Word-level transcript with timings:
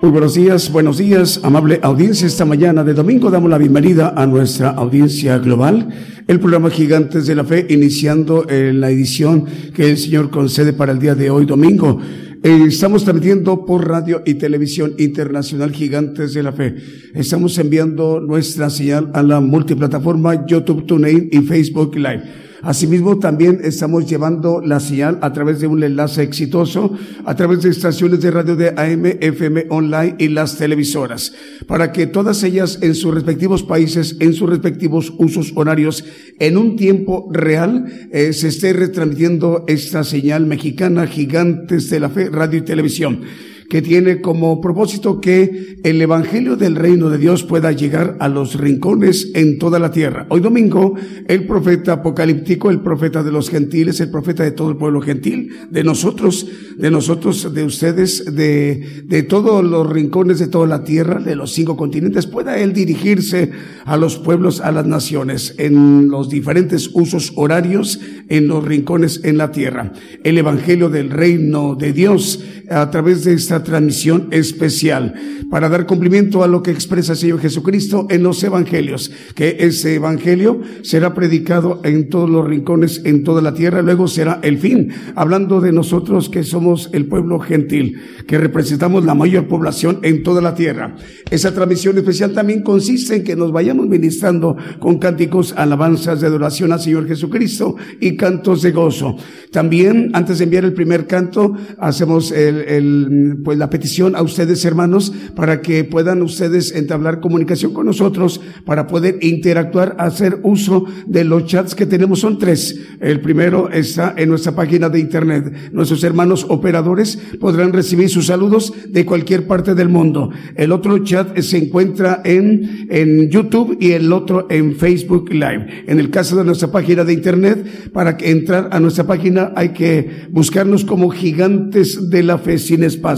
Muy 0.00 0.12
buenos 0.12 0.34
días, 0.34 0.70
buenos 0.70 0.98
días, 0.98 1.40
amable 1.42 1.80
audiencia. 1.82 2.28
Esta 2.28 2.44
mañana 2.44 2.84
de 2.84 2.94
domingo 2.94 3.32
damos 3.32 3.50
la 3.50 3.58
bienvenida 3.58 4.14
a 4.16 4.28
nuestra 4.28 4.70
audiencia 4.70 5.38
global, 5.38 5.88
el 6.28 6.38
programa 6.38 6.70
Gigantes 6.70 7.26
de 7.26 7.34
la 7.34 7.42
Fe, 7.42 7.66
iniciando 7.68 8.48
en 8.48 8.80
la 8.80 8.90
edición 8.90 9.46
que 9.74 9.90
el 9.90 9.98
Señor 9.98 10.30
concede 10.30 10.72
para 10.72 10.92
el 10.92 11.00
día 11.00 11.16
de 11.16 11.30
hoy, 11.30 11.46
domingo. 11.46 11.98
Eh, 12.44 12.64
estamos 12.68 13.02
transmitiendo 13.02 13.64
por 13.64 13.88
radio 13.88 14.22
y 14.24 14.34
televisión 14.34 14.94
internacional 14.98 15.72
Gigantes 15.72 16.32
de 16.32 16.44
la 16.44 16.52
Fe. 16.52 16.76
Estamos 17.14 17.58
enviando 17.58 18.20
nuestra 18.20 18.70
señal 18.70 19.10
a 19.14 19.24
la 19.24 19.40
multiplataforma 19.40 20.46
YouTube, 20.46 20.86
TuneIn 20.86 21.28
y 21.32 21.40
Facebook 21.40 21.96
Live. 21.96 22.47
Asimismo, 22.62 23.18
también 23.18 23.60
estamos 23.62 24.06
llevando 24.06 24.60
la 24.60 24.80
señal 24.80 25.18
a 25.22 25.32
través 25.32 25.60
de 25.60 25.66
un 25.66 25.82
enlace 25.82 26.22
exitoso, 26.22 26.92
a 27.24 27.36
través 27.36 27.62
de 27.62 27.70
estaciones 27.70 28.20
de 28.20 28.30
radio 28.30 28.56
de 28.56 28.70
AM, 28.70 29.06
FM 29.20 29.66
online 29.68 30.16
y 30.18 30.28
las 30.28 30.56
televisoras, 30.56 31.32
para 31.66 31.92
que 31.92 32.06
todas 32.06 32.42
ellas 32.42 32.78
en 32.82 32.94
sus 32.94 33.14
respectivos 33.14 33.62
países, 33.62 34.16
en 34.20 34.34
sus 34.34 34.50
respectivos 34.50 35.12
usos 35.18 35.52
horarios, 35.54 36.04
en 36.38 36.56
un 36.56 36.76
tiempo 36.76 37.28
real, 37.32 37.86
eh, 38.10 38.32
se 38.32 38.48
esté 38.48 38.72
retransmitiendo 38.72 39.64
esta 39.68 40.02
señal 40.02 40.46
mexicana 40.46 41.06
Gigantes 41.06 41.90
de 41.90 42.00
la 42.00 42.08
Fe, 42.08 42.28
radio 42.28 42.58
y 42.58 42.62
televisión 42.62 43.20
que 43.68 43.82
tiene 43.82 44.20
como 44.20 44.60
propósito 44.60 45.20
que 45.20 45.76
el 45.84 46.00
Evangelio 46.00 46.56
del 46.56 46.74
Reino 46.74 47.10
de 47.10 47.18
Dios 47.18 47.44
pueda 47.44 47.70
llegar 47.72 48.16
a 48.20 48.28
los 48.28 48.54
rincones 48.54 49.30
en 49.34 49.58
toda 49.58 49.78
la 49.78 49.90
tierra. 49.90 50.26
Hoy 50.30 50.40
domingo, 50.40 50.94
el 51.26 51.46
profeta 51.46 51.94
apocalíptico, 51.94 52.70
el 52.70 52.80
profeta 52.80 53.22
de 53.22 53.30
los 53.30 53.50
gentiles, 53.50 54.00
el 54.00 54.10
profeta 54.10 54.42
de 54.42 54.52
todo 54.52 54.70
el 54.70 54.76
pueblo 54.76 55.02
gentil, 55.02 55.50
de 55.70 55.84
nosotros, 55.84 56.46
de 56.78 56.90
nosotros, 56.90 57.52
de 57.52 57.64
ustedes, 57.64 58.34
de, 58.34 59.04
de 59.04 59.22
todos 59.22 59.62
los 59.62 59.88
rincones 59.88 60.38
de 60.38 60.46
toda 60.46 60.66
la 60.66 60.84
tierra, 60.84 61.20
de 61.20 61.36
los 61.36 61.52
cinco 61.52 61.76
continentes, 61.76 62.26
pueda 62.26 62.58
él 62.58 62.72
dirigirse 62.72 63.50
a 63.84 63.96
los 63.96 64.16
pueblos, 64.16 64.60
a 64.60 64.72
las 64.72 64.86
naciones, 64.86 65.54
en 65.58 66.08
los 66.08 66.30
diferentes 66.30 66.90
usos 66.94 67.32
horarios, 67.36 68.00
en 68.28 68.48
los 68.48 68.64
rincones 68.64 69.20
en 69.24 69.36
la 69.36 69.52
tierra. 69.52 69.92
El 70.24 70.38
Evangelio 70.38 70.88
del 70.88 71.10
Reino 71.10 71.74
de 71.74 71.92
Dios, 71.92 72.42
a 72.70 72.90
través 72.90 73.24
de 73.24 73.32
esta 73.32 73.57
transmisión 73.62 74.28
especial 74.30 75.14
para 75.50 75.68
dar 75.68 75.86
cumplimiento 75.86 76.42
a 76.42 76.48
lo 76.48 76.62
que 76.62 76.70
expresa 76.70 77.12
el 77.12 77.18
Señor 77.18 77.40
Jesucristo 77.40 78.06
en 78.10 78.22
los 78.22 78.42
evangelios, 78.42 79.10
que 79.34 79.56
ese 79.60 79.94
evangelio 79.94 80.60
será 80.82 81.14
predicado 81.14 81.80
en 81.84 82.08
todos 82.08 82.28
los 82.28 82.46
rincones, 82.46 83.02
en 83.04 83.24
toda 83.24 83.42
la 83.42 83.54
tierra, 83.54 83.82
luego 83.82 84.08
será 84.08 84.40
el 84.42 84.58
fin, 84.58 84.92
hablando 85.14 85.60
de 85.60 85.72
nosotros 85.72 86.28
que 86.28 86.44
somos 86.44 86.90
el 86.92 87.06
pueblo 87.06 87.38
gentil, 87.38 88.00
que 88.26 88.38
representamos 88.38 89.04
la 89.04 89.14
mayor 89.14 89.48
población 89.48 90.00
en 90.02 90.22
toda 90.22 90.40
la 90.40 90.54
tierra. 90.54 90.96
Esa 91.30 91.54
transmisión 91.54 91.96
especial 91.98 92.32
también 92.32 92.62
consiste 92.62 93.16
en 93.16 93.24
que 93.24 93.36
nos 93.36 93.52
vayamos 93.52 93.86
ministrando 93.86 94.56
con 94.78 94.98
cánticos, 94.98 95.54
alabanzas 95.56 96.20
de 96.20 96.26
adoración 96.26 96.72
al 96.72 96.80
Señor 96.80 97.06
Jesucristo 97.06 97.76
y 98.00 98.16
cantos 98.16 98.62
de 98.62 98.72
gozo. 98.72 99.16
También, 99.52 100.10
antes 100.12 100.38
de 100.38 100.44
enviar 100.44 100.64
el 100.64 100.72
primer 100.72 101.06
canto, 101.06 101.54
hacemos 101.78 102.32
el, 102.32 102.56
el 102.68 103.38
pues 103.44 103.58
la 103.58 103.70
petición 103.70 104.14
a 104.14 104.22
ustedes, 104.22 104.64
hermanos, 104.64 105.12
para 105.34 105.60
que 105.62 105.84
puedan 105.84 106.22
ustedes 106.22 106.74
entablar 106.74 107.20
comunicación 107.20 107.72
con 107.72 107.86
nosotros, 107.86 108.40
para 108.64 108.86
poder 108.86 109.18
interactuar, 109.22 109.96
hacer 109.98 110.40
uso 110.42 110.84
de 111.06 111.24
los 111.24 111.46
chats 111.46 111.74
que 111.74 111.86
tenemos. 111.86 112.20
Son 112.20 112.38
tres. 112.38 112.78
El 113.00 113.20
primero 113.20 113.70
está 113.70 114.14
en 114.16 114.28
nuestra 114.28 114.52
página 114.52 114.88
de 114.88 115.00
internet. 115.00 115.70
Nuestros 115.72 116.02
hermanos 116.04 116.46
operadores 116.48 117.18
podrán 117.40 117.72
recibir 117.72 118.08
sus 118.08 118.26
saludos 118.26 118.72
de 118.88 119.04
cualquier 119.04 119.46
parte 119.46 119.74
del 119.74 119.88
mundo. 119.88 120.30
El 120.56 120.72
otro 120.72 120.98
chat 121.04 121.38
se 121.38 121.58
encuentra 121.58 122.22
en, 122.24 122.86
en 122.90 123.30
YouTube 123.30 123.76
y 123.80 123.92
el 123.92 124.12
otro 124.12 124.46
en 124.50 124.76
Facebook 124.76 125.32
Live. 125.32 125.84
En 125.86 126.00
el 126.00 126.10
caso 126.10 126.36
de 126.36 126.44
nuestra 126.44 126.70
página 126.70 127.04
de 127.04 127.12
internet, 127.12 127.90
para 127.92 128.16
entrar 128.20 128.68
a 128.72 128.80
nuestra 128.80 129.06
página 129.06 129.37
hay 129.54 129.70
que 129.70 130.26
buscarnos 130.30 130.84
como 130.84 131.10
gigantes 131.10 132.10
de 132.10 132.22
la 132.22 132.38
fe 132.38 132.58
sin 132.58 132.84
espacio 132.84 133.08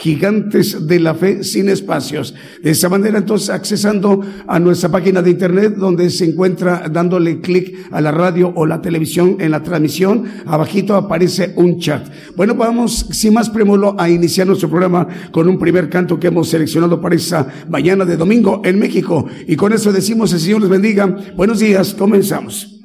gigantes 0.00 0.86
de 0.86 1.00
la 1.00 1.14
fe 1.14 1.44
sin 1.44 1.68
espacios. 1.68 2.34
De 2.62 2.70
esa 2.70 2.88
manera, 2.88 3.18
entonces, 3.18 3.50
accesando 3.50 4.20
a 4.46 4.58
nuestra 4.58 4.88
página 4.88 5.22
de 5.22 5.30
internet, 5.30 5.74
donde 5.76 6.10
se 6.10 6.24
encuentra 6.24 6.88
dándole 6.90 7.40
clic 7.40 7.76
a 7.90 8.00
la 8.00 8.10
radio 8.10 8.52
o 8.54 8.66
la 8.66 8.80
televisión 8.80 9.36
en 9.40 9.50
la 9.50 9.62
transmisión, 9.62 10.24
abajito 10.46 10.94
aparece 10.94 11.52
un 11.56 11.78
chat. 11.78 12.06
Bueno, 12.36 12.54
vamos, 12.54 13.06
sin 13.10 13.34
más 13.34 13.50
premulo, 13.50 13.94
a 13.98 14.08
iniciar 14.08 14.46
nuestro 14.46 14.68
programa 14.68 15.06
con 15.30 15.48
un 15.48 15.58
primer 15.58 15.88
canto 15.88 16.18
que 16.18 16.28
hemos 16.28 16.48
seleccionado 16.48 17.00
para 17.00 17.14
esa 17.14 17.46
mañana 17.68 18.04
de 18.04 18.16
domingo 18.16 18.62
en 18.64 18.78
México. 18.78 19.26
Y 19.46 19.56
con 19.56 19.72
eso 19.72 19.92
decimos, 19.92 20.32
el 20.32 20.40
Señor 20.40 20.62
les 20.62 20.70
bendiga. 20.70 21.16
Buenos 21.36 21.60
días, 21.60 21.94
comenzamos. 21.94 22.79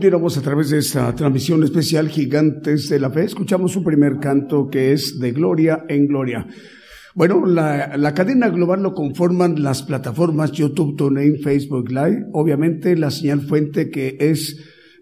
Continuamos 0.00 0.38
a 0.38 0.40
través 0.40 0.70
de 0.70 0.78
esta 0.78 1.14
transmisión 1.14 1.62
especial 1.62 2.08
Gigantes 2.08 2.88
de 2.88 2.98
la 2.98 3.10
Fe. 3.10 3.24
Escuchamos 3.24 3.72
su 3.72 3.84
primer 3.84 4.18
canto 4.18 4.70
que 4.70 4.94
es 4.94 5.18
de 5.20 5.32
Gloria 5.32 5.84
en 5.90 6.06
Gloria. 6.06 6.46
Bueno, 7.14 7.44
la, 7.44 7.98
la, 7.98 8.14
cadena 8.14 8.48
global 8.48 8.82
lo 8.82 8.94
conforman 8.94 9.62
las 9.62 9.82
plataformas 9.82 10.52
YouTube, 10.52 10.96
TuneIn, 10.96 11.40
Facebook 11.42 11.90
Live. 11.90 12.28
Obviamente 12.32 12.96
la 12.96 13.10
señal 13.10 13.42
fuente 13.42 13.90
que 13.90 14.16
es 14.18 14.56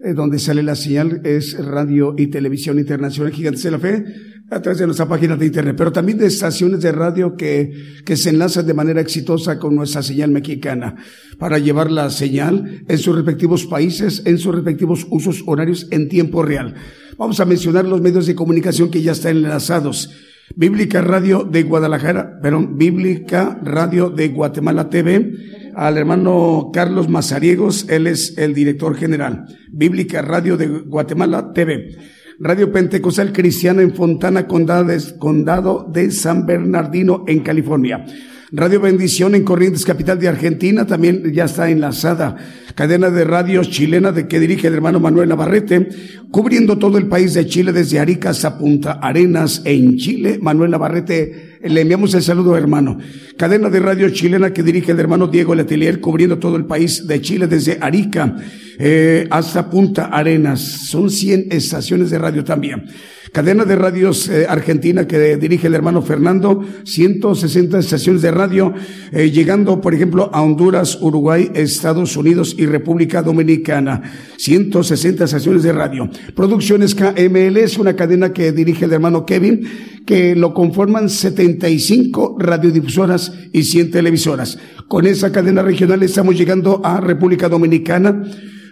eh, 0.04 0.14
donde 0.14 0.40
sale 0.40 0.64
la 0.64 0.74
señal 0.74 1.20
es 1.22 1.56
Radio 1.64 2.16
y 2.18 2.26
Televisión 2.26 2.80
Internacional 2.80 3.32
Gigantes 3.32 3.62
de 3.62 3.70
la 3.70 3.78
Fe 3.78 4.04
a 4.50 4.62
través 4.62 4.78
de 4.78 4.86
nuestra 4.86 5.06
página 5.06 5.36
de 5.36 5.46
internet, 5.46 5.74
pero 5.76 5.92
también 5.92 6.16
de 6.18 6.26
estaciones 6.26 6.80
de 6.80 6.92
radio 6.92 7.36
que, 7.36 8.00
que 8.04 8.16
se 8.16 8.30
enlazan 8.30 8.66
de 8.66 8.72
manera 8.72 9.00
exitosa 9.00 9.58
con 9.58 9.74
nuestra 9.74 10.02
señal 10.02 10.30
mexicana 10.30 10.96
para 11.38 11.58
llevar 11.58 11.90
la 11.90 12.08
señal 12.10 12.82
en 12.88 12.98
sus 12.98 13.14
respectivos 13.14 13.66
países, 13.66 14.22
en 14.24 14.38
sus 14.38 14.54
respectivos 14.54 15.06
usos 15.10 15.42
horarios 15.46 15.86
en 15.90 16.08
tiempo 16.08 16.42
real. 16.42 16.74
Vamos 17.18 17.40
a 17.40 17.44
mencionar 17.44 17.84
los 17.84 18.00
medios 18.00 18.26
de 18.26 18.34
comunicación 18.34 18.90
que 18.90 19.02
ya 19.02 19.12
están 19.12 19.36
enlazados. 19.36 20.10
Bíblica 20.56 21.02
Radio 21.02 21.44
de 21.44 21.62
Guadalajara, 21.62 22.40
perdón, 22.40 22.78
Bíblica 22.78 23.60
Radio 23.62 24.08
de 24.08 24.28
Guatemala 24.28 24.88
TV, 24.88 25.34
al 25.74 25.98
hermano 25.98 26.70
Carlos 26.72 27.08
Mazariegos, 27.08 27.86
él 27.90 28.06
es 28.06 28.38
el 28.38 28.54
director 28.54 28.96
general. 28.96 29.44
Bíblica 29.70 30.22
Radio 30.22 30.56
de 30.56 30.66
Guatemala 30.66 31.52
TV. 31.52 31.96
Radio 32.40 32.70
Pentecostal 32.70 33.32
Cristiana 33.32 33.82
en 33.82 33.96
Fontana, 33.96 34.46
Condado 34.46 35.84
de 35.92 36.10
San 36.12 36.46
Bernardino, 36.46 37.24
en 37.26 37.40
California. 37.40 38.04
Radio 38.50 38.80
Bendición 38.80 39.34
en 39.34 39.44
Corrientes, 39.44 39.84
capital 39.84 40.18
de 40.18 40.26
Argentina, 40.26 40.86
también 40.86 41.34
ya 41.34 41.44
está 41.44 41.68
enlazada. 41.68 42.36
Cadena 42.74 43.10
de 43.10 43.24
radios 43.24 43.68
chilena 43.68 44.10
de 44.10 44.26
que 44.26 44.40
dirige 44.40 44.68
el 44.68 44.74
hermano 44.74 45.00
Manuel 45.00 45.28
Navarrete, 45.28 45.90
cubriendo 46.30 46.78
todo 46.78 46.96
el 46.96 47.08
país 47.08 47.34
de 47.34 47.46
Chile 47.46 47.74
desde 47.74 47.98
Arica 47.98 48.30
hasta 48.30 48.56
Punta 48.56 48.92
Arenas 49.02 49.60
en 49.66 49.98
Chile. 49.98 50.38
Manuel 50.40 50.70
Navarrete, 50.70 51.58
le 51.62 51.82
enviamos 51.82 52.14
el 52.14 52.22
saludo 52.22 52.56
hermano. 52.56 52.96
Cadena 53.36 53.68
de 53.68 53.80
radio 53.80 54.08
chilena 54.08 54.54
que 54.54 54.62
dirige 54.62 54.92
el 54.92 55.00
hermano 55.00 55.26
Diego 55.26 55.54
Letelier, 55.54 56.00
cubriendo 56.00 56.38
todo 56.38 56.56
el 56.56 56.64
país 56.64 57.06
de 57.06 57.20
Chile 57.20 57.48
desde 57.48 57.76
Arica 57.82 58.34
eh, 58.78 59.26
hasta 59.30 59.68
Punta 59.68 60.06
Arenas. 60.06 60.60
Son 60.88 61.10
100 61.10 61.48
estaciones 61.50 62.08
de 62.08 62.18
radio 62.18 62.42
también. 62.44 62.84
Cadena 63.32 63.64
de 63.64 63.76
radios 63.76 64.28
eh, 64.28 64.46
argentina 64.48 65.06
que 65.06 65.36
dirige 65.36 65.66
el 65.66 65.74
hermano 65.74 66.02
Fernando, 66.02 66.64
160 66.84 67.78
estaciones 67.78 68.22
de 68.22 68.30
radio, 68.30 68.72
eh, 69.12 69.30
llegando, 69.30 69.80
por 69.80 69.94
ejemplo, 69.94 70.30
a 70.32 70.42
Honduras, 70.42 70.98
Uruguay, 71.00 71.50
Estados 71.54 72.16
Unidos 72.16 72.54
y 72.58 72.66
República 72.66 73.22
Dominicana. 73.22 74.02
160 74.36 75.24
estaciones 75.24 75.62
de 75.62 75.72
radio. 75.72 76.08
Producciones 76.34 76.94
KML 76.94 77.56
es 77.58 77.78
una 77.78 77.96
cadena 77.96 78.32
que 78.32 78.52
dirige 78.52 78.86
el 78.86 78.92
hermano 78.92 79.26
Kevin, 79.26 79.66
que 80.06 80.34
lo 80.34 80.54
conforman 80.54 81.10
75 81.10 82.36
radiodifusoras 82.38 83.32
y 83.52 83.64
100 83.64 83.90
televisoras. 83.90 84.58
Con 84.88 85.06
esa 85.06 85.32
cadena 85.32 85.62
regional 85.62 86.02
estamos 86.02 86.36
llegando 86.36 86.80
a 86.82 87.00
República 87.00 87.48
Dominicana, 87.48 88.22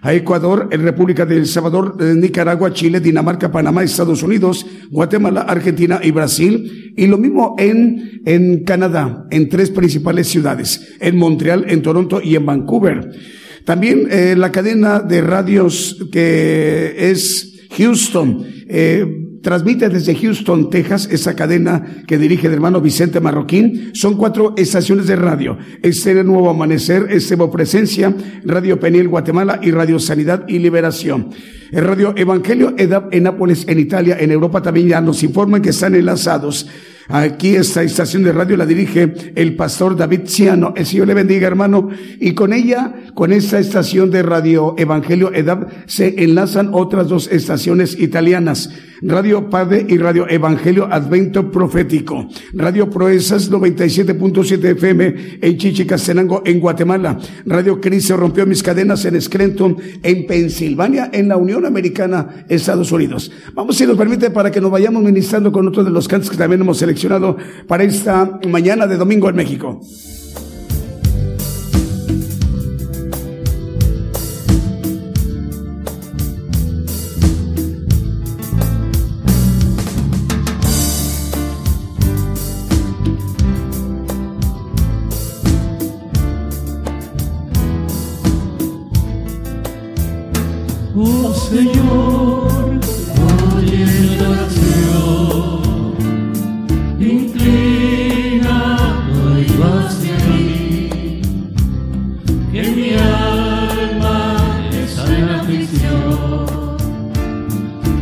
a 0.03 0.15
Ecuador, 0.15 0.69
en 0.71 0.83
República 0.83 1.27
del 1.27 1.47
Salvador, 1.47 2.01
Nicaragua, 2.01 2.73
Chile, 2.73 3.01
Dinamarca, 3.01 3.51
Panamá, 3.51 3.83
Estados 3.83 4.23
Unidos, 4.23 4.67
Guatemala, 4.91 5.43
Argentina 5.43 6.01
y 6.03 6.11
Brasil. 6.11 6.93
Y 6.97 7.07
lo 7.07 7.19
mismo 7.19 7.57
en, 7.59 8.23
en 8.25 8.65
Canadá, 8.65 9.27
en 9.31 9.49
tres 9.49 9.71
principales 9.71 10.29
ciudades, 10.29 10.97
en 11.01 11.17
Montreal, 11.17 11.67
en 11.69 11.83
Toronto 11.83 12.21
y 12.23 12.37
en 12.37 12.47
Vancouver. 12.47 13.11
También 13.65 14.07
eh, 14.11 14.35
la 14.37 14.53
cadena 14.53 15.01
de 15.01 15.21
radios 15.21 16.07
que 16.13 17.11
es 17.11 17.67
Houston, 17.77 18.47
eh, 18.69 19.26
Transmite 19.47 19.89
desde 19.89 20.17
Houston, 20.17 20.71
Texas, 20.71 21.09
esa 21.09 21.37
cadena 21.37 22.03
que 22.09 22.19
dirige 22.19 22.49
el 22.49 22.55
hermano 22.55 22.81
Vicente 22.81 23.21
Marroquín. 23.21 23.91
Son 23.93 24.17
cuatro 24.17 24.55
estaciones 24.57 25.07
de 25.07 25.15
radio. 25.15 25.57
Este 25.83 26.25
Nuevo 26.25 26.51
Amanecer, 26.51 27.07
Estebo 27.11 27.49
Presencia, 27.49 28.13
Radio 28.45 28.81
Peniel 28.81 29.07
Guatemala 29.07 29.61
y 29.63 29.71
Radio 29.71 30.01
Sanidad 30.01 30.43
y 30.49 30.59
Liberación. 30.59 31.31
El 31.71 31.85
Radio 31.85 32.13
Evangelio 32.17 32.75
EDAP 32.77 33.15
en 33.15 33.23
Nápoles, 33.23 33.69
en 33.69 33.79
Italia, 33.79 34.17
en 34.19 34.33
Europa 34.33 34.63
también 34.63 34.89
ya 34.89 35.01
nos 35.01 35.23
informan 35.23 35.63
que 35.63 35.71
están 35.71 35.95
enlazados. 35.95 36.67
Aquí 37.09 37.55
esta 37.55 37.85
estación 37.85 38.25
de 38.25 38.33
radio 38.33 38.57
la 38.57 38.67
dirige 38.67 39.33
el 39.37 39.55
pastor 39.55 39.97
David 39.97 40.23
Ciano. 40.27 40.75
El 40.77 40.87
Señor 40.87 41.07
le 41.07 41.15
bendiga, 41.15 41.47
hermano. 41.47 41.89
Y 42.19 42.33
con 42.33 42.53
ella, 42.53 42.95
con 43.15 43.33
esta 43.33 43.61
estación 43.61 44.11
de 44.11 44.25
radio 44.25 44.75
Evangelio 44.77 45.33
EDAP, 45.33 45.71
se 45.87 46.25
enlazan 46.25 46.71
otras 46.73 47.07
dos 47.07 47.29
estaciones 47.31 47.97
italianas. 47.99 48.71
Radio 49.03 49.51
Padre 49.51 49.87
y 49.89 49.99
Radio 49.99 50.27
Evangelio 50.29 50.89
Advento 50.91 51.51
Profético. 51.51 52.29
Radio 52.55 52.89
Proezas 52.89 53.51
97.7 53.51 54.65
FM 54.77 55.15
en 55.43 55.59
Chichicastenango, 55.59 56.43
en 56.45 56.61
Guatemala. 56.61 57.19
Radio 57.45 57.81
Cristo 57.81 58.17
rompió 58.17 58.47
mis 58.47 58.63
cadenas 58.63 59.05
en 59.05 59.21
Scranton, 59.21 59.77
en 60.03 60.27
Pensilvania, 60.27 61.11
en 61.13 61.29
la 61.29 61.37
Unión 61.37 61.67
Americana, 61.67 62.47
Estados 62.49 62.91
Unidos. 62.93 63.31
Vamos, 63.55 63.77
si 63.77 63.87
nos 63.87 63.97
permite, 63.97 64.31
para 64.31 64.51
que 64.51 64.61
nos 64.61 64.71
vayamos 64.71 65.03
ministrando 65.03 65.53
con 65.53 65.69
otro 65.69 65.85
de 65.85 65.91
los 65.91 66.09
cantos 66.09 66.31
que 66.31 66.37
también 66.37 66.61
hemos 66.61 66.79
seleccionado 66.79 67.37
para 67.67 67.85
esta 67.85 68.39
mañana 68.49 68.87
de 68.87 68.97
domingo 68.97 69.29
en 69.29 69.37
México. 69.37 69.81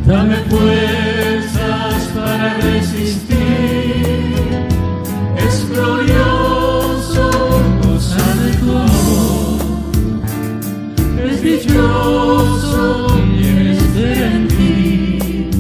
Dame 0.07 0.37
fuerzas 0.51 2.11
para 2.15 2.59
resistir. 2.59 3.37
Es 5.39 5.69
glorioso 5.71 7.31
gozar 7.83 8.37
de 8.37 8.51
tu 8.59 8.71
amor. 8.71 9.61
Es 11.27 11.43
dichoso 11.43 13.19
y 13.35 13.47
eres 13.47 13.95
de 13.95 14.27
en 14.27 14.49
ti. 14.49 15.51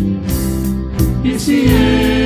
Y 1.24 1.38
si 1.38 1.66
eres 1.66 2.23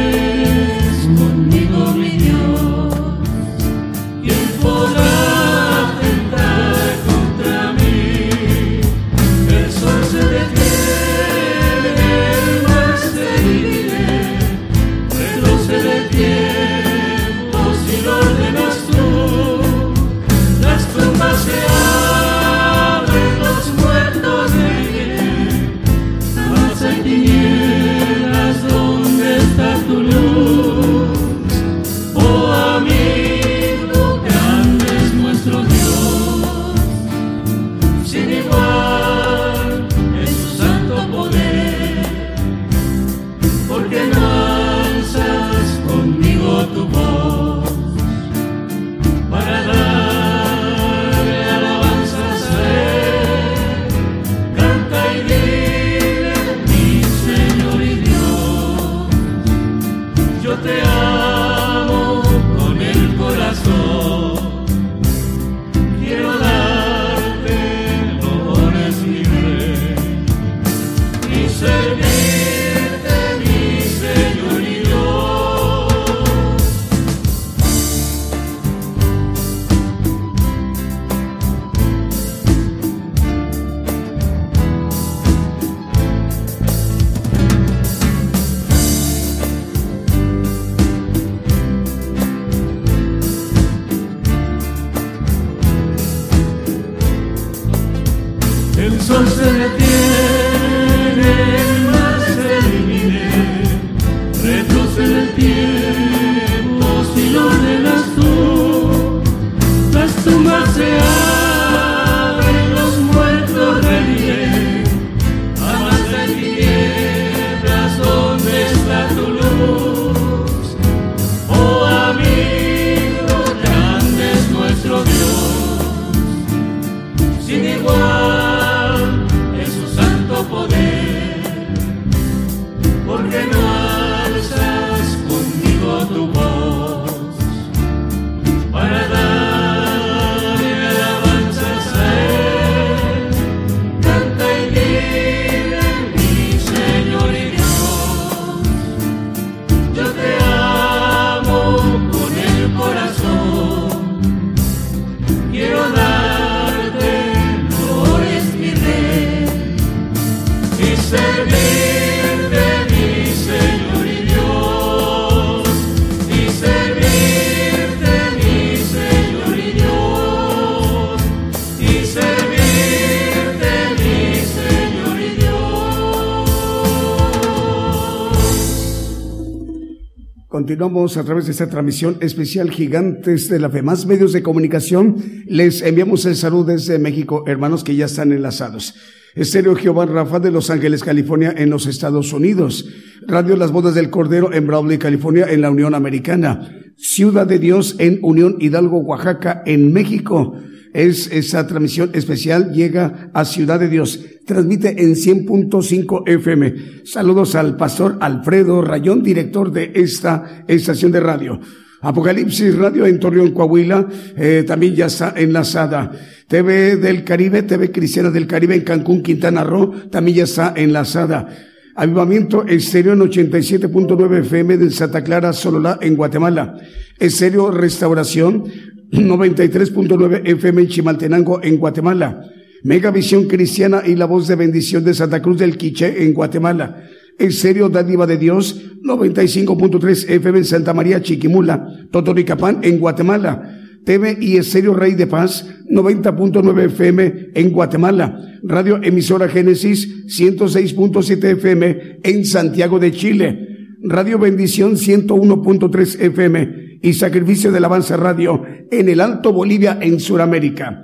Continuamos 180.78 181.16
a 181.16 181.25
través 181.25 181.47
de 181.47 181.50
esta 181.50 181.68
transmisión 181.68 182.18
especial 182.20 182.70
Gigantes 182.70 183.49
de 183.49 183.58
la 183.58 183.68
Fe. 183.68 183.82
Más 183.82 184.06
medios 184.06 184.32
de 184.32 184.44
comunicación, 184.44 185.16
les 185.47 185.82
enviamos 185.82 186.25
el 186.25 186.37
saludo 186.37 186.66
desde 186.66 187.00
México, 187.00 187.42
hermanos 187.49 187.82
que 187.82 187.97
ya 187.97 188.04
están 188.04 188.30
enlazados. 188.30 188.94
Estéreo 189.35 189.75
Jehová 189.75 190.06
Rafa 190.06 190.38
de 190.38 190.52
Los 190.52 190.70
Ángeles, 190.70 191.02
California, 191.02 191.52
en 191.56 191.70
los 191.70 191.88
Estados 191.88 192.32
Unidos. 192.32 192.88
Radio 193.26 193.56
Las 193.56 193.73
Bodas 193.73 193.97
del 193.97 194.08
Cordero 194.08 194.52
en 194.52 194.68
Brawley, 194.68 194.99
California, 194.99 195.47
en 195.50 195.62
la 195.62 195.70
Unión 195.73 195.97
Americana. 195.97 196.70
Ciudad 196.97 197.49
de 197.49 197.58
Dios 197.58 197.97
en 197.99 198.20
Unión 198.23 198.54
Hidalgo, 198.61 199.00
Oaxaca, 199.00 199.64
en 199.66 199.92
México 199.92 200.54
es 200.98 201.30
esa 201.30 201.64
transmisión 201.68 202.10
especial, 202.12 202.72
llega 202.72 203.30
a 203.32 203.44
Ciudad 203.44 203.78
de 203.78 203.88
Dios, 203.88 204.20
transmite 204.44 205.00
en 205.00 205.14
100.5 205.14 206.24
FM. 206.26 206.74
Saludos 207.04 207.54
al 207.54 207.76
pastor 207.76 208.18
Alfredo 208.20 208.82
Rayón, 208.82 209.22
director 209.22 209.70
de 209.70 209.92
esta 209.94 210.64
estación 210.66 211.12
de 211.12 211.20
radio. 211.20 211.60
Apocalipsis 212.00 212.76
Radio 212.76 213.06
en 213.06 213.20
Torreón, 213.20 213.52
Coahuila, 213.52 214.08
eh, 214.36 214.64
también 214.66 214.96
ya 214.96 215.06
está 215.06 215.34
enlazada. 215.36 216.10
TV 216.48 216.96
del 216.96 217.22
Caribe, 217.22 217.62
TV 217.62 217.92
Cristiana 217.92 218.30
del 218.30 218.48
Caribe 218.48 218.74
en 218.74 218.82
Cancún, 218.82 219.22
Quintana 219.22 219.62
Roo, 219.62 220.08
también 220.10 220.38
ya 220.38 220.44
está 220.44 220.74
enlazada. 220.76 221.48
Avivamiento 221.94 222.64
Estéreo 222.66 223.12
en 223.12 223.20
87.9 223.20 224.40
FM 224.40 224.78
de 224.78 224.90
Santa 224.90 225.22
Clara, 225.22 225.52
Sololá, 225.52 225.98
en 226.00 226.16
Guatemala. 226.16 226.74
Estéreo 227.18 227.70
Restauración 227.70 228.64
93.9 229.10 230.42
FM 230.44 230.82
en 230.82 230.88
Chimaltenango, 230.88 231.62
en 231.62 231.78
Guatemala. 231.78 232.42
Megavisión 232.82 233.46
Cristiana 233.46 234.02
y 234.06 234.14
la 234.14 234.26
voz 234.26 234.46
de 234.46 234.54
bendición 234.54 235.04
de 235.04 235.14
Santa 235.14 235.42
Cruz 235.42 235.58
del 235.58 235.76
Quiché, 235.76 236.24
en 236.24 236.32
Guatemala. 236.32 237.04
En 237.38 237.52
serio, 237.52 237.88
Dádiva 237.88 238.26
de 238.26 238.36
Dios, 238.36 238.98
95.3 239.02 240.28
FM 240.28 240.58
en 240.58 240.64
Santa 240.64 240.92
María 240.94 241.22
Chiquimula, 241.22 242.08
Totoricapán, 242.10 242.80
en 242.82 242.98
Guatemala. 242.98 243.74
TV 244.04 244.38
y 244.40 244.56
Estéreo 244.56 244.94
Rey 244.94 245.14
de 245.14 245.26
Paz, 245.26 245.68
90.9 245.90 246.84
FM 246.86 247.50
en 247.54 247.70
Guatemala. 247.70 248.58
Radio 248.62 249.00
Emisora 249.02 249.48
Génesis, 249.48 250.26
106.7 250.26 251.44
FM 251.44 252.18
en 252.22 252.44
Santiago 252.46 252.98
de 252.98 253.12
Chile. 253.12 253.67
Radio 254.02 254.38
Bendición 254.38 254.96
101.3 254.96 256.20
FM 256.20 256.98
y 257.02 257.12
Sacrificio 257.14 257.72
de 257.72 257.78
Alabanza 257.78 258.16
Radio 258.16 258.62
en 258.90 259.08
el 259.08 259.20
Alto 259.20 259.52
Bolivia 259.52 259.98
en 260.00 260.20
Sudamérica. 260.20 261.02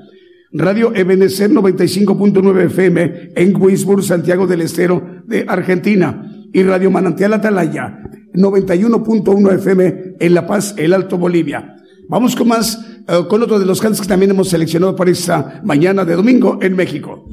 Radio 0.53 0.95
Ebenecer 0.95 1.51
95.9 1.51 2.67
FM 2.67 3.33
en 3.35 3.61
Wisburg, 3.61 4.05
Santiago 4.05 4.47
del 4.47 4.61
Estero 4.61 5.23
de 5.27 5.45
Argentina. 5.49 6.31
Y 6.53 6.63
Radio 6.63 6.89
Manantial 6.93 7.33
Atalaya 7.33 7.99
91.1 8.33 9.55
FM 9.55 10.17
en 10.21 10.35
La 10.35 10.47
Paz, 10.47 10.75
el 10.79 10.93
Alto 10.93 11.19
Bolivia. 11.19 11.75
Vamos 12.09 12.37
con 12.37 12.47
más, 12.47 12.79
eh, 13.09 13.25
con 13.29 13.43
otro 13.43 13.59
de 13.59 13.67
los 13.67 13.81
cantos 13.81 14.03
que 14.03 14.07
también 14.07 14.31
hemos 14.31 14.51
seleccionado 14.51 14.95
para 14.95 15.11
esta 15.11 15.61
mañana 15.65 16.05
de 16.05 16.15
domingo 16.15 16.61
en 16.63 16.77
México. 16.77 17.25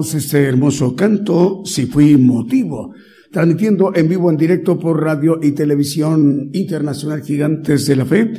Este 0.00 0.44
hermoso 0.44 0.94
canto, 0.96 1.62
Si 1.64 1.86
fui 1.86 2.16
motivo, 2.16 2.94
transmitiendo 3.30 3.94
en 3.94 4.08
vivo, 4.08 4.30
en 4.30 4.36
directo 4.36 4.78
por 4.78 5.02
radio 5.02 5.38
y 5.40 5.52
televisión 5.52 6.50
internacional 6.52 7.22
Gigantes 7.22 7.86
de 7.86 7.96
la 7.96 8.04
Fe, 8.04 8.32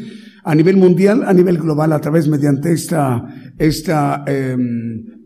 a 0.44 0.54
nivel 0.54 0.78
mundial, 0.78 1.24
a 1.26 1.34
nivel 1.34 1.58
global, 1.58 1.94
a 1.94 2.02
través 2.02 2.28
mediante 2.28 2.72
esta, 2.72 3.26
esta, 3.58 4.24
eh, 4.28 4.56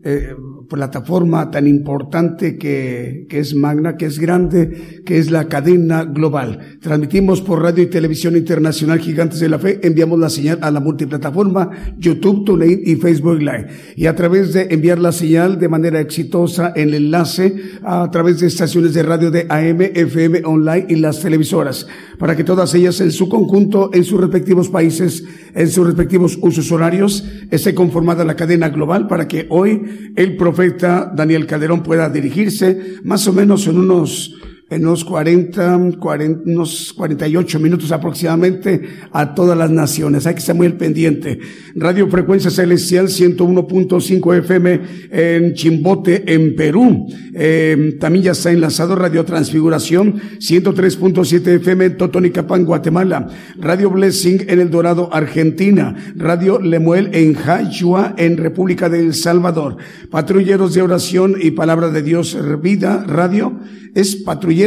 eh, 0.02 0.34
plataforma 0.68 1.50
tan 1.50 1.66
importante 1.66 2.56
que, 2.56 3.26
que, 3.28 3.40
es 3.40 3.54
magna, 3.54 3.96
que 3.96 4.06
es 4.06 4.18
grande, 4.18 5.02
que 5.04 5.18
es 5.18 5.30
la 5.30 5.48
cadena 5.48 6.04
global. 6.04 6.69
Transmitimos 6.80 7.42
por 7.42 7.62
radio 7.62 7.84
y 7.84 7.88
televisión 7.88 8.38
internacional 8.38 9.00
Gigantes 9.00 9.38
de 9.38 9.50
la 9.50 9.58
Fe, 9.58 9.80
enviamos 9.82 10.18
la 10.18 10.30
señal 10.30 10.60
a 10.62 10.70
la 10.70 10.80
multiplataforma 10.80 11.68
YouTube, 11.98 12.46
TuneIn 12.46 12.80
y 12.82 12.96
Facebook 12.96 13.38
Live. 13.38 13.66
Y 13.96 14.06
a 14.06 14.16
través 14.16 14.54
de 14.54 14.68
enviar 14.70 14.98
la 14.98 15.12
señal 15.12 15.58
de 15.58 15.68
manera 15.68 16.00
exitosa 16.00 16.72
en 16.74 16.88
el 16.88 16.94
enlace 16.94 17.54
a 17.82 18.10
través 18.10 18.40
de 18.40 18.46
estaciones 18.46 18.94
de 18.94 19.02
radio 19.02 19.30
de 19.30 19.44
AM, 19.50 19.82
FM, 19.94 20.40
online 20.46 20.86
y 20.88 20.96
las 20.96 21.20
televisoras, 21.20 21.86
para 22.18 22.34
que 22.34 22.44
todas 22.44 22.72
ellas 22.72 22.98
en 23.02 23.12
su 23.12 23.28
conjunto, 23.28 23.90
en 23.92 24.04
sus 24.04 24.18
respectivos 24.18 24.70
países, 24.70 25.22
en 25.54 25.68
sus 25.68 25.86
respectivos 25.86 26.38
usos 26.40 26.72
horarios, 26.72 27.28
esté 27.50 27.74
conformada 27.74 28.24
la 28.24 28.36
cadena 28.36 28.70
global 28.70 29.06
para 29.06 29.28
que 29.28 29.44
hoy 29.50 30.12
el 30.16 30.34
profeta 30.38 31.12
Daniel 31.14 31.46
Calderón 31.46 31.82
pueda 31.82 32.08
dirigirse 32.08 32.94
más 33.04 33.28
o 33.28 33.34
menos 33.34 33.66
en 33.66 33.76
unos 33.76 34.39
en 34.70 34.86
unos 34.86 35.04
40, 35.04 35.98
40, 35.98 36.42
unos 36.46 36.92
48 36.96 37.58
minutos 37.58 37.90
aproximadamente 37.90 38.82
a 39.10 39.34
todas 39.34 39.58
las 39.58 39.70
naciones. 39.70 40.26
Hay 40.26 40.34
que 40.34 40.40
estar 40.40 40.54
muy 40.54 40.68
al 40.68 40.76
pendiente. 40.76 41.40
Radio 41.74 42.08
Frecuencia 42.08 42.50
Celestial 42.50 43.08
101.5 43.08 44.38
FM 44.38 44.80
en 45.10 45.54
Chimbote, 45.54 46.32
en 46.32 46.54
Perú. 46.54 47.08
Eh, 47.34 47.96
también 47.98 48.26
ya 48.26 48.32
está 48.32 48.52
enlazado 48.52 48.94
Radio 48.94 49.24
Transfiguración 49.24 50.20
103.7 50.38 51.56
FM 51.56 51.84
en 51.86 51.96
Totonicapán, 51.96 52.64
Guatemala. 52.64 53.26
Radio 53.58 53.90
Blessing 53.90 54.44
en 54.46 54.60
El 54.60 54.70
Dorado, 54.70 55.12
Argentina. 55.12 55.96
Radio 56.14 56.60
Lemuel 56.60 57.10
en 57.12 57.34
Jayua, 57.34 58.14
en 58.16 58.36
República 58.36 58.88
de 58.88 59.00
El 59.00 59.14
Salvador. 59.14 59.78
Patrulleros 60.10 60.74
de 60.74 60.82
Oración 60.82 61.34
y 61.40 61.50
Palabra 61.50 61.88
de 61.88 62.02
Dios 62.02 62.38
Vida 62.62 63.04
Radio 63.04 63.58
es 63.94 64.16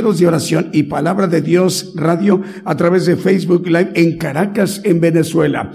De 0.02 0.26
Oración 0.26 0.72
y 0.74 0.84
Palabra 0.84 1.28
de 1.28 1.44
Dios 1.44 1.94
Radio 1.94 2.42
a 2.66 2.76
través 2.76 3.06
de 3.06 3.16
Facebook 3.16 3.68
Live 3.68 3.92
en 3.94 4.18
Caracas, 4.18 4.82
en 4.84 5.00
Venezuela. 5.00 5.72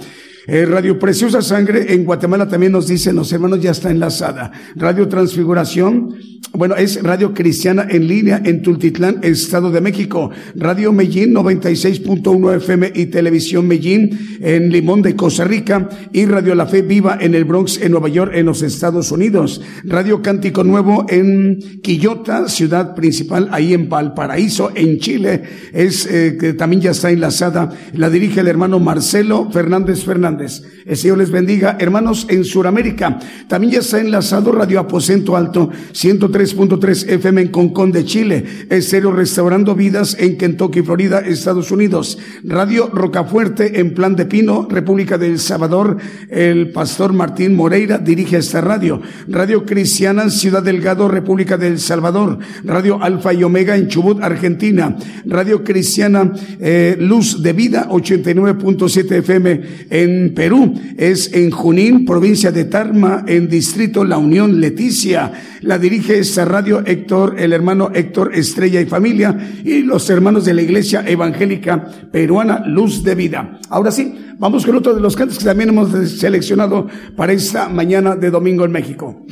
Eh, 0.50 0.64
Radio 0.64 0.98
Preciosa 0.98 1.42
Sangre 1.42 1.92
en 1.92 2.06
Guatemala 2.06 2.48
también 2.48 2.72
nos 2.72 2.88
dicen 2.88 3.14
los 3.16 3.30
hermanos 3.34 3.60
ya 3.60 3.72
está 3.72 3.90
enlazada. 3.90 4.50
Radio 4.76 5.06
Transfiguración, 5.06 6.14
bueno, 6.54 6.74
es 6.74 7.02
Radio 7.02 7.34
Cristiana 7.34 7.86
en 7.86 8.08
línea 8.08 8.40
en 8.42 8.62
Tultitlán, 8.62 9.18
Estado 9.20 9.70
de 9.70 9.82
México. 9.82 10.30
Radio 10.54 10.90
Medellín 10.90 11.34
96.1 11.34 12.56
FM 12.56 12.92
y 12.94 13.06
Televisión 13.06 13.68
Medellín 13.68 14.38
en 14.40 14.70
Limón 14.70 15.02
de 15.02 15.14
Costa 15.14 15.44
Rica 15.44 15.86
y 16.14 16.24
Radio 16.24 16.54
La 16.54 16.64
Fe 16.64 16.80
Viva 16.80 17.18
en 17.20 17.34
el 17.34 17.44
Bronx, 17.44 17.78
en 17.82 17.90
Nueva 17.90 18.08
York, 18.08 18.32
en 18.34 18.46
los 18.46 18.62
Estados 18.62 19.12
Unidos. 19.12 19.60
Radio 19.84 20.22
Cántico 20.22 20.64
Nuevo 20.64 21.04
en 21.10 21.58
Quillota, 21.82 22.48
ciudad 22.48 22.94
principal, 22.94 23.50
ahí 23.52 23.74
en 23.74 23.90
Valparaíso, 23.90 24.72
en 24.74 24.98
Chile. 24.98 25.42
Es 25.74 26.06
eh, 26.06 26.38
que 26.40 26.54
también 26.54 26.80
ya 26.80 26.92
está 26.92 27.10
enlazada. 27.10 27.68
La 27.92 28.08
dirige 28.08 28.40
el 28.40 28.48
hermano 28.48 28.80
Marcelo 28.80 29.50
Fernández 29.50 30.04
Fernández. 30.06 30.37
El 30.40 30.96
Señor 30.96 31.18
les 31.18 31.30
bendiga. 31.30 31.76
Hermanos, 31.80 32.26
en 32.28 32.44
Sudamérica 32.44 33.18
también 33.48 33.74
ya 33.74 33.80
está 33.80 34.00
enlazado 34.00 34.52
Radio 34.52 34.80
Aposento 34.80 35.36
Alto 35.36 35.70
103.3 35.92 37.08
FM 37.08 37.42
en 37.42 37.48
Concón 37.48 37.92
de 37.92 38.04
Chile. 38.04 38.44
Estéreo 38.70 39.12
Restaurando 39.12 39.74
Vidas 39.74 40.16
en 40.18 40.36
Kentucky, 40.38 40.82
Florida, 40.82 41.20
Estados 41.20 41.70
Unidos. 41.70 42.18
Radio 42.44 42.88
Rocafuerte 42.92 43.80
en 43.80 43.94
Plan 43.94 44.16
de 44.16 44.26
Pino, 44.26 44.66
República 44.70 45.18
del 45.18 45.38
Salvador. 45.38 45.98
El 46.28 46.70
pastor 46.70 47.12
Martín 47.12 47.54
Moreira 47.54 47.98
dirige 47.98 48.38
esta 48.38 48.60
radio. 48.60 49.00
Radio 49.26 49.64
Cristiana 49.64 50.30
Ciudad 50.30 50.62
Delgado, 50.62 51.08
República 51.08 51.56
del 51.56 51.78
Salvador. 51.78 52.38
Radio 52.64 53.02
Alfa 53.02 53.32
y 53.32 53.42
Omega 53.42 53.76
en 53.76 53.88
Chubut, 53.88 54.22
Argentina. 54.22 54.96
Radio 55.26 55.64
Cristiana 55.64 56.32
eh, 56.60 56.96
Luz 56.98 57.42
de 57.42 57.52
Vida 57.52 57.88
89.7 57.88 59.12
FM 59.18 59.60
en 59.90 60.27
Perú, 60.34 60.74
es 60.96 61.32
en 61.32 61.50
Junín, 61.50 62.04
provincia 62.04 62.52
de 62.52 62.64
Tarma, 62.64 63.24
en 63.26 63.48
distrito 63.48 64.04
La 64.04 64.18
Unión 64.18 64.60
Leticia. 64.60 65.32
La 65.60 65.78
dirige 65.78 66.18
esta 66.18 66.44
radio 66.44 66.82
Héctor, 66.84 67.36
el 67.38 67.52
hermano 67.52 67.90
Héctor 67.94 68.34
Estrella 68.34 68.80
y 68.80 68.86
familia 68.86 69.36
y 69.64 69.82
los 69.82 70.08
hermanos 70.10 70.44
de 70.44 70.54
la 70.54 70.62
Iglesia 70.62 71.04
Evangélica 71.06 71.84
Peruana 72.12 72.64
Luz 72.66 73.02
de 73.02 73.14
Vida. 73.14 73.58
Ahora 73.68 73.90
sí, 73.90 74.14
vamos 74.38 74.64
con 74.64 74.76
otro 74.76 74.94
de 74.94 75.00
los 75.00 75.16
cantos 75.16 75.38
que 75.38 75.44
también 75.44 75.70
hemos 75.70 75.90
seleccionado 76.10 76.86
para 77.16 77.32
esta 77.32 77.68
mañana 77.68 78.16
de 78.16 78.30
domingo 78.30 78.64
en 78.64 78.72
México. 78.72 79.24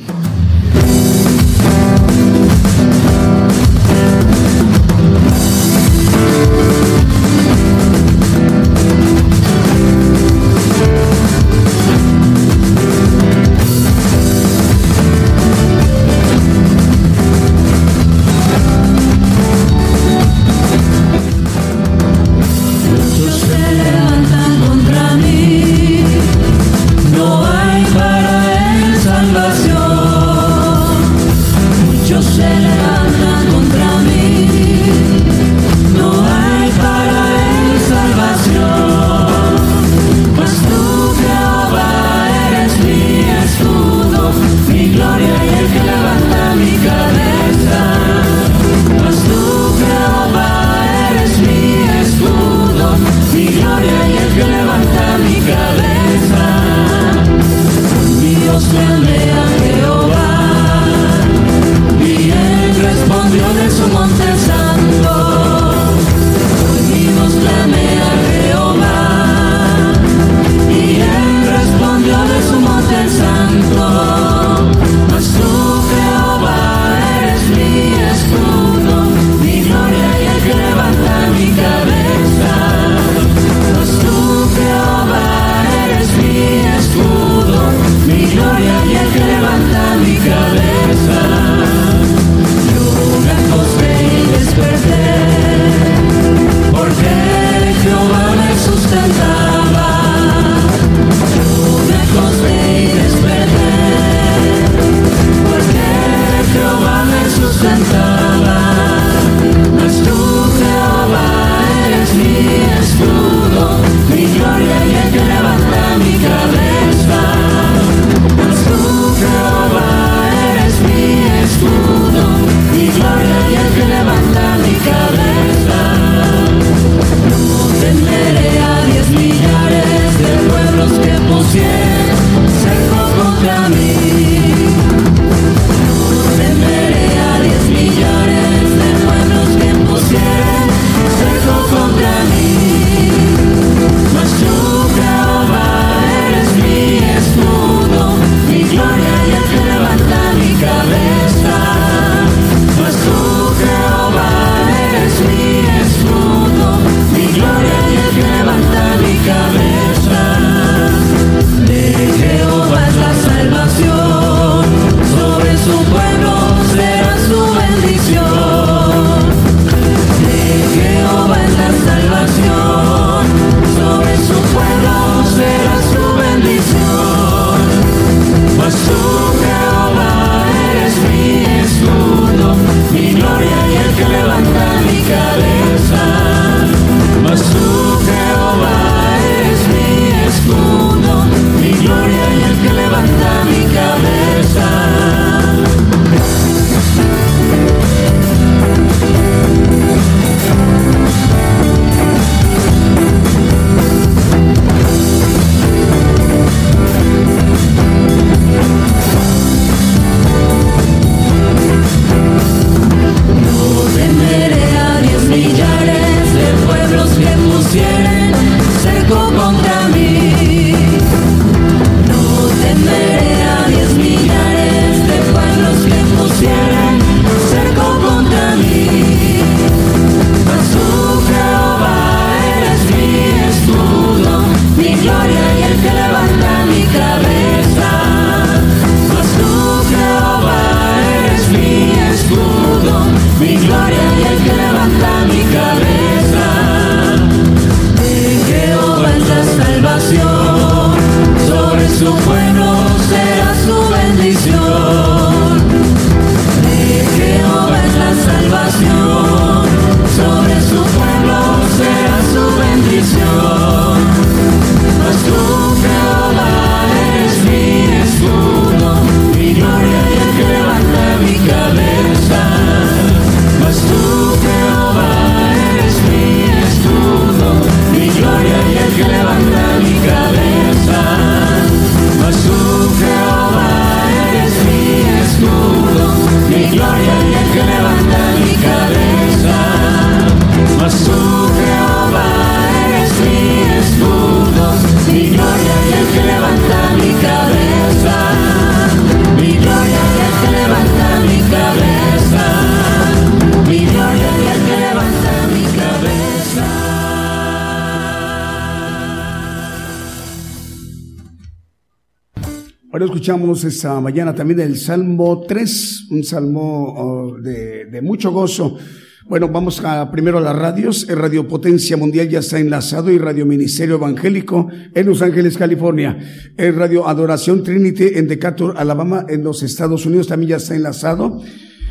Escuchamos 313.27 313.65
esta 313.65 313.99
mañana 313.99 314.33
también 314.33 314.61
el 314.61 314.77
Salmo 314.77 315.43
3, 315.45 316.05
un 316.11 316.23
salmo 316.23 316.93
oh, 316.95 317.37
de, 317.37 317.99
mucho 318.01 318.31
gozo. 318.31 318.77
Bueno, 319.25 319.49
vamos 319.49 319.83
a 319.83 320.09
primero 320.09 320.37
a 320.37 320.41
las 320.41 320.55
radios. 320.55 321.05
Radio 321.09 321.45
Potencia 321.45 321.97
Mundial 321.97 322.29
ya 322.29 322.39
está 322.39 322.57
enlazado 322.57 323.11
y 323.11 323.17
Radio 323.17 323.45
Ministerio 323.45 323.95
Evangélico 323.95 324.69
en 324.95 325.05
Los 325.05 325.21
Ángeles, 325.21 325.57
California. 325.57 326.17
El 326.55 326.75
Radio 326.75 327.05
Adoración 327.05 327.63
Trinity 327.63 328.11
en 328.13 328.29
Decatur, 328.29 328.75
Alabama, 328.77 329.25
en 329.27 329.43
los 329.43 329.61
Estados 329.61 330.05
Unidos 330.05 330.27
también 330.27 330.51
ya 330.51 330.55
está 330.55 330.73
enlazado. 330.73 331.41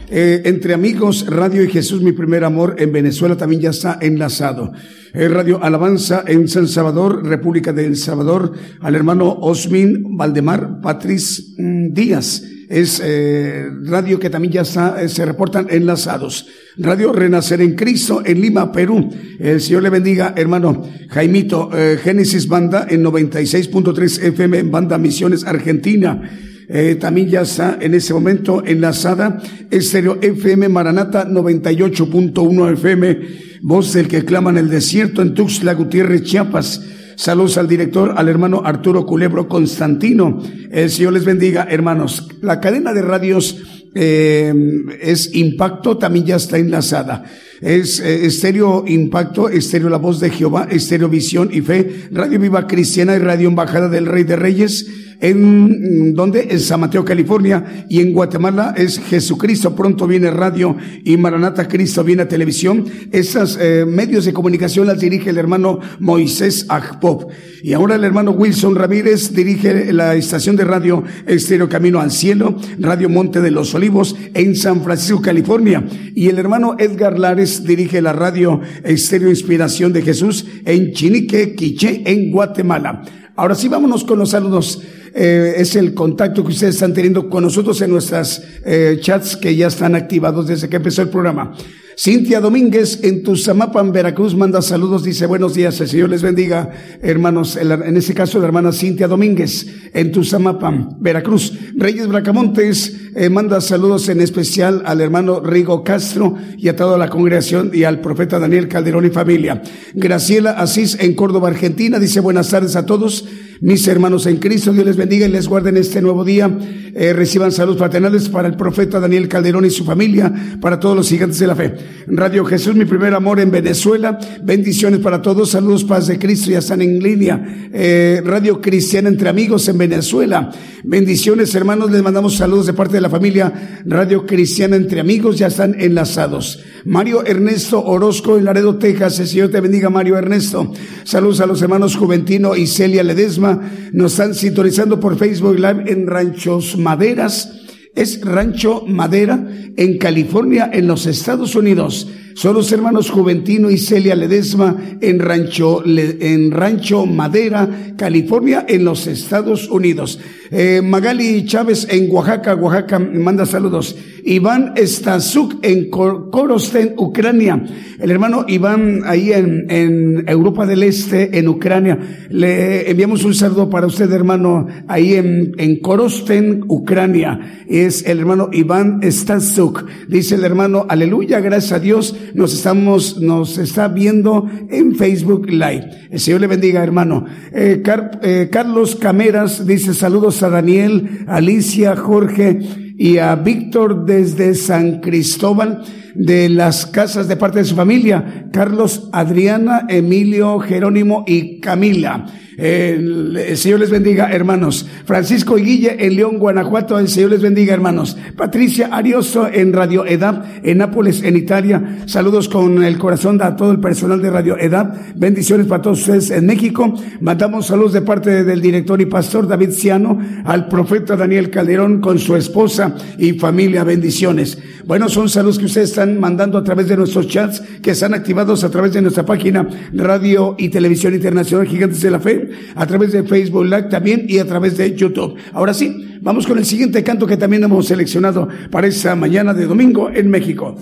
Eh, 0.09 0.43
entre 0.45 0.73
amigos, 0.73 1.27
Radio 1.29 1.65
y 1.65 1.69
Jesús, 1.69 2.01
mi 2.01 2.13
primer 2.13 2.45
amor, 2.45 2.77
en 2.79 2.93
Venezuela 2.93 3.37
también 3.37 3.61
ya 3.61 3.71
está 3.71 3.99
enlazado. 4.01 4.73
Eh, 5.13 5.29
Radio 5.29 5.63
Alabanza 5.63 6.25
en 6.27 6.47
San 6.47 6.69
Salvador, 6.69 7.25
República 7.25 7.73
de 7.73 7.87
El 7.87 7.97
Salvador, 7.97 8.53
al 8.81 8.95
hermano 8.95 9.33
Osmin 9.41 10.17
Valdemar 10.17 10.81
Patriz 10.83 11.55
mm, 11.57 11.95
Díaz. 11.95 12.45
Es 12.69 13.01
eh, 13.03 13.67
radio 13.85 14.21
que 14.21 14.29
también 14.29 14.53
ya 14.53 14.61
está, 14.61 15.03
eh, 15.03 15.09
se 15.09 15.25
reportan 15.25 15.69
enlazados. 15.71 16.47
Radio 16.77 17.13
Renacer 17.15 17.63
en 17.63 17.75
Cristo 17.75 18.23
en 18.27 18.43
Lima, 18.43 18.71
Perú. 18.71 19.09
El 19.39 19.61
Señor 19.63 19.85
le 19.85 19.91
bendiga, 19.91 20.35
hermano 20.37 20.83
Jaimito. 21.09 21.71
Génesis 22.03 22.47
Banda 22.47 22.87
en 22.91 23.03
96.3 23.03 24.23
FM 24.23 24.59
en 24.59 24.71
Banda 24.71 24.99
Misiones, 24.99 25.45
Argentina. 25.45 26.21
Eh, 26.69 26.97
también 26.97 27.29
ya 27.29 27.43
está 27.43 27.79
en 27.81 27.95
ese 27.95 28.13
momento 28.13 28.65
enlazada 28.65 29.41
Estéreo 29.71 30.19
FM 30.21 30.69
Maranata 30.69 31.29
98.1 31.29 32.73
FM, 32.73 33.19
voz 33.63 33.93
del 33.93 34.09
que 34.09 34.25
clama 34.25 34.51
en 34.51 34.59
el 34.59 34.69
desierto 34.69 35.23
en 35.23 35.35
Tuxtla 35.35 35.75
Gutiérrez, 35.75 36.25
Chiapas. 36.25 36.83
Saludos 37.15 37.57
al 37.57 37.69
director, 37.69 38.15
al 38.17 38.29
hermano 38.29 38.63
Arturo 38.65 39.07
Culebro 39.07 39.49
Constantino. 39.49 40.43
El 40.71 40.91
Señor 40.91 41.15
les 41.15 41.25
bendiga, 41.25 41.67
hermanos. 41.71 42.29
La 42.43 42.61
cadena 42.61 42.93
de 42.93 43.03
radios 43.03 43.63
eh, 43.95 44.53
es 45.01 45.35
Impacto, 45.35 45.97
también 45.97 46.27
ya 46.27 46.37
está 46.37 46.59
enlazada. 46.59 47.25
Es 47.63 48.01
eh, 48.01 48.27
Estéreo 48.27 48.85
Impacto, 48.87 49.49
Estéreo 49.49 49.89
La 49.89 49.97
Voz 49.97 50.21
de 50.21 50.29
Jehová, 50.29 50.69
Estéreo 50.71 51.09
Visión 51.09 51.49
y 51.51 51.63
Fe, 51.63 52.09
Radio 52.11 52.39
Viva 52.39 52.67
Cristiana 52.67 53.17
y 53.17 53.19
Radio 53.19 53.49
Embajada 53.49 53.89
del 53.89 54.05
Rey 54.05 54.25
de 54.25 54.37
Reyes 54.37 55.06
en 55.21 56.15
donde 56.15 56.49
en 56.51 56.61
San 56.61 56.81
Mateo, 56.81 57.05
California, 57.05 57.87
y 57.89 58.01
en 58.01 58.13
Guatemala 58.13 58.75
es 58.77 58.99
Jesucristo, 58.99 59.75
pronto 59.75 60.07
viene 60.07 60.31
radio 60.31 60.77
y 61.05 61.17
Maranata 61.17 61.69
Cristo 61.69 62.05
viene 62.05 62.27
televisión. 62.27 62.85
Esas 63.13 63.59
eh, 63.61 63.85
medios 63.87 64.25
de 64.25 64.33
comunicación 64.33 64.87
las 64.87 65.01
dirige 65.01 65.31
el 65.31 65.39
hermano 65.39 65.81
Moisés 66.01 66.67
Agpop. 66.69 67.31
Y 67.63 67.73
ahora 67.73 67.97
el 67.97 68.05
hermano 68.05 68.33
Wilson 68.33 68.75
Ramírez 68.75 69.33
dirige 69.35 69.93
la 69.93 70.15
estación 70.15 70.57
de 70.57 70.65
radio 70.65 71.03
Estéreo 71.27 71.69
Camino 71.69 72.01
al 72.01 72.11
Cielo, 72.11 72.57
Radio 72.79 73.09
Monte 73.09 73.41
de 73.41 73.51
los 73.51 73.75
Olivos 73.75 74.17
en 74.35 74.55
San 74.57 74.83
Francisco, 74.83 75.23
California. 75.23 75.85
Y 76.15 76.29
el 76.29 76.39
hermano 76.39 76.77
Edgar 76.79 77.19
Lares 77.19 77.65
dirige 77.65 78.03
la 78.03 78.13
radio 78.13 78.61
Estéreo 78.85 79.31
Inspiración 79.31 79.93
de 79.93 80.03
Jesús 80.03 80.47
en 80.65 80.93
Chinique, 80.93 81.55
Quiché, 81.55 82.03
en 82.07 82.31
Guatemala. 82.31 83.03
Ahora 83.37 83.55
sí, 83.55 83.69
vámonos 83.69 84.05
con 84.05 84.19
los 84.19 84.31
saludos. 84.31 84.81
Eh, 85.15 85.55
es 85.59 85.77
el 85.77 85.93
contacto 85.93 86.43
que 86.43 86.53
ustedes 86.53 86.75
están 86.75 86.95
teniendo 86.95 87.29
con 87.29 87.45
nosotros 87.45 87.81
en 87.83 87.91
nuestras 87.91 88.43
eh, 88.65 88.99
chats 89.01 89.37
que 89.37 89.55
ya 89.55 89.67
están 89.67 89.95
activados 89.95 90.47
desde 90.47 90.71
que 90.71 90.77
empezó 90.77 91.03
el 91.03 91.11
programa. 91.11 91.55
Cintia 91.99 92.41
Domínguez 92.41 93.01
en 93.03 93.23
Tuzamapan, 93.23 93.91
Veracruz, 93.91 94.35
manda 94.35 94.61
saludos, 94.61 95.03
dice 95.03 95.25
buenos 95.25 95.55
días, 95.55 95.81
el 95.81 95.89
Señor 95.89 96.11
les 96.11 96.21
bendiga, 96.21 96.71
hermanos, 97.01 97.57
en 97.57 97.97
este 97.97 98.13
caso 98.13 98.39
la 98.39 98.45
hermana 98.45 98.71
Cintia 98.71 99.09
Domínguez 99.09 99.67
en 99.95 100.13
Tuzamapan, 100.13 100.97
Veracruz. 101.01 101.55
Reyes 101.75 102.07
Bracamontes 102.07 103.06
eh, 103.17 103.31
manda 103.31 103.61
saludos 103.63 104.09
en 104.11 104.21
especial 104.21 104.83
al 104.85 105.01
hermano 105.01 105.41
Rigo 105.41 105.83
Castro 105.83 106.35
y 106.57 106.69
a 106.69 106.77
toda 106.77 106.99
la 106.99 107.09
congregación 107.09 107.71
y 107.73 107.85
al 107.85 108.01
profeta 108.01 108.39
Daniel 108.39 108.69
Calderón 108.69 109.07
y 109.07 109.11
familia. 109.11 109.63
Graciela 109.95 110.51
Asís 110.51 110.99
en 111.01 111.15
Córdoba, 111.15 111.49
Argentina, 111.49 111.99
dice 111.99 112.21
buenas 112.21 112.51
tardes 112.51 112.77
a 112.77 112.85
todos. 112.85 113.25
Mis 113.61 113.89
hermanos 113.89 114.27
en 114.27 114.37
Cristo, 114.37 114.73
Dios 114.73 114.85
les 114.85 114.97
bendiga 114.97 115.27
y 115.27 115.31
les 115.31 115.49
guarde 115.49 115.71
en 115.71 115.79
este 115.79 116.03
nuevo 116.03 116.25
día. 116.25 116.51
Eh, 116.95 117.13
reciban 117.15 117.53
saludos 117.53 117.79
fraternales 117.79 118.29
para 118.29 118.49
el 118.49 118.57
profeta 118.57 119.01
Daniel 119.01 119.29
Calderón 119.29 119.65
y 119.65 119.71
su 119.71 119.85
familia, 119.85 120.33
para 120.61 120.79
todos 120.79 120.95
los 120.95 121.09
gigantes 121.09 121.39
de 121.39 121.47
la 121.47 121.57
fe. 121.57 121.75
Radio 122.07 122.45
Jesús, 122.45 122.75
mi 122.75 122.85
primer 122.85 123.15
amor 123.15 123.41
en 123.41 123.51
Venezuela. 123.51 124.19
Bendiciones 124.43 125.01
para 125.01 125.23
todos. 125.23 125.51
Saludos, 125.51 125.85
paz 125.85 126.07
de 126.07 126.19
Cristo, 126.19 126.51
ya 126.51 126.59
están 126.59 126.83
en 126.83 126.99
línea. 126.99 127.71
Eh, 127.73 128.21
Radio 128.25 128.61
Cristiana 128.61 129.09
entre 129.09 129.29
amigos 129.29 129.69
en 129.69 129.79
Venezuela. 129.79 130.51
Bendiciones, 130.85 131.55
hermanos. 131.55 131.91
Les 131.91 132.03
mandamos 132.03 132.37
saludos 132.37 132.67
de 132.67 132.75
parte 132.75 132.95
de 132.95 133.01
la 133.01 133.06
familia 133.09 133.83
Radio 133.85 134.27
Cristiana 134.27 134.77
entre 134.77 135.01
amigos, 135.01 135.39
ya 135.39 135.49
están 135.49 135.75
enlazados. 135.79 136.63
Mario 136.85 137.25
Ernesto 137.25 137.83
Orozco 137.85 138.39
en 138.39 138.45
Laredo, 138.45 138.77
Texas. 138.77 139.19
El 139.21 139.27
Señor 139.27 139.51
te 139.51 139.61
bendiga, 139.61 139.91
Mario 139.91 140.17
Ernesto. 140.17 140.73
Saludos 141.05 141.41
a 141.41 141.47
los 141.47 141.63
hermanos 141.63 141.97
Juventino 141.97 142.57
y 142.57 142.67
Celia 142.67 143.03
Ledesma. 143.03 143.61
Nos 143.93 144.13
están 144.13 144.35
sintonizando 144.35 145.01
por 145.01 145.19
Facebook 145.19 145.57
Live 145.57 145.85
en 145.87 146.07
Ranchos 146.07 146.77
Maderas. 146.77 147.63
Es 147.95 148.21
Rancho 148.21 148.85
Madera 148.87 149.47
en 149.77 149.99
California, 149.99 150.71
en 150.73 150.87
los 150.87 151.07
Estados 151.07 151.55
Unidos. 151.55 152.09
Son 152.37 152.53
los 152.53 152.71
hermanos 152.71 153.09
Juventino 153.09 153.71
y 153.71 153.79
Celia 153.79 154.15
Ledesma 154.15 154.77
en 155.01 155.21
Rancho, 155.21 155.83
en 155.87 156.51
Rancho 156.51 157.07
Madera, 157.07 157.95
California, 157.97 158.67
en 158.69 158.85
los 158.85 159.07
Estados 159.07 159.71
Unidos. 159.71 160.21
Eh, 160.51 160.83
Magali 160.85 161.47
Chávez 161.47 161.89
en 161.91 162.11
Oaxaca, 162.11 162.55
Oaxaca, 162.55 162.99
manda 162.99 163.47
saludos. 163.47 163.97
Iván 164.25 164.75
Stasuk 164.77 165.65
en 165.65 165.89
Korosten, 165.89 166.95
Ucrania. 166.97 167.65
El 168.01 168.11
hermano 168.11 168.45
Iván 168.49 169.03
ahí 169.07 169.33
en, 169.33 169.67
en, 169.71 170.29
Europa 170.29 170.67
del 170.67 170.83
Este, 170.83 171.39
en 171.39 171.47
Ucrania. 171.47 171.99
Le 172.29 172.91
enviamos 172.91 173.25
un 173.25 173.35
saludo 173.35 173.71
para 173.71 173.87
usted, 173.87 174.11
hermano, 174.13 174.67
ahí 174.89 175.15
en, 175.15 175.53
en 175.59 175.81
Korosten, 175.81 176.65
Ucrania. 176.67 177.65
Es 177.69 178.05
el 178.05 178.19
hermano 178.19 178.51
Iván 178.53 179.01
Stasuk. 179.05 179.85
Dice 180.09 180.35
el 180.35 180.45
hermano, 180.45 180.87
aleluya, 180.89 181.39
gracias 181.41 181.73
a 181.73 181.79
Dios, 181.79 182.17
nos 182.35 182.55
estamos, 182.55 183.21
nos 183.21 183.59
está 183.59 183.89
viendo 183.89 184.49
en 184.71 184.95
Facebook 184.95 185.49
Live. 185.49 186.09
El 186.11 186.21
Señor 186.21 186.41
le 186.41 186.47
bendiga, 186.47 186.83
hermano. 186.83 187.25
Eh, 187.53 187.83
eh, 188.23 188.49
Carlos 188.51 188.97
Cameras 188.97 189.67
dice 189.67 189.95
saludos 189.95 190.43
a 190.43 190.51
Daniel, 190.51 191.25
Alicia, 191.27 191.97
Jorge, 191.97 192.61
y 192.99 193.19
a 193.19 193.35
Víctor 193.35 194.07
desde 194.07 194.55
San 194.55 195.01
Cristóbal 195.01 195.83
de 196.17 196.49
las 196.49 196.87
casas 196.87 197.29
de 197.29 197.37
parte 197.37 197.59
de 197.59 197.65
su 197.65 197.75
familia, 197.75 198.47
Carlos, 198.53 199.09
Adriana, 199.13 199.87
Emilio, 199.89 200.59
Jerónimo 200.59 201.25
y 201.27 201.61
Camila. 201.61 202.27
El, 202.57 203.57
Señor 203.57 203.81
les 203.81 203.91
bendiga, 203.91 204.33
hermanos. 204.33 204.87
Francisco 205.05 205.59
y 205.59 205.63
Guille 205.63 205.97
en 206.07 206.17
León, 206.17 206.39
Guanajuato. 206.39 206.99
El 206.99 207.09
Señor 207.09 207.31
les 207.31 207.43
bendiga, 207.43 207.75
hermanos. 207.75 208.17
Patricia 208.37 208.89
Arioso 208.93 209.47
en 209.47 209.73
Radio 209.73 210.07
Edad, 210.07 210.45
en 210.63 210.79
Nápoles, 210.79 211.23
en 211.23 211.37
Italia. 211.37 211.99
Saludos 212.07 212.49
con 212.49 212.83
el 212.83 212.99
corazón 212.99 213.43
a 213.43 213.57
todo 213.57 213.73
el 213.73 213.81
personal 213.81 214.23
de 214.23 214.31
Radio 214.31 214.57
Edad. 214.59 214.95
Bendiciones 215.15 215.67
para 215.67 215.83
todos 215.83 216.01
ustedes 216.01 216.31
en 216.31 216.47
México. 216.47 216.95
Mandamos 217.21 217.67
saludos 217.67 217.93
de 217.93 218.03
parte 218.03 218.45
del 218.45 218.63
director 218.63 219.01
y 219.03 219.07
pastor 219.07 219.47
David 219.47 219.73
Ciano, 219.73 220.19
al 220.45 220.69
profeta 220.69 221.15
Daniel 221.15 221.51
Calderón 221.51 222.01
con 222.01 222.19
su 222.19 222.37
esposa 222.37 222.95
y 223.19 223.33
familia. 223.35 223.85
Bendiciones. 223.85 224.59
Bueno, 224.87 225.09
son 225.09 225.29
saludos 225.29 225.59
que 225.59 225.67
ustedes 225.67 225.91
están 225.91 226.06
mandando 226.15 226.59
a 226.59 226.65
través 226.65 226.89
de 226.89 226.97
nuestros 226.97 227.27
chats 227.27 227.61
que 227.83 227.91
están 227.91 228.15
activados 228.15 228.65
a 228.65 228.71
través 228.71 228.93
de 228.93 229.03
nuestra 229.03 229.25
página 229.25 229.69
Radio 229.93 230.55
y 230.59 230.69
Televisión 230.69 231.15
Internacional 231.15 231.67
Gigantes 231.67 232.01
de 232.01 232.11
la 232.11 232.21
Fe 232.21 232.51
a 232.75 232.87
través 232.87 233.13
de 233.13 233.25
Facebook 233.25 233.65
Live 233.65 233.85
también 233.85 234.27
y 234.29 234.39
a 234.39 234.47
través 234.47 234.77
de 234.77 234.95
YouTube. 234.95 235.37
Ahora 235.53 235.75
sí, 235.75 236.19
vamos 236.21 236.47
con 236.47 236.59
el 236.59 236.65
siguiente 236.65 237.03
canto 237.03 237.27
que 237.27 237.37
también 237.37 237.65
hemos 237.65 237.87
seleccionado 237.87 238.49
para 238.71 238.87
esta 238.87 239.17
mañana 239.17 239.53
de 239.53 239.67
domingo 239.67 240.11
en 240.11 240.31
México. 240.31 240.77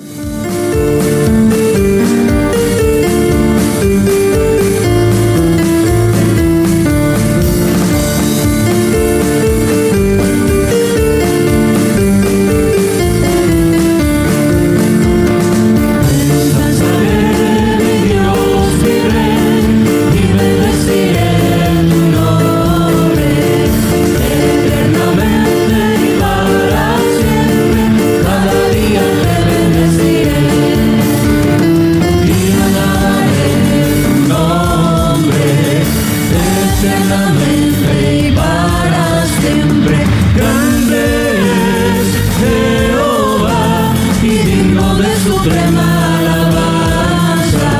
suprema 45.44 46.18
alabanza 46.18 47.72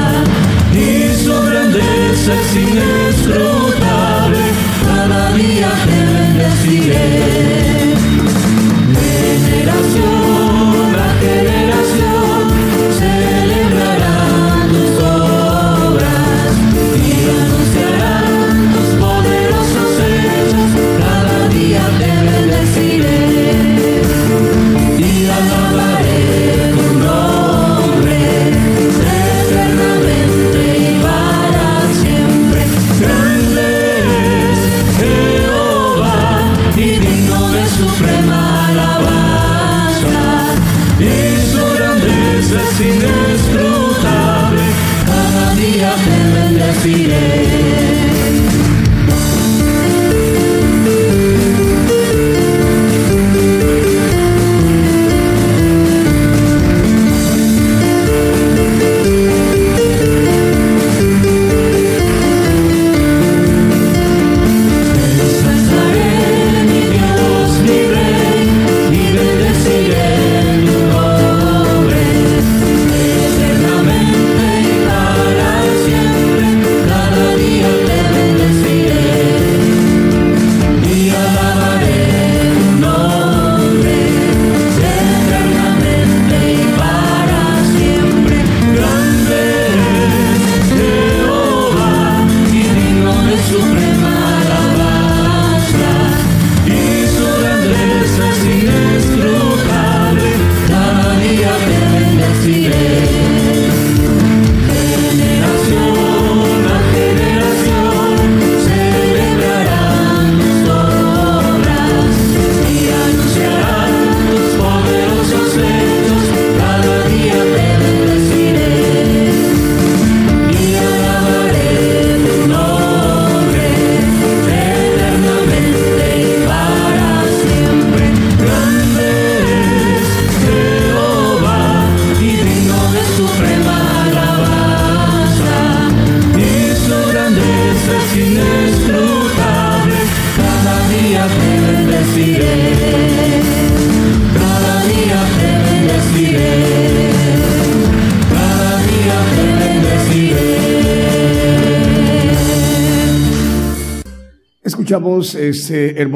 y 0.75 1.15
su 1.17 1.33
grandeza 1.45 2.33
es 2.41 2.57
inexplotable, 2.57 4.43
cada 4.85 5.33
día 5.33 5.71
te 5.87 5.99
bendeciré. 6.13 7.64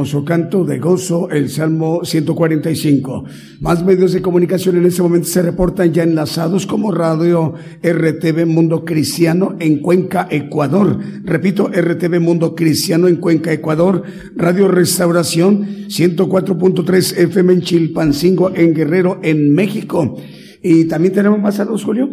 Hermoso 0.09 0.25
canto 0.25 0.65
de 0.65 0.79
gozo, 0.79 1.29
el 1.29 1.51
Salmo 1.51 2.01
145. 2.03 3.25
Más 3.61 3.85
medios 3.85 4.15
de 4.15 4.23
comunicación 4.23 4.79
en 4.79 4.87
este 4.87 5.03
momento 5.03 5.29
se 5.29 5.43
reportan 5.43 5.93
ya 5.93 6.03
enlazados 6.03 6.67
como 6.67 6.93
Radio 6.93 7.53
RTV 7.83 8.47
Mundo 8.47 8.87
Cristiano 8.87 9.57
en 9.61 9.81
Cuenca, 9.83 10.27
Ecuador. 10.31 10.99
Repito, 11.25 11.69
RTV 11.69 12.21
Mundo 12.21 12.55
Cristiano 12.55 13.07
en 13.07 13.17
Cuenca, 13.17 13.53
Ecuador. 13.53 14.03
Radio 14.35 14.69
Restauración 14.69 15.89
104.3 15.89 17.19
FM 17.19 17.53
en 17.53 17.61
Chilpancingo, 17.61 18.51
en 18.55 18.73
Guerrero, 18.73 19.21
en 19.23 19.53
México. 19.53 20.17
Y 20.63 20.87
también 20.87 21.13
tenemos 21.13 21.39
más 21.39 21.57
saludos, 21.57 21.85
Julio. 21.85 22.09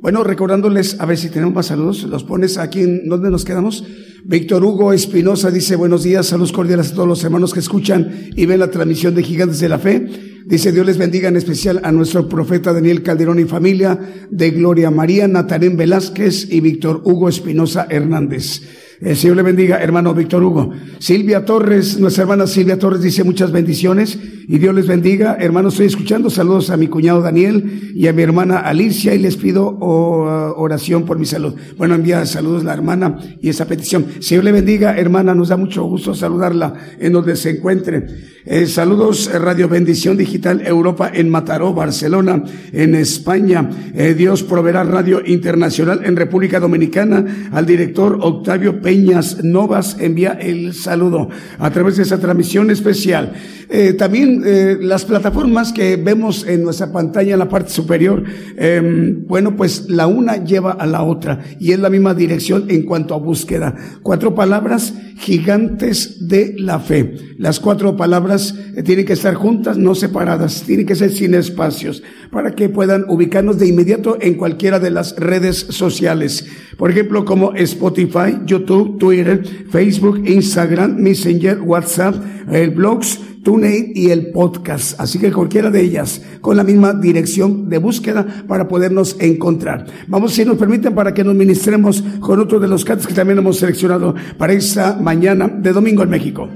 Bueno, 0.00 0.24
recordándoles, 0.24 1.00
a 1.00 1.06
ver 1.06 1.16
si 1.16 1.30
tenemos 1.30 1.54
más 1.54 1.66
saludos, 1.66 2.02
los 2.04 2.24
pones 2.24 2.58
aquí 2.58 2.80
en 2.80 3.08
donde 3.08 3.30
nos 3.30 3.44
quedamos. 3.44 3.84
Víctor 4.28 4.64
Hugo 4.64 4.92
Espinosa 4.92 5.52
dice 5.52 5.76
buenos 5.76 6.02
días, 6.02 6.26
saludos 6.26 6.50
cordiales 6.50 6.90
a 6.90 6.94
todos 6.96 7.06
los 7.06 7.22
hermanos 7.22 7.54
que 7.54 7.60
escuchan 7.60 8.30
y 8.34 8.44
ven 8.44 8.58
la 8.58 8.72
transmisión 8.72 9.14
de 9.14 9.22
Gigantes 9.22 9.60
de 9.60 9.68
la 9.68 9.78
Fe. 9.78 10.04
Dice 10.44 10.72
Dios 10.72 10.84
les 10.84 10.98
bendiga 10.98 11.28
en 11.28 11.36
especial 11.36 11.80
a 11.84 11.92
nuestro 11.92 12.28
profeta 12.28 12.72
Daniel 12.72 13.04
Calderón 13.04 13.38
y 13.38 13.44
familia 13.44 14.26
de 14.28 14.50
Gloria 14.50 14.90
María, 14.90 15.28
Natarén 15.28 15.76
Velázquez 15.76 16.50
y 16.50 16.58
Víctor 16.58 17.02
Hugo 17.04 17.28
Espinosa 17.28 17.86
Hernández. 17.88 18.62
El 19.00 19.14
Señor 19.14 19.36
le 19.36 19.42
bendiga, 19.42 19.82
hermano 19.82 20.14
Víctor 20.14 20.42
Hugo. 20.42 20.72
Silvia 20.98 21.44
Torres, 21.44 21.98
nuestra 21.98 22.22
hermana 22.22 22.46
Silvia 22.46 22.78
Torres 22.78 23.02
dice 23.02 23.24
muchas 23.24 23.52
bendiciones 23.52 24.18
y 24.48 24.58
Dios 24.58 24.74
les 24.74 24.86
bendiga. 24.86 25.36
Hermano, 25.38 25.68
estoy 25.68 25.86
escuchando. 25.86 26.30
Saludos 26.30 26.70
a 26.70 26.78
mi 26.78 26.88
cuñado 26.88 27.20
Daniel 27.20 27.92
y 27.94 28.06
a 28.06 28.14
mi 28.14 28.22
hermana 28.22 28.60
Alicia 28.60 29.14
y 29.14 29.18
les 29.18 29.36
pido 29.36 29.78
oración 29.78 31.04
por 31.04 31.18
mi 31.18 31.26
salud. 31.26 31.54
Bueno, 31.76 31.94
envía 31.94 32.24
saludos 32.24 32.64
la 32.64 32.72
hermana 32.72 33.18
y 33.42 33.50
esa 33.50 33.66
petición. 33.66 34.06
Señor 34.20 34.44
le 34.44 34.52
bendiga, 34.52 34.96
hermana. 34.96 35.34
Nos 35.34 35.48
da 35.48 35.58
mucho 35.58 35.84
gusto 35.84 36.14
saludarla 36.14 36.72
en 36.98 37.12
donde 37.12 37.36
se 37.36 37.50
encuentre. 37.50 38.06
Eh, 38.48 38.66
saludos, 38.66 39.26
eh, 39.26 39.40
Radio 39.40 39.68
Bendición 39.68 40.16
Digital 40.16 40.64
Europa 40.64 41.10
en 41.12 41.28
Mataró, 41.28 41.74
Barcelona, 41.74 42.44
en 42.72 42.94
España. 42.94 43.68
Eh, 43.92 44.14
Dios 44.14 44.44
proveerá 44.44 44.84
Radio 44.84 45.20
Internacional 45.26 46.02
en 46.04 46.14
República 46.14 46.60
Dominicana. 46.60 47.48
Al 47.50 47.66
director 47.66 48.18
Octavio 48.20 48.80
Peñas 48.86 49.42
Novas 49.42 49.96
envía 49.98 50.38
el 50.40 50.72
saludo 50.72 51.28
a 51.58 51.70
través 51.72 51.96
de 51.96 52.04
esa 52.04 52.20
transmisión 52.20 52.70
especial. 52.70 53.32
Eh, 53.68 53.94
también 53.94 54.44
eh, 54.46 54.78
las 54.80 55.04
plataformas 55.04 55.72
que 55.72 55.96
vemos 55.96 56.46
en 56.46 56.62
nuestra 56.62 56.92
pantalla 56.92 57.32
en 57.32 57.40
la 57.40 57.48
parte 57.48 57.70
superior, 57.70 58.22
em, 58.56 59.26
bueno, 59.26 59.56
pues 59.56 59.90
la 59.90 60.06
una 60.06 60.44
lleva 60.44 60.70
a 60.70 60.86
la 60.86 61.02
otra 61.02 61.40
y 61.58 61.72
es 61.72 61.80
la 61.80 61.90
misma 61.90 62.14
dirección 62.14 62.66
en 62.68 62.84
cuanto 62.84 63.14
a 63.14 63.18
búsqueda. 63.18 63.74
Cuatro 64.04 64.36
palabras 64.36 64.94
gigantes 65.16 66.28
de 66.28 66.54
la 66.58 66.78
fe. 66.78 67.14
Las 67.38 67.58
cuatro 67.58 67.96
palabras 67.96 68.54
eh, 68.76 68.82
tienen 68.82 69.06
que 69.06 69.14
estar 69.14 69.34
juntas, 69.34 69.78
no 69.78 69.94
separadas, 69.94 70.62
tienen 70.62 70.86
que 70.86 70.94
ser 70.94 71.10
sin 71.10 71.34
espacios 71.34 72.02
para 72.30 72.54
que 72.54 72.68
puedan 72.68 73.04
ubicarnos 73.08 73.58
de 73.58 73.66
inmediato 73.66 74.18
en 74.20 74.34
cualquiera 74.34 74.78
de 74.78 74.90
las 74.90 75.16
redes 75.16 75.56
sociales. 75.70 76.46
Por 76.76 76.90
ejemplo, 76.90 77.24
como 77.24 77.54
Spotify, 77.54 78.38
YouTube, 78.44 78.98
Twitter, 78.98 79.42
Facebook, 79.70 80.22
Instagram, 80.26 80.96
Messenger, 80.96 81.60
WhatsApp, 81.60 82.14
el 82.52 82.70
blogs, 82.70 83.18
TuneIn 83.46 83.92
y 83.94 84.10
el 84.10 84.32
podcast. 84.32 84.98
Así 85.00 85.20
que 85.20 85.30
cualquiera 85.30 85.70
de 85.70 85.80
ellas 85.80 86.20
con 86.40 86.56
la 86.56 86.64
misma 86.64 86.92
dirección 86.92 87.68
de 87.68 87.78
búsqueda 87.78 88.26
para 88.48 88.66
podernos 88.66 89.16
encontrar. 89.20 89.86
Vamos, 90.08 90.32
si 90.32 90.44
nos 90.44 90.58
permiten, 90.58 90.96
para 90.96 91.14
que 91.14 91.22
nos 91.22 91.36
ministremos 91.36 92.02
con 92.18 92.40
otro 92.40 92.58
de 92.58 92.66
los 92.66 92.84
cantos 92.84 93.06
que 93.06 93.14
también 93.14 93.38
hemos 93.38 93.58
seleccionado 93.58 94.16
para 94.36 94.52
esta 94.52 94.98
mañana 95.00 95.46
de 95.46 95.72
domingo 95.72 96.02
en 96.02 96.10
México. 96.10 96.48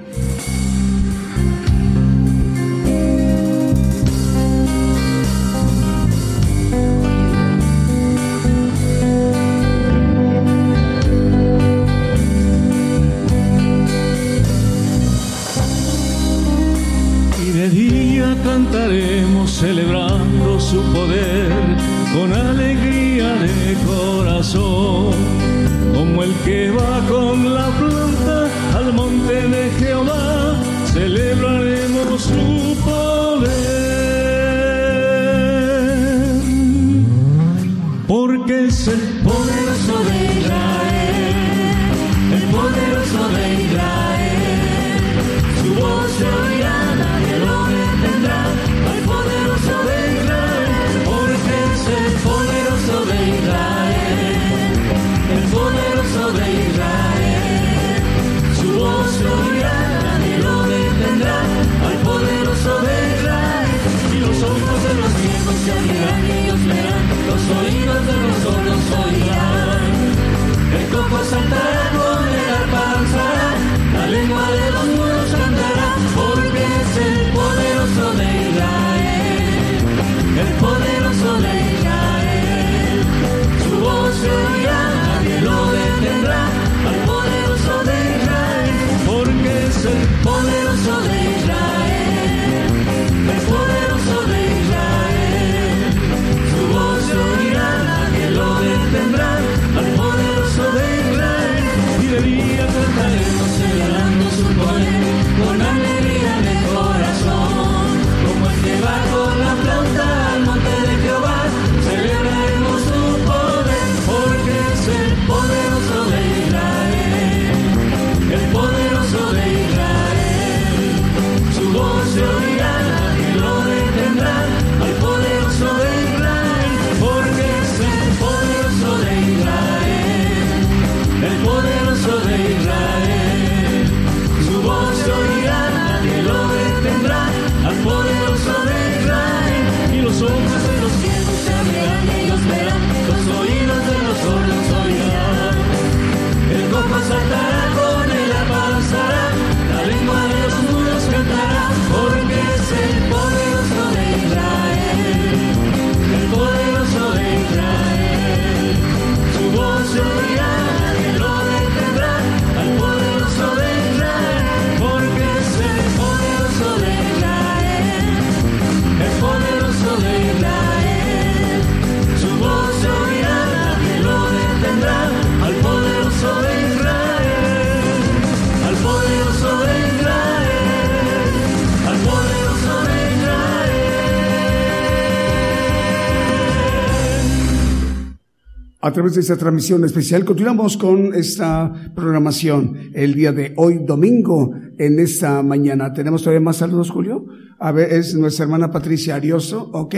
A 188.90 188.92
través 188.92 189.14
de 189.14 189.20
esta 189.20 189.36
transmisión 189.36 189.84
especial 189.84 190.24
continuamos 190.24 190.76
con 190.76 191.14
esta 191.14 191.92
programación 191.94 192.90
el 192.92 193.14
día 193.14 193.30
de 193.30 193.54
hoy, 193.56 193.78
domingo, 193.86 194.52
en 194.78 194.98
esta 194.98 195.44
mañana. 195.44 195.92
¿Tenemos 195.92 196.22
todavía 196.22 196.40
más 196.40 196.56
saludos, 196.56 196.90
Julio? 196.90 197.24
A 197.60 197.70
ver, 197.70 197.92
es 197.92 198.16
nuestra 198.16 198.46
hermana 198.46 198.72
Patricia 198.72 199.14
Arioso, 199.14 199.70
ok, 199.72 199.94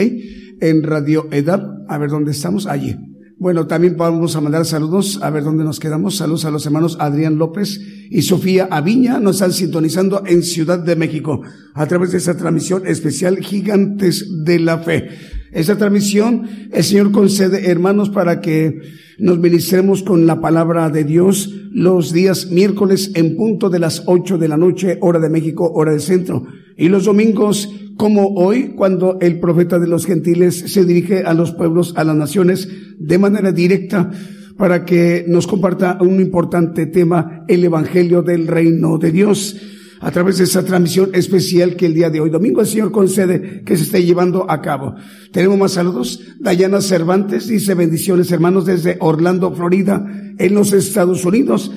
en 0.60 0.82
Radio 0.82 1.26
EDAP. 1.32 1.88
A 1.88 1.96
ver, 1.96 2.10
¿dónde 2.10 2.32
estamos? 2.32 2.66
Allí. 2.66 2.94
Bueno, 3.38 3.66
también 3.66 3.96
vamos 3.96 4.36
a 4.36 4.42
mandar 4.42 4.66
saludos, 4.66 5.20
a 5.22 5.30
ver 5.30 5.42
dónde 5.42 5.64
nos 5.64 5.80
quedamos. 5.80 6.18
Saludos 6.18 6.44
a 6.44 6.50
los 6.50 6.66
hermanos 6.66 6.98
Adrián 7.00 7.38
López 7.38 7.80
y 8.10 8.20
Sofía 8.20 8.68
Aviña, 8.70 9.18
nos 9.20 9.36
están 9.36 9.54
sintonizando 9.54 10.22
en 10.26 10.42
Ciudad 10.42 10.78
de 10.78 10.96
México 10.96 11.40
a 11.72 11.86
través 11.86 12.12
de 12.12 12.18
esta 12.18 12.36
transmisión 12.36 12.86
especial 12.86 13.38
Gigantes 13.38 14.44
de 14.44 14.58
la 14.58 14.80
Fe. 14.80 15.08
Esta 15.52 15.76
transmisión, 15.76 16.48
el 16.72 16.82
Señor 16.82 17.12
concede, 17.12 17.70
hermanos, 17.70 18.08
para 18.08 18.40
que 18.40 18.80
nos 19.18 19.38
ministremos 19.38 20.02
con 20.02 20.26
la 20.26 20.40
palabra 20.40 20.88
de 20.88 21.04
Dios 21.04 21.54
los 21.70 22.10
días 22.10 22.50
miércoles 22.50 23.10
en 23.14 23.36
punto 23.36 23.68
de 23.68 23.78
las 23.78 24.02
ocho 24.06 24.38
de 24.38 24.48
la 24.48 24.56
noche, 24.56 24.96
hora 25.02 25.20
de 25.20 25.28
México, 25.28 25.70
hora 25.74 25.92
del 25.92 26.00
centro. 26.00 26.46
Y 26.78 26.88
los 26.88 27.04
domingos, 27.04 27.68
como 27.98 28.28
hoy, 28.28 28.72
cuando 28.74 29.18
el 29.20 29.40
profeta 29.40 29.78
de 29.78 29.88
los 29.88 30.06
gentiles 30.06 30.72
se 30.72 30.86
dirige 30.86 31.24
a 31.24 31.34
los 31.34 31.52
pueblos, 31.52 31.92
a 31.96 32.04
las 32.04 32.16
naciones, 32.16 32.68
de 32.98 33.18
manera 33.18 33.52
directa, 33.52 34.10
para 34.56 34.86
que 34.86 35.26
nos 35.28 35.46
comparta 35.46 35.98
un 36.00 36.18
importante 36.18 36.86
tema, 36.86 37.44
el 37.46 37.62
Evangelio 37.62 38.22
del 38.22 38.46
Reino 38.46 38.96
de 38.96 39.12
Dios 39.12 39.60
a 40.02 40.10
través 40.10 40.38
de 40.38 40.44
esa 40.44 40.64
transmisión 40.64 41.10
especial 41.14 41.76
que 41.76 41.86
el 41.86 41.94
día 41.94 42.10
de 42.10 42.20
hoy, 42.20 42.28
domingo, 42.28 42.60
el 42.60 42.66
Señor 42.66 42.90
concede 42.90 43.62
que 43.64 43.76
se 43.76 43.84
esté 43.84 44.04
llevando 44.04 44.50
a 44.50 44.60
cabo. 44.60 44.96
Tenemos 45.30 45.56
más 45.56 45.72
saludos. 45.72 46.20
Dayana 46.40 46.80
Cervantes 46.80 47.46
dice 47.46 47.74
bendiciones 47.74 48.32
hermanos 48.32 48.66
desde 48.66 48.96
Orlando, 48.98 49.54
Florida, 49.54 50.04
en 50.38 50.54
los 50.54 50.72
Estados 50.72 51.24
Unidos. 51.24 51.70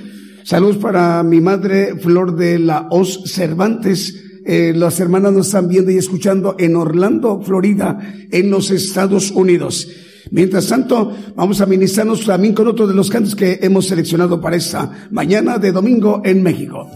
Saludos 0.44 0.78
para 0.78 1.22
mi 1.22 1.40
madre 1.40 1.96
Flor 1.98 2.36
de 2.36 2.58
la 2.58 2.88
Os 2.90 3.22
Cervantes. 3.26 4.24
Eh, 4.44 4.74
las 4.76 5.00
hermanas 5.00 5.32
nos 5.32 5.46
están 5.48 5.68
viendo 5.68 5.92
y 5.92 5.98
escuchando 5.98 6.56
en 6.58 6.76
Orlando, 6.76 7.42
Florida, 7.44 8.00
en 8.32 8.50
los 8.50 8.72
Estados 8.72 9.30
Unidos. 9.30 9.88
Mientras 10.32 10.68
tanto, 10.68 11.16
vamos 11.36 11.62
a 11.62 11.68
ministrarnos 11.68 12.26
también 12.26 12.56
con 12.56 12.68
otro 12.68 12.88
de 12.88 12.96
los 12.96 13.12
cantos 13.12 13.36
que 13.36 13.60
hemos 13.62 13.86
seleccionado 13.86 14.42
para 14.42 14.56
esta 14.56 15.08
mañana 15.12 15.60
de 15.60 15.72
domingo 15.72 16.24
en 16.26 16.42
México. 16.42 16.90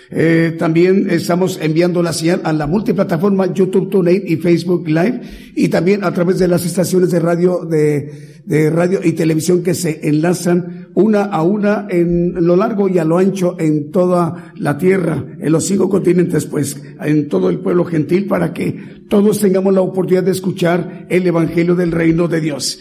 Eh, 0.10 0.55
también 0.58 1.10
estamos 1.10 1.60
enviando 1.62 2.01
la 2.01 2.14
señal 2.14 2.41
a 2.45 2.53
la 2.53 2.66
multiplataforma 2.66 3.53
YouTube 3.53 3.89
TuneIn 3.89 4.24
y 4.26 4.38
Facebook 4.38 4.88
Live 4.88 5.22
y 5.53 5.68
también 5.68 6.05
a 6.05 6.14
través 6.14 6.39
de 6.39 6.47
las 6.47 6.66
estaciones 6.66 7.12
de 7.12 7.20
radio 7.20 7.66
de, 7.66 8.41
de 8.45 8.70
radio 8.70 9.01
y 9.03 9.12
televisión 9.12 9.64
que 9.64 9.74
se 9.74 10.08
enlazan 10.08 10.88
una 10.93 11.24
a 11.24 11.43
una 11.43 11.88
en 11.89 12.34
lo 12.45 12.55
largo 12.55 12.88
y 12.88 12.97
a 12.99 13.03
lo 13.03 13.18
ancho 13.18 13.58
en 13.60 13.91
toda 13.91 14.53
la 14.55 14.78
tierra, 14.78 15.26
en 15.39 15.51
los 15.51 15.66
cinco 15.66 15.89
continentes, 15.89 16.45
pues 16.45 16.82
en 17.03 17.28
todo 17.28 17.49
el 17.49 17.60
pueblo 17.60 17.84
gentil 17.84 18.28
para 18.28 18.53
que 18.53 19.03
todos 19.10 19.41
tengamos 19.41 19.74
la 19.74 19.82
oportunidad 19.82 20.24
de 20.24 20.32
escuchar 20.32 21.05
el 21.10 21.28
Evangelio 21.28 21.76
del 21.76 21.91
Reino 21.91 22.30
de 22.30 22.39
Dios. 22.39 22.80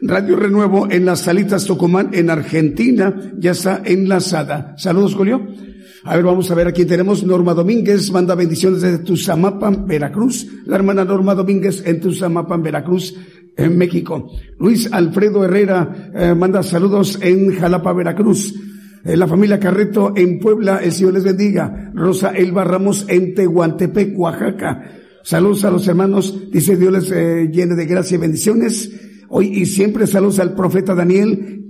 Radio 0.00 0.36
Renuevo 0.36 0.88
en 0.90 1.04
las 1.04 1.20
Salitas 1.20 1.66
Tucumán, 1.66 2.10
en 2.14 2.30
Argentina, 2.30 3.14
ya 3.38 3.50
está 3.50 3.82
enlazada. 3.84 4.74
Saludos, 4.78 5.14
Julio. 5.14 5.46
A 6.06 6.16
ver, 6.16 6.24
vamos 6.26 6.50
a 6.50 6.54
ver, 6.54 6.66
aquí 6.66 6.84
tenemos 6.84 7.24
Norma 7.24 7.54
Domínguez, 7.54 8.12
manda 8.12 8.34
bendiciones 8.34 8.82
desde 8.82 8.98
Tuzamapan, 8.98 9.86
Veracruz. 9.86 10.46
La 10.66 10.76
hermana 10.76 11.02
Norma 11.02 11.34
Domínguez 11.34 11.82
en 11.86 11.98
Tuzamapan, 11.98 12.62
Veracruz, 12.62 13.16
en 13.56 13.78
México. 13.78 14.30
Luis 14.58 14.92
Alfredo 14.92 15.42
Herrera 15.42 16.10
eh, 16.14 16.34
manda 16.34 16.62
saludos 16.62 17.18
en 17.22 17.54
Jalapa, 17.54 17.94
Veracruz. 17.94 18.54
Eh, 19.02 19.16
la 19.16 19.26
familia 19.26 19.58
Carreto 19.58 20.12
en 20.14 20.40
Puebla, 20.40 20.76
el 20.84 20.92
Señor 20.92 21.14
les 21.14 21.24
bendiga. 21.24 21.90
Rosa 21.94 22.32
Elba 22.36 22.64
Ramos 22.64 23.06
en 23.08 23.34
Tehuantepec, 23.34 24.12
Oaxaca. 24.18 24.82
Saludos 25.22 25.64
a 25.64 25.70
los 25.70 25.88
hermanos, 25.88 26.50
dice 26.52 26.76
Dios 26.76 26.92
les 26.92 27.10
eh, 27.12 27.50
llene 27.50 27.76
de 27.76 27.86
gracia 27.86 28.16
y 28.16 28.20
bendiciones. 28.20 28.90
Hoy 29.30 29.46
y 29.46 29.64
siempre 29.64 30.06
saludos 30.06 30.38
al 30.38 30.54
profeta 30.54 30.94
Daniel, 30.94 31.64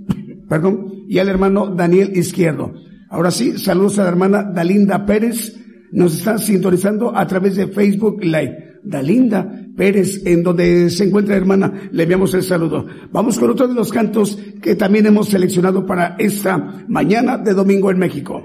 perdón, 0.49 1.05
y 1.07 1.19
al 1.19 1.29
hermano 1.29 1.73
Daniel 1.73 2.17
Izquierdo. 2.17 2.73
Ahora 3.09 3.31
sí, 3.31 3.57
saludos 3.57 3.99
a 3.99 4.03
la 4.03 4.09
hermana 4.09 4.43
Dalinda 4.43 5.05
Pérez. 5.05 5.55
Nos 5.91 6.15
está 6.15 6.37
sintonizando 6.37 7.15
a 7.15 7.25
través 7.27 7.55
de 7.55 7.67
Facebook 7.67 8.23
Live. 8.23 8.79
Dalinda 8.83 9.65
Pérez, 9.75 10.25
en 10.25 10.43
donde 10.43 10.89
se 10.89 11.05
encuentra 11.05 11.35
hermana, 11.35 11.89
le 11.91 12.03
enviamos 12.03 12.33
el 12.33 12.43
saludo. 12.43 12.85
Vamos 13.11 13.39
con 13.39 13.49
otro 13.49 13.67
de 13.67 13.73
los 13.73 13.91
cantos 13.91 14.37
que 14.61 14.75
también 14.75 15.05
hemos 15.05 15.29
seleccionado 15.29 15.85
para 15.85 16.15
esta 16.19 16.85
mañana 16.87 17.37
de 17.37 17.53
domingo 17.53 17.91
en 17.91 17.99
México. 17.99 18.43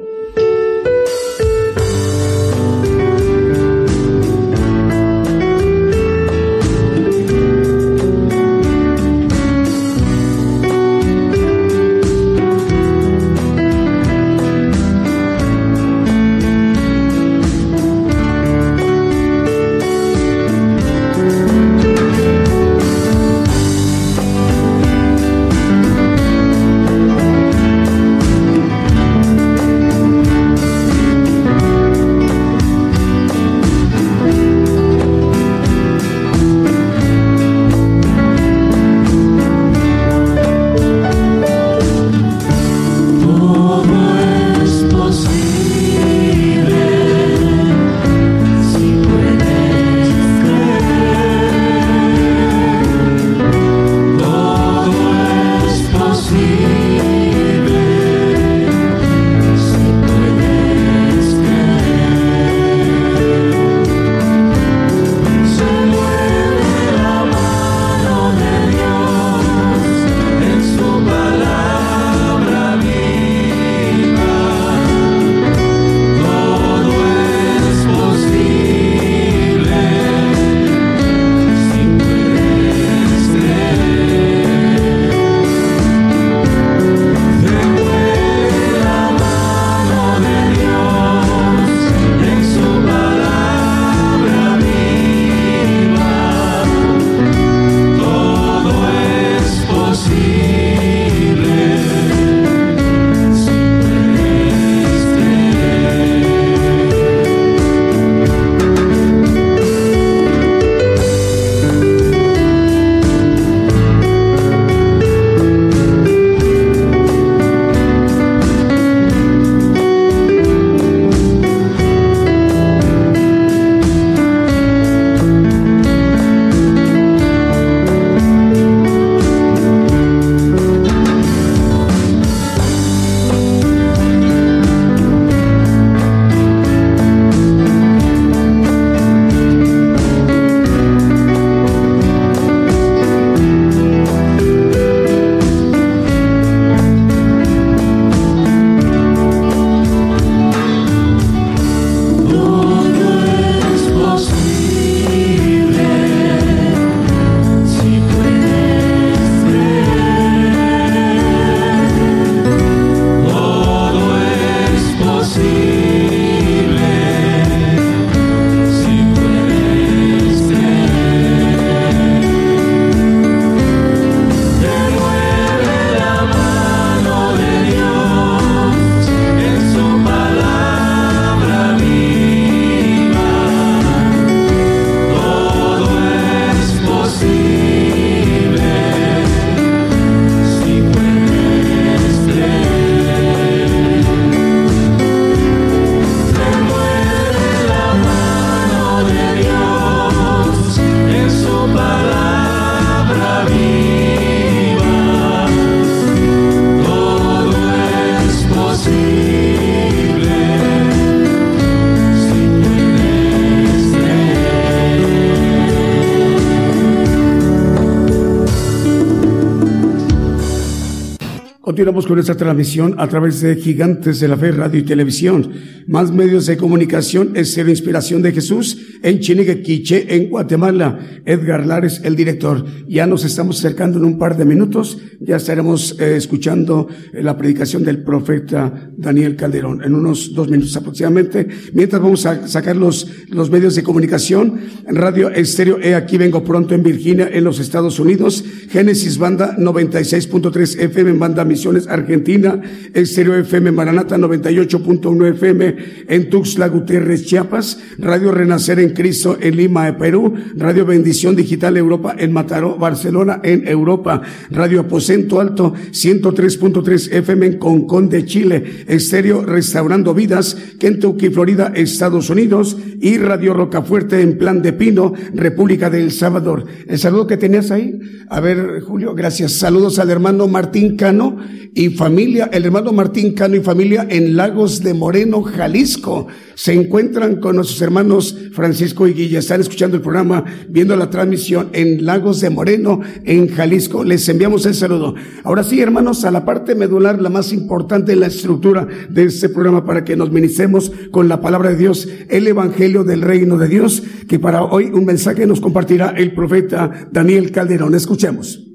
Con 222.10 222.18
esta 222.18 222.36
transmisión 222.36 222.96
a 222.98 223.06
través 223.06 223.40
de 223.40 223.54
Gigantes 223.54 224.18
de 224.18 224.26
la 224.26 224.36
Fe, 224.36 224.50
Radio 224.50 224.80
y 224.80 224.82
Televisión. 224.82 225.52
Más 225.86 226.10
medios 226.10 226.46
de 226.46 226.56
comunicación 226.56 227.30
es 227.36 227.56
la 227.56 227.70
inspiración 227.70 228.20
de 228.20 228.32
Jesús 228.32 228.78
en 229.04 229.20
Chinique, 229.20 229.62
en 230.08 230.28
Guatemala. 230.28 230.98
Edgar 231.24 231.64
Lares, 231.64 232.00
el 232.02 232.16
director. 232.16 232.64
Ya 232.88 233.06
nos 233.06 233.24
estamos 233.24 233.60
acercando 233.60 233.98
en 233.98 234.06
un 234.06 234.18
par 234.18 234.36
de 234.36 234.44
minutos. 234.44 234.98
Ya 235.20 235.36
estaremos 235.36 235.96
eh, 236.00 236.16
escuchando 236.16 236.88
eh, 237.12 237.22
la 237.22 237.36
predicación 237.36 237.84
del 237.84 238.02
profeta 238.02 238.90
Daniel 238.96 239.36
Calderón 239.36 239.84
en 239.84 239.94
unos 239.94 240.34
dos 240.34 240.48
minutos 240.48 240.76
aproximadamente. 240.76 241.46
Mientras 241.74 242.02
vamos 242.02 242.26
a 242.26 242.48
sacar 242.48 242.74
los, 242.74 243.06
los 243.28 243.50
medios 243.50 243.76
de 243.76 243.84
comunicación. 243.84 244.58
Radio 244.88 245.30
Estéreo 245.30 245.78
E, 245.80 245.94
aquí 245.94 246.18
vengo 246.18 246.42
pronto 246.42 246.74
en 246.74 246.82
Virginia, 246.82 247.28
en 247.32 247.44
los 247.44 247.60
Estados 247.60 248.00
Unidos. 248.00 248.44
Génesis 248.70 249.18
Banda 249.18 249.56
96.3 249.58 250.78
FM 250.78 251.10
en 251.10 251.18
Banda 251.18 251.44
Misiones 251.44 251.88
Argentina, 251.88 252.60
Estéreo 252.94 253.34
FM 253.34 253.72
Maranata 253.72 254.16
98.1 254.16 255.34
FM 255.34 255.76
en 256.06 256.30
Tuxtla 256.30 256.68
Gutiérrez, 256.68 257.24
Chiapas, 257.26 257.80
Radio 258.00 258.32
Renacer 258.32 258.80
en 258.80 258.90
Cristo 258.90 259.36
en 259.40 259.56
Lima, 259.56 259.96
Perú, 259.98 260.34
Radio 260.56 260.86
Bendición 260.86 261.36
Digital 261.36 261.76
Europa 261.76 262.14
en 262.18 262.32
Mataró, 262.32 262.76
Barcelona 262.76 263.40
en 263.42 263.66
Europa, 263.68 264.22
Radio 264.50 264.80
Aposento 264.80 265.40
Alto 265.40 265.74
103.3 265.90 267.12
FM 267.12 267.46
en 267.46 267.58
Concón 267.58 268.08
de 268.08 268.24
Chile, 268.24 268.84
Estéreo 268.86 269.42
Restaurando 269.44 270.14
Vidas, 270.14 270.56
Kentucky, 270.78 271.30
Florida, 271.30 271.72
Estados 271.74 272.30
Unidos 272.30 272.76
y 273.00 273.18
Radio 273.18 273.54
Rocafuerte 273.54 274.20
en 274.20 274.38
Plan 274.38 274.62
de 274.62 274.72
Pino, 274.72 275.12
República 275.34 275.90
del 275.90 276.10
Salvador. 276.12 276.64
El 276.86 276.98
saludo 276.98 277.26
que 277.26 277.36
tenías 277.36 277.70
ahí, 277.70 277.98
a 278.28 278.40
ver 278.40 278.80
Julio, 278.80 279.14
gracias. 279.14 279.52
Saludos 279.52 279.98
al 279.98 280.10
hermano 280.10 280.48
Martín 280.48 280.96
Cano 280.96 281.38
y 281.74 281.90
familia, 281.90 282.48
el 282.52 282.64
hermano 282.64 282.92
Martín 282.92 283.34
Cano 283.34 283.56
y 283.56 283.60
familia 283.60 284.06
en 284.08 284.36
Lagos 284.36 284.82
de 284.82 284.94
Moreno, 284.94 285.42
Jalisco. 285.42 286.26
Se 286.60 286.74
encuentran 286.74 287.36
con 287.36 287.56
nuestros 287.56 287.80
hermanos 287.80 288.36
Francisco 288.52 289.08
y 289.08 289.14
Guilla. 289.14 289.38
Están 289.38 289.62
escuchando 289.62 289.96
el 289.96 290.02
programa, 290.02 290.44
viendo 290.68 290.94
la 290.94 291.08
transmisión 291.08 291.70
en 291.72 292.04
Lagos 292.04 292.42
de 292.42 292.50
Moreno, 292.50 293.00
en 293.24 293.48
Jalisco. 293.48 294.04
Les 294.04 294.28
enviamos 294.28 294.66
el 294.66 294.74
saludo. 294.74 295.14
Ahora 295.42 295.64
sí, 295.64 295.80
hermanos, 295.80 296.22
a 296.26 296.30
la 296.30 296.44
parte 296.44 296.74
medular, 296.74 297.18
la 297.18 297.30
más 297.30 297.54
importante 297.54 298.14
la 298.14 298.26
estructura 298.26 298.86
de 299.08 299.24
este 299.24 299.48
programa 299.48 299.86
para 299.86 300.04
que 300.04 300.16
nos 300.16 300.32
ministremos 300.32 300.92
con 301.10 301.30
la 301.30 301.40
palabra 301.40 301.70
de 301.70 301.76
Dios, 301.76 302.06
el 302.28 302.46
Evangelio 302.46 303.04
del 303.04 303.22
Reino 303.22 303.56
de 303.56 303.66
Dios, 303.66 304.02
que 304.28 304.38
para 304.38 304.62
hoy 304.62 304.90
un 304.92 305.06
mensaje 305.06 305.46
nos 305.46 305.62
compartirá 305.62 306.10
el 306.10 306.34
profeta 306.34 307.08
Daniel 307.10 307.52
Calderón. 307.52 307.94
Escuchemos. 307.94 308.66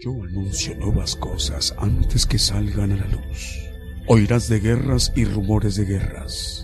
Yo 0.00 0.12
anuncio 0.22 0.76
nuevas 0.76 1.16
cosas 1.16 1.74
antes 1.78 2.26
que 2.26 2.38
salgan 2.38 2.92
a 2.92 2.96
la 2.96 3.08
luz. 3.08 3.64
Oirás 4.06 4.48
de 4.48 4.60
guerras 4.60 5.12
y 5.16 5.24
rumores 5.24 5.74
de 5.74 5.86
guerras, 5.86 6.63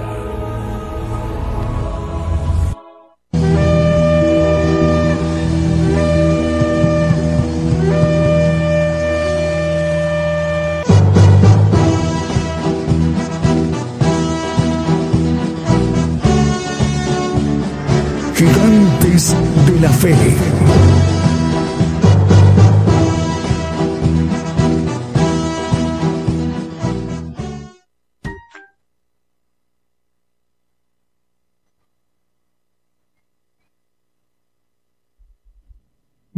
Muy 20.03 20.13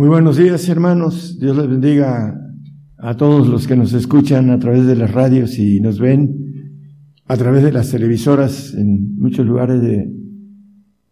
buenos 0.10 0.36
días, 0.36 0.68
hermanos. 0.68 1.40
Dios 1.40 1.56
les 1.56 1.70
bendiga 1.70 2.38
a 2.98 3.16
todos 3.16 3.48
los 3.48 3.66
que 3.66 3.78
nos 3.78 3.94
escuchan 3.94 4.50
a 4.50 4.60
través 4.60 4.86
de 4.86 4.98
las 4.98 5.12
radios 5.12 5.58
y 5.58 5.80
nos 5.80 6.00
ven 6.00 6.82
a 7.28 7.38
través 7.38 7.64
de 7.64 7.72
las 7.72 7.92
televisoras 7.92 8.74
en 8.74 9.18
muchos 9.18 9.46
lugares 9.46 9.82
de 9.82 10.12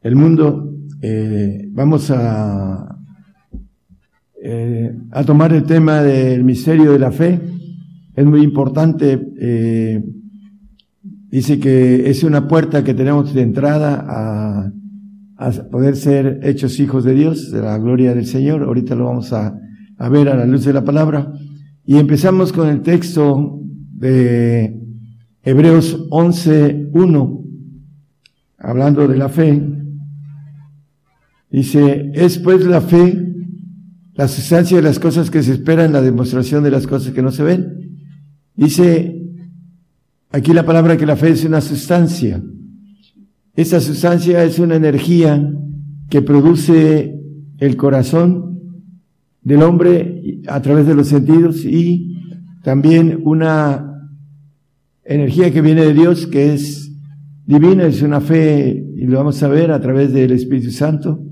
el 0.01 0.15
mundo. 0.17 0.70
Eh, 1.01 1.67
vamos 1.71 2.11
a 2.11 2.97
eh, 4.43 4.95
a 5.11 5.23
tomar 5.23 5.53
el 5.53 5.63
tema 5.63 6.01
del 6.01 6.43
misterio 6.43 6.91
de 6.91 6.99
la 6.99 7.11
fe. 7.11 7.39
Es 8.15 8.25
muy 8.25 8.41
importante. 8.41 9.19
Eh, 9.39 10.03
dice 11.29 11.59
que 11.59 12.09
es 12.09 12.23
una 12.23 12.47
puerta 12.47 12.83
que 12.83 12.93
tenemos 12.93 13.33
de 13.33 13.41
entrada 13.41 14.05
a 14.07 14.71
a 15.41 15.51
poder 15.71 15.95
ser 15.95 16.39
hechos 16.43 16.79
hijos 16.79 17.03
de 17.03 17.15
Dios, 17.15 17.51
de 17.51 17.63
la 17.63 17.75
gloria 17.79 18.13
del 18.13 18.27
Señor. 18.27 18.61
Ahorita 18.61 18.93
lo 18.93 19.05
vamos 19.05 19.33
a, 19.33 19.59
a 19.97 20.09
ver 20.09 20.29
a 20.29 20.35
la 20.35 20.45
luz 20.45 20.65
de 20.65 20.73
la 20.73 20.85
palabra. 20.85 21.33
Y 21.83 21.97
empezamos 21.97 22.53
con 22.53 22.69
el 22.69 22.83
texto 22.83 23.59
de 23.91 24.79
Hebreos 25.41 26.07
11.1, 26.11 27.43
hablando 28.59 29.07
de 29.07 29.17
la 29.17 29.29
fe. 29.29 29.59
Dice, 31.51 32.11
es 32.13 32.39
pues 32.39 32.65
la 32.65 32.81
fe 32.81 33.31
la 34.13 34.27
sustancia 34.27 34.77
de 34.77 34.83
las 34.83 34.99
cosas 34.99 35.31
que 35.31 35.41
se 35.41 35.53
esperan, 35.53 35.93
la 35.93 36.01
demostración 36.01 36.63
de 36.63 36.71
las 36.71 36.85
cosas 36.85 37.13
que 37.13 37.21
no 37.21 37.31
se 37.31 37.43
ven. 37.43 37.97
Dice 38.55 39.19
aquí 40.29 40.53
la 40.53 40.65
palabra 40.65 40.97
que 40.97 41.05
la 41.05 41.15
fe 41.15 41.29
es 41.29 41.45
una 41.45 41.61
sustancia. 41.61 42.43
Esta 43.55 43.79
sustancia 43.79 44.43
es 44.43 44.59
una 44.59 44.75
energía 44.75 45.41
que 46.09 46.21
produce 46.21 47.19
el 47.57 47.77
corazón 47.77 48.59
del 49.41 49.63
hombre 49.63 50.41
a 50.47 50.61
través 50.61 50.87
de 50.87 50.95
los 50.95 51.07
sentidos 51.07 51.65
y 51.65 52.17
también 52.63 53.21
una 53.23 54.11
energía 55.03 55.51
que 55.51 55.61
viene 55.61 55.83
de 55.83 55.93
Dios 55.93 56.27
que 56.27 56.53
es 56.53 56.91
divina, 57.45 57.85
es 57.85 58.01
una 58.01 58.21
fe 58.21 58.85
y 58.95 59.05
lo 59.05 59.17
vamos 59.17 59.41
a 59.41 59.47
ver 59.47 59.71
a 59.71 59.81
través 59.81 60.13
del 60.13 60.31
Espíritu 60.31 60.71
Santo, 60.71 61.23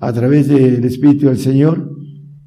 a 0.00 0.12
través 0.12 0.48
del 0.48 0.82
Espíritu 0.84 1.26
del 1.26 1.38
Señor 1.38 1.96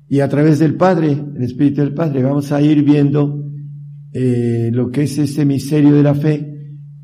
y 0.10 0.20
a 0.20 0.28
través 0.28 0.60
del 0.60 0.76
Padre, 0.76 1.12
el 1.12 1.44
Espíritu 1.44 1.82
del 1.82 1.94
Padre. 1.94 2.24
Vamos 2.24 2.52
a 2.52 2.62
ir 2.62 2.84
viendo 2.84 3.46
eh, 4.12 4.70
lo 4.74 4.90
que 4.90 5.04
es 5.04 5.18
este 5.20 5.46
misterio 5.46 5.94
de 5.94 6.04
la 6.04 6.16
fe 6.16 6.54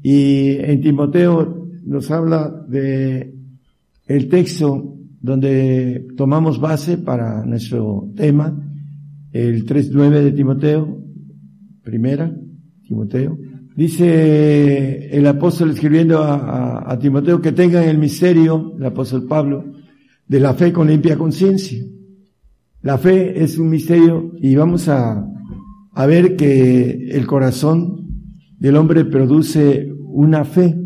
y 0.01 0.49
en 0.57 0.81
Timoteo 0.81 1.67
nos 1.85 2.09
habla 2.11 2.65
de 2.67 3.33
el 4.07 4.27
texto 4.27 4.95
donde 5.21 6.07
tomamos 6.17 6.59
base 6.59 6.97
para 6.97 7.45
nuestro 7.45 8.09
tema, 8.15 8.57
el 9.31 9.65
3.9 9.65 10.23
de 10.23 10.31
Timoteo, 10.31 11.03
primera, 11.83 12.33
Timoteo. 12.83 13.37
Dice 13.75 15.09
el 15.15 15.27
apóstol 15.27 15.71
escribiendo 15.71 16.19
a, 16.19 16.91
a, 16.91 16.97
Timoteo 16.97 17.39
que 17.39 17.51
tengan 17.51 17.83
el 17.83 17.97
misterio, 17.97 18.75
el 18.77 18.85
apóstol 18.85 19.25
Pablo, 19.27 19.78
de 20.29 20.39
la 20.39 20.53
fe 20.53 20.71
con 20.71 20.87
limpia 20.87 21.17
conciencia. 21.17 21.83
La 22.81 22.97
fe 22.97 23.43
es 23.43 23.57
un 23.57 23.69
misterio 23.69 24.31
y 24.39 24.55
vamos 24.55 24.87
a, 24.87 25.27
a 25.91 26.05
ver 26.05 26.37
que 26.37 27.09
el 27.11 27.27
corazón 27.27 28.07
del 28.57 28.77
hombre 28.77 29.03
produce 29.05 29.91
una 30.01 30.45
fe 30.45 30.79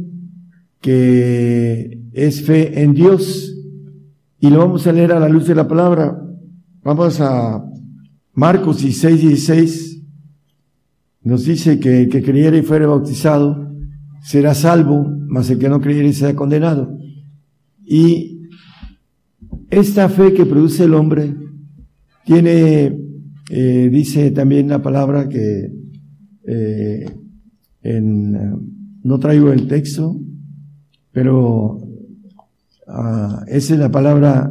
que 0.80 2.02
es 2.14 2.44
fe 2.46 2.82
en 2.82 2.94
Dios. 2.94 3.54
Y 4.40 4.50
lo 4.50 4.60
vamos 4.60 4.88
a 4.88 4.94
leer 4.94 5.12
a 5.12 5.20
la 5.20 5.30
luz 5.30 5.46
de 5.46 5.56
la 5.56 5.68
palabra. 5.68 6.18
Vamos 6.82 7.20
a 7.20 7.64
Marcos 8.34 8.82
16, 8.82 9.22
16. 9.22 10.02
Nos 11.22 11.46
dice 11.46 11.80
que 11.80 12.04
el 12.04 12.10
que 12.10 12.24
creyere 12.24 12.60
y 12.60 12.64
fuere 12.64 12.86
bautizado 12.86 13.72
será 14.22 14.54
salvo, 14.54 15.06
mas 15.28 15.50
el 15.50 15.60
que 15.60 15.70
no 15.70 15.82
creyere 15.82 16.14
será 16.14 16.34
condenado. 16.34 16.98
Y 17.86 18.43
esta 19.80 20.10
fe 20.10 20.34
que 20.34 20.46
produce 20.46 20.84
el 20.84 20.94
hombre 20.94 21.34
tiene, 22.26 22.98
eh, 23.50 23.90
dice 23.92 24.32
también 24.32 24.70
la 24.70 24.82
palabra 24.82 25.28
que 25.28 25.72
eh, 26.46 27.06
en 27.82 28.32
no 29.04 29.20
traigo 29.20 29.52
el 29.52 29.68
texto, 29.68 30.16
pero 31.12 31.78
ah, 32.88 33.44
esa 33.48 33.74
es 33.74 33.80
la 33.80 33.92
palabra 33.92 34.50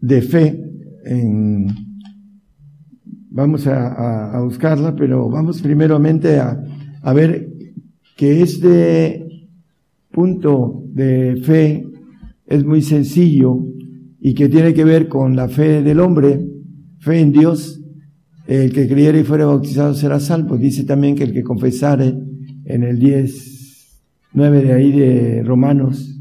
de 0.00 0.22
fe. 0.22 0.64
En, 1.04 1.68
vamos 3.30 3.66
a, 3.66 4.40
buscarla, 4.42 4.96
pero 4.96 5.28
vamos 5.28 5.62
primeramente 5.62 6.40
a, 6.40 6.60
a 7.02 7.12
ver 7.12 7.52
que 8.16 8.42
este 8.42 9.48
punto 10.10 10.82
de 10.86 11.40
fe 11.44 11.91
es 12.46 12.64
muy 12.64 12.82
sencillo 12.82 13.58
y 14.20 14.34
que 14.34 14.48
tiene 14.48 14.74
que 14.74 14.84
ver 14.84 15.08
con 15.08 15.36
la 15.36 15.48
fe 15.48 15.82
del 15.82 16.00
hombre, 16.00 16.46
fe 16.98 17.20
en 17.20 17.32
Dios. 17.32 17.80
El 18.46 18.72
que 18.72 18.88
creyere 18.88 19.20
y 19.20 19.24
fuere 19.24 19.44
bautizado 19.44 19.94
será 19.94 20.20
salvo. 20.20 20.56
Dice 20.56 20.84
también 20.84 21.14
que 21.14 21.24
el 21.24 21.32
que 21.32 21.42
confesare 21.42 22.14
en 22.64 22.82
el 22.82 22.98
10, 22.98 24.02
9 24.34 24.62
de 24.62 24.72
ahí 24.72 24.92
de 24.92 25.42
Romanos, 25.42 26.20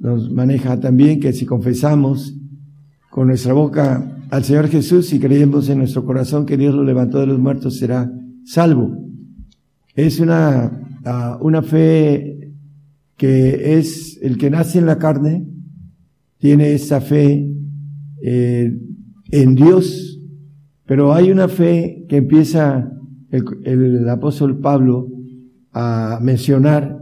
nos 0.00 0.30
maneja 0.30 0.80
también 0.80 1.20
que 1.20 1.32
si 1.32 1.46
confesamos 1.46 2.36
con 3.10 3.28
nuestra 3.28 3.52
boca 3.52 4.26
al 4.30 4.44
Señor 4.44 4.68
Jesús 4.68 5.12
y 5.12 5.20
creemos 5.20 5.68
en 5.68 5.78
nuestro 5.78 6.04
corazón 6.04 6.44
que 6.44 6.56
Dios 6.56 6.74
lo 6.74 6.82
levantó 6.82 7.20
de 7.20 7.26
los 7.26 7.38
muertos, 7.38 7.78
será 7.78 8.10
salvo. 8.44 8.98
Es 9.94 10.18
una, 10.18 10.72
ah, 11.04 11.38
una 11.40 11.62
fe 11.62 12.33
que 13.16 13.78
es 13.78 14.18
el 14.22 14.38
que 14.38 14.50
nace 14.50 14.78
en 14.78 14.86
la 14.86 14.98
carne, 14.98 15.46
tiene 16.38 16.72
esa 16.72 17.00
fe 17.00 17.48
eh, 18.22 18.76
en 19.30 19.54
Dios, 19.54 20.20
pero 20.86 21.14
hay 21.14 21.30
una 21.30 21.48
fe 21.48 22.04
que 22.08 22.18
empieza 22.18 22.90
el, 23.30 23.44
el, 23.64 24.08
apóstol 24.08 24.60
Pablo 24.60 25.08
a 25.72 26.18
mencionar 26.22 26.98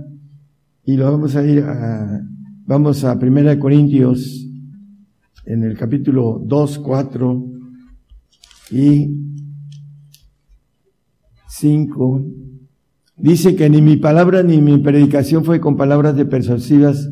y 0.84 0.96
lo 0.96 1.10
vamos 1.10 1.36
a 1.36 1.44
ir 1.44 1.62
a, 1.62 2.20
vamos 2.66 3.04
a 3.04 3.18
Primera 3.18 3.50
de 3.50 3.58
Corintios 3.58 4.48
en 5.44 5.64
el 5.64 5.76
capítulo 5.76 6.40
2, 6.44 6.78
4 6.78 7.44
y 8.70 9.10
5 11.48 12.24
Dice 13.22 13.54
que 13.54 13.70
ni 13.70 13.80
mi 13.80 13.96
palabra 13.96 14.42
ni 14.42 14.60
mi 14.60 14.78
predicación 14.78 15.44
fue 15.44 15.60
con 15.60 15.76
palabras 15.76 16.16
de 16.16 16.24
persuasivas, 16.24 17.08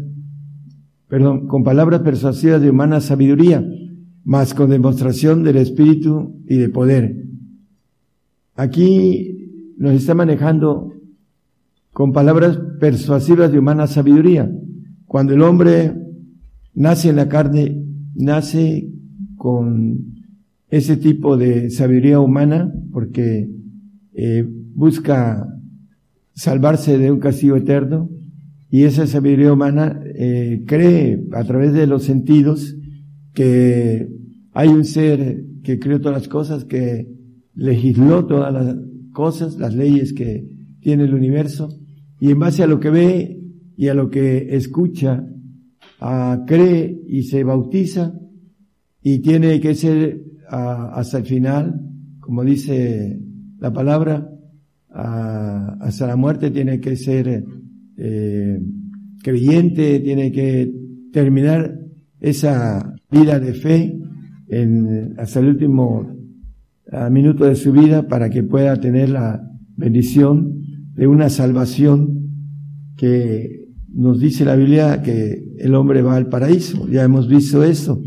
perdón, 1.06 1.46
con 1.46 1.62
palabras 1.62 2.00
persuasivas 2.00 2.60
de 2.60 2.68
humana 2.68 3.00
sabiduría, 3.00 3.64
mas 4.24 4.52
con 4.52 4.70
demostración 4.70 5.44
del 5.44 5.58
Espíritu 5.58 6.34
y 6.48 6.56
de 6.56 6.68
poder. 6.68 7.26
Aquí 8.56 9.74
nos 9.78 9.92
está 9.92 10.16
manejando 10.16 10.92
con 11.92 12.12
palabras 12.12 12.58
persuasivas 12.80 13.52
de 13.52 13.60
humana 13.60 13.86
sabiduría. 13.86 14.50
Cuando 15.06 15.34
el 15.34 15.42
hombre 15.42 15.94
nace 16.74 17.10
en 17.10 17.16
la 17.16 17.28
carne, 17.28 17.84
nace 18.16 18.90
con 19.36 20.06
ese 20.70 20.96
tipo 20.96 21.36
de 21.36 21.70
sabiduría 21.70 22.18
humana 22.18 22.72
porque 22.90 23.48
eh, 24.12 24.44
busca 24.74 25.46
salvarse 26.34 26.98
de 26.98 27.10
un 27.10 27.20
castigo 27.20 27.56
eterno. 27.56 28.08
Y 28.70 28.84
esa 28.84 29.06
sabiduría 29.06 29.52
humana 29.52 30.00
eh, 30.14 30.62
cree 30.66 31.24
a 31.32 31.44
través 31.44 31.72
de 31.72 31.86
los 31.86 32.04
sentidos 32.04 32.76
que 33.34 34.08
hay 34.52 34.68
un 34.68 34.84
ser 34.84 35.44
que 35.62 35.78
creó 35.78 36.00
todas 36.00 36.22
las 36.22 36.28
cosas, 36.28 36.64
que 36.64 37.08
legisló 37.54 38.26
todas 38.26 38.52
las 38.52 38.76
cosas, 39.12 39.58
las 39.58 39.74
leyes 39.74 40.12
que 40.12 40.46
tiene 40.80 41.04
el 41.04 41.14
universo, 41.14 41.68
y 42.20 42.30
en 42.30 42.38
base 42.38 42.62
a 42.62 42.66
lo 42.66 42.80
que 42.80 42.90
ve 42.90 43.40
y 43.76 43.88
a 43.88 43.94
lo 43.94 44.10
que 44.10 44.54
escucha, 44.56 45.24
ah, 46.00 46.44
cree 46.46 47.00
y 47.06 47.24
se 47.24 47.44
bautiza, 47.44 48.14
y 49.02 49.20
tiene 49.20 49.60
que 49.60 49.74
ser 49.74 50.22
ah, 50.48 50.92
hasta 50.94 51.18
el 51.18 51.24
final, 51.24 51.80
como 52.20 52.44
dice 52.44 53.20
la 53.58 53.72
palabra, 53.72 54.30
hasta 54.92 56.06
la 56.06 56.16
muerte 56.16 56.50
tiene 56.50 56.80
que 56.80 56.96
ser 56.96 57.44
eh, 57.96 58.60
creyente, 59.22 60.00
tiene 60.00 60.32
que 60.32 60.72
terminar 61.12 61.78
esa 62.18 62.94
vida 63.10 63.38
de 63.38 63.54
fe 63.54 63.98
en, 64.48 65.14
hasta 65.18 65.40
el 65.40 65.48
último 65.48 66.08
minuto 67.10 67.44
de 67.44 67.54
su 67.54 67.72
vida 67.72 68.08
para 68.08 68.30
que 68.30 68.42
pueda 68.42 68.76
tener 68.80 69.10
la 69.10 69.40
bendición 69.76 70.60
de 70.94 71.06
una 71.06 71.28
salvación 71.28 72.20
que 72.96 73.60
nos 73.92 74.20
dice 74.20 74.44
la 74.44 74.56
Biblia 74.56 75.02
que 75.02 75.54
el 75.58 75.74
hombre 75.74 76.02
va 76.02 76.16
al 76.16 76.28
paraíso. 76.28 76.88
Ya 76.88 77.04
hemos 77.04 77.28
visto 77.28 77.62
esto. 77.62 78.00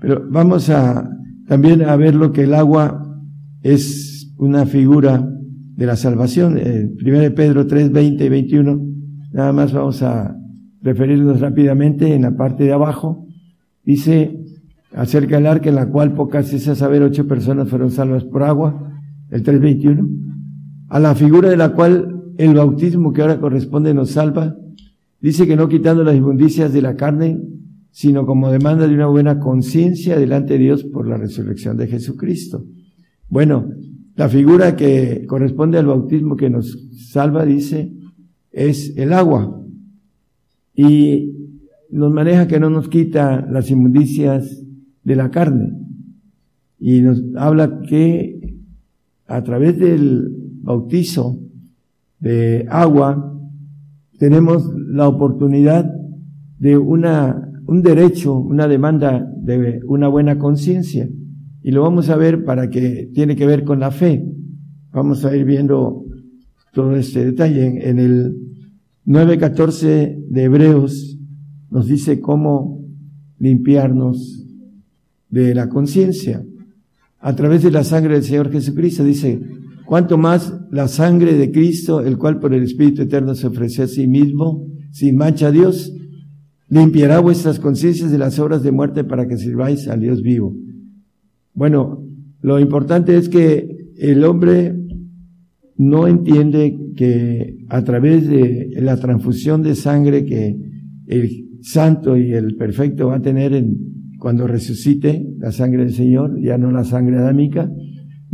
Pero 0.00 0.26
vamos 0.30 0.70
a 0.70 1.08
también 1.46 1.82
a 1.82 1.96
ver 1.96 2.14
lo 2.14 2.32
que 2.32 2.44
el 2.44 2.54
agua 2.54 3.20
es 3.62 4.32
una 4.38 4.64
figura 4.66 5.28
de 5.80 5.86
la 5.86 5.96
salvación. 5.96 6.58
Eh, 6.58 6.90
1 7.02 7.34
Pedro 7.34 7.66
3, 7.66 7.90
20 7.90 8.22
y 8.22 8.28
21. 8.28 8.86
Nada 9.32 9.50
más 9.54 9.72
vamos 9.72 10.02
a 10.02 10.36
referirnos 10.82 11.40
rápidamente 11.40 12.14
en 12.14 12.20
la 12.20 12.36
parte 12.36 12.64
de 12.64 12.72
abajo. 12.72 13.26
Dice 13.82 14.44
acerca 14.92 15.36
del 15.36 15.46
arca 15.46 15.70
en 15.70 15.76
la 15.76 15.88
cual 15.88 16.12
pocas 16.12 16.52
a 16.68 16.74
saber 16.74 17.02
ocho 17.02 17.26
personas 17.26 17.70
fueron 17.70 17.90
salvas 17.90 18.24
por 18.24 18.42
agua. 18.42 18.92
El 19.30 19.42
3.21. 19.42 20.06
A 20.90 21.00
la 21.00 21.14
figura 21.14 21.48
de 21.48 21.56
la 21.56 21.70
cual 21.70 22.24
el 22.36 22.52
bautismo 22.52 23.14
que 23.14 23.22
ahora 23.22 23.40
corresponde 23.40 23.94
nos 23.94 24.10
salva. 24.10 24.54
Dice 25.18 25.46
que 25.46 25.56
no 25.56 25.66
quitando 25.66 26.04
las 26.04 26.14
inmundicias 26.14 26.74
de 26.74 26.82
la 26.82 26.94
carne, 26.94 27.40
sino 27.90 28.26
como 28.26 28.52
demanda 28.52 28.86
de 28.86 28.94
una 28.94 29.06
buena 29.06 29.38
conciencia 29.38 30.18
delante 30.18 30.54
de 30.54 30.58
Dios 30.58 30.84
por 30.84 31.08
la 31.08 31.16
resurrección 31.16 31.78
de 31.78 31.86
Jesucristo. 31.86 32.66
Bueno, 33.30 33.70
la 34.20 34.28
figura 34.28 34.76
que 34.76 35.24
corresponde 35.26 35.78
al 35.78 35.86
bautismo 35.86 36.36
que 36.36 36.50
nos 36.50 36.76
salva, 37.10 37.46
dice, 37.46 37.90
es 38.52 38.94
el 38.98 39.14
agua. 39.14 39.64
Y 40.74 41.32
nos 41.88 42.12
maneja 42.12 42.46
que 42.46 42.60
no 42.60 42.68
nos 42.68 42.90
quita 42.90 43.40
las 43.50 43.70
inmundicias 43.70 44.62
de 45.04 45.16
la 45.16 45.30
carne. 45.30 45.72
Y 46.78 47.00
nos 47.00 47.22
habla 47.34 47.80
que 47.88 48.58
a 49.26 49.42
través 49.42 49.78
del 49.78 50.28
bautizo 50.64 51.38
de 52.18 52.66
agua 52.68 53.40
tenemos 54.18 54.70
la 54.76 55.08
oportunidad 55.08 55.90
de 56.58 56.76
una, 56.76 57.54
un 57.66 57.80
derecho, 57.80 58.34
una 58.34 58.68
demanda 58.68 59.26
de 59.38 59.80
una 59.86 60.08
buena 60.08 60.38
conciencia. 60.38 61.08
Y 61.62 61.70
lo 61.72 61.82
vamos 61.82 62.08
a 62.08 62.16
ver 62.16 62.44
para 62.44 62.70
que 62.70 63.10
tiene 63.12 63.36
que 63.36 63.46
ver 63.46 63.64
con 63.64 63.80
la 63.80 63.90
fe. 63.90 64.24
Vamos 64.92 65.24
a 65.24 65.36
ir 65.36 65.44
viendo 65.44 66.04
todo 66.72 66.96
este 66.96 67.24
detalle. 67.24 67.88
En, 67.88 67.98
el 67.98 68.36
9.14 69.06 70.26
de 70.28 70.42
Hebreos 70.42 71.18
nos 71.70 71.86
dice 71.86 72.20
cómo 72.20 72.84
limpiarnos 73.38 74.44
de 75.28 75.54
la 75.54 75.68
conciencia 75.68 76.44
a 77.18 77.36
través 77.36 77.62
de 77.62 77.70
la 77.70 77.84
sangre 77.84 78.14
del 78.14 78.24
Señor 78.24 78.50
Jesucristo. 78.50 79.04
Dice, 79.04 79.40
cuanto 79.86 80.18
más 80.18 80.54
la 80.70 80.88
sangre 80.88 81.34
de 81.34 81.50
Cristo, 81.50 82.00
el 82.00 82.18
cual 82.18 82.40
por 82.40 82.54
el 82.54 82.62
Espíritu 82.62 83.02
Eterno 83.02 83.34
se 83.34 83.46
ofreció 83.46 83.84
a 83.84 83.88
sí 83.88 84.06
mismo, 84.06 84.66
sin 84.92 85.16
mancha 85.16 85.48
a 85.48 85.52
Dios, 85.52 85.92
limpiará 86.68 87.20
vuestras 87.20 87.58
conciencias 87.58 88.10
de 88.10 88.18
las 88.18 88.38
obras 88.38 88.62
de 88.62 88.72
muerte 88.72 89.04
para 89.04 89.26
que 89.26 89.36
sirváis 89.36 89.88
al 89.88 90.00
Dios 90.00 90.22
vivo. 90.22 90.54
Bueno, 91.54 92.04
lo 92.40 92.58
importante 92.58 93.16
es 93.16 93.28
que 93.28 93.68
el 93.96 94.24
hombre 94.24 94.74
no 95.76 96.06
entiende 96.06 96.78
que 96.96 97.64
a 97.68 97.82
través 97.84 98.28
de 98.28 98.70
la 98.80 98.96
transfusión 98.98 99.62
de 99.62 99.74
sangre 99.74 100.24
que 100.24 100.56
el 101.06 101.30
santo 101.62 102.16
y 102.16 102.32
el 102.32 102.56
perfecto 102.56 103.08
va 103.08 103.16
a 103.16 103.22
tener 103.22 103.54
en, 103.54 103.78
cuando 104.18 104.46
resucite 104.46 105.26
la 105.38 105.52
sangre 105.52 105.84
del 105.84 105.94
Señor, 105.94 106.40
ya 106.40 106.58
no 106.58 106.70
la 106.70 106.84
sangre 106.84 107.16
adámica, 107.16 107.70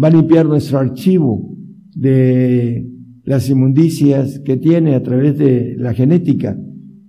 va 0.03 0.09
a 0.09 0.11
limpiar 0.11 0.47
nuestro 0.47 0.79
archivo 0.79 1.57
de 1.95 2.87
las 3.25 3.49
inmundicias 3.49 4.41
que 4.45 4.57
tiene 4.57 4.95
a 4.95 5.03
través 5.03 5.39
de 5.39 5.75
la 5.79 5.95
genética, 5.95 6.59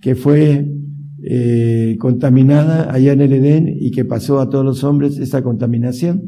que 0.02 0.16
fue 0.16 0.77
eh, 1.24 1.96
contaminada 2.00 2.94
allá 2.94 3.14
en 3.14 3.22
el 3.22 3.34
Edén 3.34 3.76
y 3.80 3.92
que 3.92 4.06
pasó 4.06 4.40
a 4.40 4.50
todos 4.50 4.64
los 4.64 4.84
hombres 4.84 5.18
esta 5.18 5.42
contaminación. 5.42 6.22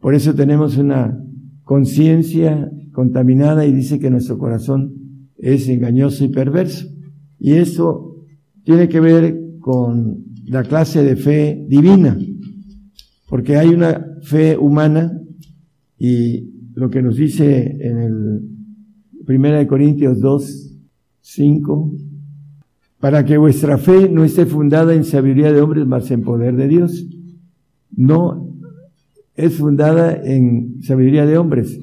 Por 0.00 0.14
eso 0.14 0.34
tenemos 0.34 0.76
una 0.76 1.18
conciencia 1.64 2.70
contaminada 2.92 3.66
y 3.66 3.72
dice 3.72 3.98
que 3.98 4.10
nuestro 4.10 4.38
corazón 4.38 4.94
es 5.36 5.68
engañoso 5.68 6.24
y 6.24 6.28
perverso. 6.28 6.86
Y 7.38 7.52
eso 7.52 8.16
tiene 8.64 8.88
que 8.88 9.00
ver 9.00 9.36
con 9.60 10.24
la 10.46 10.62
clase 10.62 11.02
de 11.02 11.16
fe 11.16 11.64
divina, 11.68 12.18
porque 13.28 13.56
hay 13.56 13.68
una 13.68 14.04
fe 14.22 14.56
humana 14.56 15.12
y 15.98 16.50
lo 16.74 16.90
que 16.90 17.02
nos 17.02 17.16
dice 17.16 17.76
en 17.80 17.98
el 17.98 18.50
Primera 19.26 19.58
de 19.58 19.66
Corintios 19.66 20.20
2, 20.20 20.76
5, 21.20 21.92
para 23.00 23.24
que 23.24 23.38
vuestra 23.38 23.78
fe 23.78 24.10
no 24.10 24.24
esté 24.24 24.44
fundada 24.44 24.94
en 24.94 25.04
sabiduría 25.04 25.52
de 25.52 25.62
hombres, 25.62 25.86
mas 25.86 26.10
en 26.10 26.20
poder 26.20 26.54
de 26.56 26.68
Dios. 26.68 27.06
No 27.96 28.54
es 29.34 29.54
fundada 29.54 30.20
en 30.22 30.82
sabiduría 30.82 31.24
de 31.24 31.38
hombres, 31.38 31.80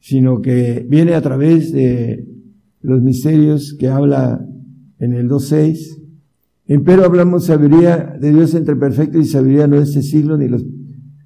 sino 0.00 0.40
que 0.40 0.86
viene 0.88 1.14
a 1.14 1.20
través 1.20 1.72
de 1.72 2.26
los 2.80 3.02
misterios 3.02 3.76
que 3.78 3.88
habla 3.88 4.46
en 4.98 5.12
el 5.12 5.28
2.6. 5.28 6.00
Empero 6.66 7.04
hablamos 7.04 7.44
sabiduría 7.44 8.16
de 8.18 8.32
Dios 8.32 8.54
entre 8.54 8.76
perfecto 8.76 9.18
y 9.18 9.26
sabiduría 9.26 9.66
no 9.66 9.76
de 9.76 9.82
este 9.82 10.02
siglo, 10.02 10.38
ni 10.38 10.48
los 10.48 10.64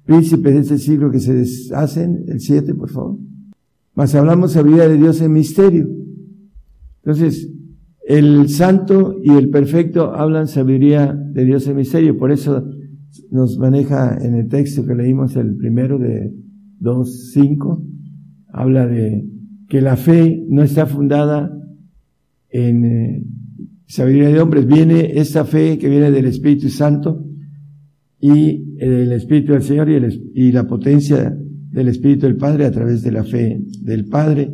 príncipes 0.03 0.53
de 0.53 0.59
este 0.59 0.77
siglo 0.77 1.09
que 1.09 1.21
se 1.21 1.33
deshacen. 1.33 2.25
El 2.27 2.41
7, 2.41 2.75
por 2.75 2.89
favor. 2.89 3.17
Mas 3.95 4.13
hablamos 4.13 4.51
sabiduría 4.51 4.89
de 4.89 4.97
Dios 4.97 5.21
en 5.21 5.31
misterio. 5.31 5.87
Entonces, 7.03 7.49
el 8.09 8.49
santo 8.49 9.19
y 9.23 9.29
el 9.29 9.51
perfecto 9.51 10.15
hablan 10.15 10.47
sabiduría 10.47 11.13
de 11.13 11.45
Dios 11.45 11.67
en 11.67 11.75
misterio. 11.75 12.17
Por 12.17 12.31
eso 12.31 12.67
nos 13.29 13.59
maneja 13.59 14.17
en 14.19 14.33
el 14.33 14.47
texto 14.47 14.83
que 14.83 14.95
leímos 14.95 15.35
el 15.35 15.55
primero 15.55 15.99
de 15.99 16.33
2.5. 16.81 17.85
Habla 18.47 18.87
de 18.87 19.29
que 19.67 19.81
la 19.81 19.95
fe 19.95 20.43
no 20.49 20.63
está 20.63 20.87
fundada 20.87 21.55
en 22.49 22.85
eh, 22.85 23.23
sabiduría 23.85 24.29
de 24.29 24.41
hombres. 24.41 24.65
Viene 24.65 25.19
esta 25.19 25.45
fe 25.45 25.77
que 25.77 25.87
viene 25.87 26.09
del 26.09 26.25
Espíritu 26.25 26.69
Santo 26.69 27.23
y 28.19 28.75
el 28.79 29.11
Espíritu 29.11 29.53
del 29.53 29.61
Señor 29.61 29.87
y, 29.87 30.51
la 30.51 30.65
potencia 30.65 31.37
del 31.69 31.89
Espíritu 31.89 32.25
del 32.25 32.37
Padre 32.37 32.65
a 32.65 32.71
través 32.71 33.03
de 33.03 33.11
la 33.11 33.23
fe 33.23 33.61
del 33.83 34.05
Padre. 34.05 34.51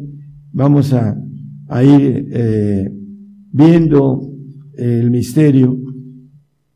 Vamos 0.51 0.91
a, 0.91 1.17
ir 1.81 2.27
eh, 2.33 2.91
viendo 3.55 4.29
el 4.73 5.09
misterio. 5.11 5.79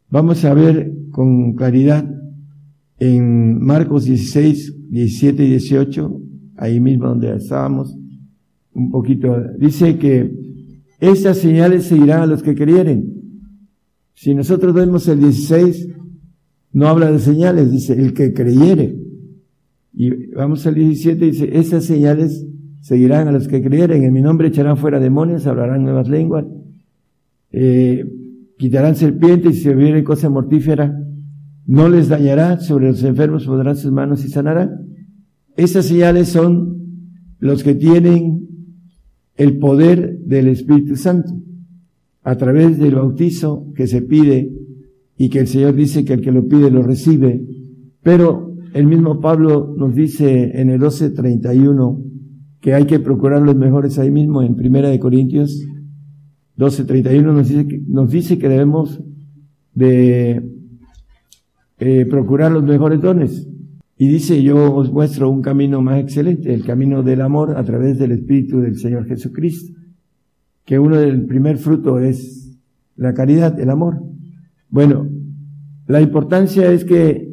Vamos 0.09 0.45
a 0.45 0.53
ver 0.53 0.89
con 1.11 1.53
claridad 1.53 2.09
en 2.99 3.59
Marcos 3.61 4.05
16, 4.05 4.89
17 4.89 5.43
y 5.43 5.49
18, 5.49 6.21
ahí 6.55 6.79
mismo 6.79 7.09
donde 7.09 7.35
estábamos, 7.35 7.93
un 8.73 8.91
poquito, 8.91 9.35
dice 9.57 9.97
que 9.97 10.33
estas 11.01 11.39
señales 11.39 11.83
seguirán 11.83 12.21
a 12.21 12.25
los 12.25 12.41
que 12.43 12.55
creyeren. 12.55 13.13
Si 14.13 14.33
nosotros 14.33 14.73
vemos 14.73 15.05
el 15.09 15.19
16, 15.19 15.89
no 16.71 16.87
habla 16.87 17.11
de 17.11 17.19
señales, 17.19 17.71
dice 17.71 17.91
el 17.93 18.13
que 18.13 18.33
creyere. 18.33 18.97
Y 19.93 20.31
vamos 20.31 20.65
al 20.65 20.75
17, 20.75 21.25
dice, 21.25 21.49
estas 21.57 21.83
señales 21.83 22.45
seguirán 22.81 23.27
a 23.27 23.33
los 23.33 23.49
que 23.49 23.61
creyeren. 23.61 24.03
En 24.03 24.13
mi 24.13 24.21
nombre 24.21 24.47
echarán 24.47 24.77
fuera 24.77 24.99
demonios, 25.01 25.45
hablarán 25.45 25.83
nuevas 25.83 26.07
lenguas, 26.07 26.45
eh, 27.51 28.05
quitarán 28.57 28.95
serpientes 28.95 29.57
y 29.57 29.59
si 29.61 29.69
bebieren 29.69 30.03
cosa 30.03 30.29
mortífera, 30.29 30.93
no 31.65 31.87
les 31.87 32.09
dañará, 32.09 32.59
sobre 32.59 32.87
los 32.87 33.03
enfermos 33.03 33.45
pondrán 33.45 33.75
sus 33.75 33.91
manos 33.91 34.25
y 34.25 34.29
sanarán. 34.29 34.71
Estas 35.55 35.85
señales 35.85 36.29
son 36.29 36.77
los 37.39 37.63
que 37.63 37.75
tienen 37.75 38.47
el 39.35 39.57
poder 39.57 40.19
del 40.25 40.47
Espíritu 40.47 40.95
Santo 40.95 41.31
a 42.23 42.35
través 42.35 42.77
del 42.77 42.95
bautizo 42.95 43.71
que 43.75 43.87
se 43.87 44.01
pide 44.01 44.51
y 45.17 45.29
que 45.29 45.39
el 45.39 45.47
Señor 45.47 45.75
dice 45.75 46.03
que 46.03 46.13
el 46.13 46.21
que 46.21 46.31
lo 46.31 46.47
pide 46.47 46.71
lo 46.71 46.81
recibe. 46.81 47.45
Pero 48.03 48.55
el 48.73 48.85
mismo 48.85 49.19
Pablo 49.19 49.73
nos 49.77 49.95
dice 49.95 50.59
en 50.59 50.69
el 50.69 50.79
12:31 50.79 52.03
que 52.61 52.73
hay 52.73 52.85
que 52.85 52.99
procurar 52.99 53.41
los 53.41 53.55
mejores 53.55 53.97
ahí 53.99 54.11
mismo 54.11 54.41
en 54.41 54.55
Primera 54.55 54.89
de 54.89 54.99
Corintios 54.99 55.65
12:31 56.59 57.33
nos 57.33 57.47
dice 57.47 57.67
que, 57.67 57.81
nos 57.87 58.11
dice 58.11 58.37
que 58.37 58.49
debemos 58.49 59.01
de 59.73 60.43
eh, 61.79 62.05
procurar 62.05 62.51
los 62.51 62.63
mejores 62.63 62.99
dones. 62.99 63.47
Y 63.97 64.07
dice, 64.09 64.43
yo 64.43 64.73
os 64.75 64.91
muestro 64.91 65.29
un 65.29 65.41
camino 65.41 65.81
más 65.81 65.99
excelente, 65.99 66.53
el 66.53 66.65
camino 66.65 67.01
del 67.01 67.21
amor 67.21 67.57
a 67.57 67.63
través 67.63 67.97
del 67.97 68.11
Espíritu 68.11 68.59
del 68.59 68.77
Señor 68.77 69.05
Jesucristo, 69.07 69.77
que 70.65 70.79
uno 70.79 70.97
del 70.97 71.25
primer 71.25 71.57
fruto 71.57 71.99
es 71.99 72.57
la 72.95 73.13
caridad, 73.13 73.59
el 73.59 73.69
amor. 73.69 74.01
Bueno, 74.69 75.07
la 75.87 76.01
importancia 76.01 76.71
es 76.71 76.85
que 76.85 77.29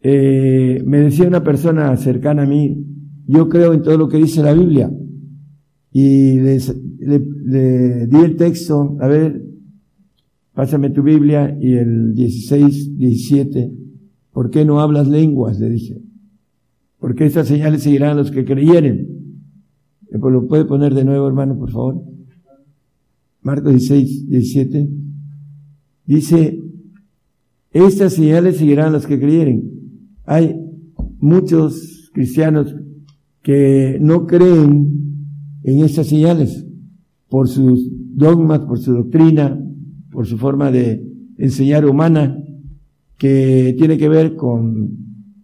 eh, 0.00 0.82
me 0.84 1.00
decía 1.00 1.26
una 1.26 1.42
persona 1.42 1.96
cercana 1.96 2.42
a 2.42 2.46
mí, 2.46 2.84
yo 3.26 3.48
creo 3.48 3.72
en 3.72 3.82
todo 3.82 3.96
lo 3.96 4.08
que 4.08 4.18
dice 4.18 4.42
la 4.42 4.54
Biblia. 4.54 4.90
Y 5.92 6.40
le, 6.40 6.58
le 6.98 8.06
di 8.06 8.16
el 8.16 8.36
texto, 8.36 8.96
a 9.00 9.08
ver, 9.08 9.44
pásame 10.54 10.90
tu 10.90 11.02
Biblia 11.02 11.56
y 11.60 11.74
el 11.74 12.14
16, 12.14 12.96
17 12.96 13.82
¿Por 14.32 14.50
qué 14.50 14.64
no 14.64 14.80
hablas 14.80 15.08
lenguas? 15.08 15.60
Le 15.60 15.68
dije. 15.68 16.02
Porque 16.98 17.26
estas 17.26 17.48
señales 17.48 17.82
seguirán 17.82 18.12
a 18.12 18.14
los 18.14 18.30
que 18.30 18.44
creyeren. 18.44 19.08
¿Lo 20.10 20.46
puede 20.46 20.64
poner 20.64 20.94
de 20.94 21.04
nuevo, 21.04 21.26
hermano, 21.26 21.58
por 21.58 21.70
favor? 21.70 22.02
Marcos 23.42 23.72
16, 23.72 24.28
17. 24.28 24.88
Dice, 26.06 26.60
estas 27.72 28.14
señales 28.14 28.56
seguirán 28.56 28.88
a 28.88 28.92
los 28.92 29.06
que 29.06 29.18
creyeren. 29.18 29.70
Hay 30.24 30.56
muchos 31.18 32.10
cristianos 32.12 32.74
que 33.42 33.98
no 34.00 34.26
creen 34.26 35.11
en 35.64 35.84
estas 35.84 36.08
señales 36.08 36.66
por 37.28 37.48
sus 37.48 37.88
dogmas, 38.14 38.60
por 38.60 38.78
su 38.78 38.92
doctrina, 38.92 39.58
por 40.10 40.26
su 40.26 40.36
forma 40.38 40.70
de 40.70 41.02
enseñar 41.38 41.86
humana 41.86 42.36
que 43.16 43.74
tiene 43.78 43.96
que 43.96 44.08
ver 44.08 44.36
con 44.36 44.90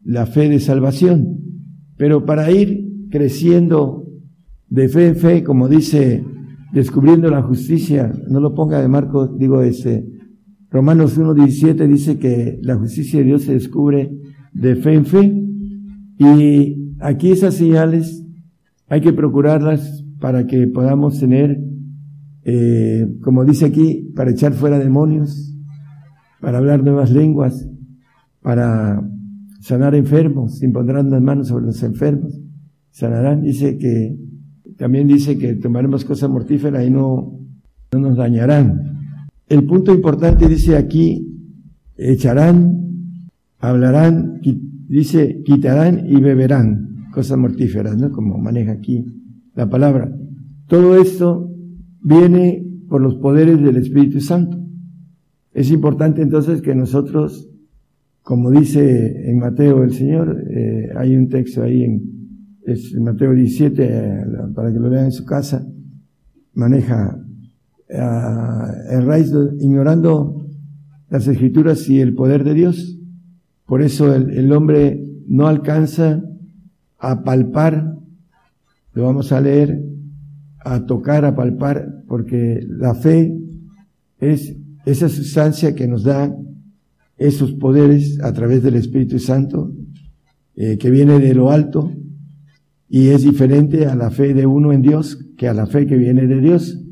la 0.05 0.27
fe 0.27 0.49
de 0.49 0.61
salvación. 0.61 1.39
Pero 1.97 2.25
para 2.25 2.51
ir 2.51 3.09
creciendo 3.11 4.05
de 4.69 4.89
fe 4.89 5.09
en 5.09 5.17
fe, 5.17 5.43
como 5.43 5.69
dice, 5.69 6.25
descubriendo 6.73 7.31
la 7.31 7.43
justicia, 7.43 8.13
no 8.29 8.41
lo 8.41 8.55
ponga 8.55 8.81
de 8.81 8.89
Marco, 8.89 9.27
digo 9.27 9.63
ese, 9.63 10.07
Romanos 10.71 11.19
1.17 11.19 11.87
dice 11.87 12.19
que 12.19 12.59
la 12.63 12.77
justicia 12.77 13.21
de 13.21 13.25
Dios 13.25 13.43
se 13.43 13.55
descubre 13.55 14.13
de 14.53 14.77
fe 14.77 14.93
en 14.93 15.07
fe. 15.07 15.45
Y 16.19 16.95
aquí 17.01 17.31
esas 17.31 17.55
señales 17.55 18.25
hay 18.89 19.01
que 19.01 19.13
procurarlas 19.13 20.05
para 20.21 20.47
que 20.47 20.67
podamos 20.67 21.19
tener, 21.21 21.61
eh, 22.45 23.07
como 23.23 23.45
dice 23.45 23.67
aquí, 23.67 24.13
para 24.15 24.31
echar 24.31 24.53
fuera 24.53 24.79
demonios, 24.79 25.55
para 26.41 26.59
hablar 26.59 26.83
nuevas 26.83 27.11
lenguas, 27.11 27.69
para 28.43 29.03
sanar 29.61 29.95
enfermos, 29.95 30.63
impondrán 30.63 31.11
las 31.11 31.23
manos 31.23 31.49
sobre 31.49 31.67
los 31.67 31.83
enfermos, 31.83 32.41
sanarán. 32.91 33.43
Dice 33.43 33.79
que, 33.79 34.17
también 34.77 35.09
dice 35.09 35.39
que 35.39 35.55
tomaremos 35.55 36.05
cosas 36.05 36.31
mortíferas 36.31 36.87
y 36.87 36.91
no, 36.91 37.39
no 37.93 37.99
nos 37.99 38.17
dañarán. 38.17 38.81
El 39.49 39.65
punto 39.65 39.95
importante 39.95 40.49
dice 40.49 40.77
aquí, 40.77 41.27
echarán, 41.97 43.11
hablarán, 43.59 44.41
dice, 44.89 45.43
quitarán 45.45 46.07
y 46.07 46.21
beberán 46.21 47.07
cosas 47.13 47.39
mortíferas, 47.39 47.97
¿no? 47.97 48.13
Como 48.13 48.39
maneja 48.39 48.73
aquí 48.73 49.05
la 49.59 49.69
palabra. 49.69 50.17
Todo 50.69 51.01
esto 51.01 51.53
viene 52.01 52.65
por 52.89 53.01
los 53.01 53.17
poderes 53.17 53.61
del 53.61 53.77
Espíritu 53.77 54.21
Santo. 54.21 54.57
Es 55.53 55.73
importante 55.73 56.23
entonces 56.23 56.63
que 56.63 56.77
nosotros, 56.77 57.51
como 58.23 58.53
dice 58.53 59.29
en 59.29 59.41
Mateo 59.41 59.83
el 59.83 59.93
Señor, 59.93 60.45
eh, 60.49 60.91
hay 60.97 61.17
un 61.17 61.29
texto 61.29 61.65
ahí 61.65 61.83
en, 61.83 62.03
es 62.67 62.95
Mateo 63.01 63.35
17, 63.35 63.83
eh, 63.83 64.25
para 64.55 64.73
que 64.73 64.79
lo 64.79 64.91
vean 64.91 65.07
en 65.07 65.13
su 65.13 65.25
casa, 65.25 65.67
maneja 66.55 67.19
el 67.89 69.07
raíz 69.07 69.33
ignorando 69.59 70.47
las 71.11 71.27
escrituras 71.27 71.89
y 71.89 72.01
el 72.01 72.15
poder 72.15 72.45
de 72.45 72.55
Dios. 72.55 72.97
Por 73.67 73.83
eso 73.83 74.15
el, 74.15 74.31
el 74.31 74.53
hombre 74.53 75.05
no 75.27 75.49
alcanza 75.49 76.23
a 76.99 77.25
palpar, 77.25 77.98
lo 78.99 79.05
vamos 79.05 79.31
a 79.31 79.41
leer, 79.41 79.81
a 80.59 80.85
tocar, 80.85 81.25
a 81.25 81.37
palpar, 81.37 82.03
porque 82.09 82.67
la 82.69 82.97
fe 82.97 83.33
es 84.19 84.57
esa 84.87 85.09
sustancia 85.09 85.77
que 85.77 85.87
nos 85.87 86.03
da 86.03 86.35
esos 87.17 87.53
poderes 87.53 88.19
a 88.21 88.33
través 88.33 88.65
del 88.65 88.75
Espíritu 88.75 89.21
Santo, 89.21 89.73
eh, 90.57 90.79
que 90.79 90.91
viene 90.91 91.21
de 91.21 91.33
lo 91.33 91.53
alto 91.53 91.93
y 92.89 93.11
es 93.11 93.23
diferente 93.23 93.87
a 93.87 93.95
la 93.95 94.11
fe 94.11 94.35
de 94.35 94.47
uno 94.47 94.73
en 94.73 94.83
Dios 94.83 95.25
que 95.37 95.47
a 95.47 95.55
la 95.55 95.67
fe 95.67 95.87
que 95.87 95.97
viene 95.97 96.27
de 96.27 96.41
Dios. 96.41 96.83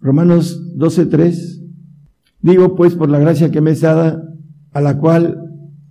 Romanos 0.00 0.74
12.3, 0.76 1.62
digo 2.40 2.74
pues 2.74 2.96
por 2.96 3.08
la 3.08 3.20
gracia 3.20 3.52
que 3.52 3.60
me 3.60 3.70
es 3.70 3.82
dada, 3.82 4.20
a 4.72 4.80
la 4.80 4.98
cual 4.98 5.38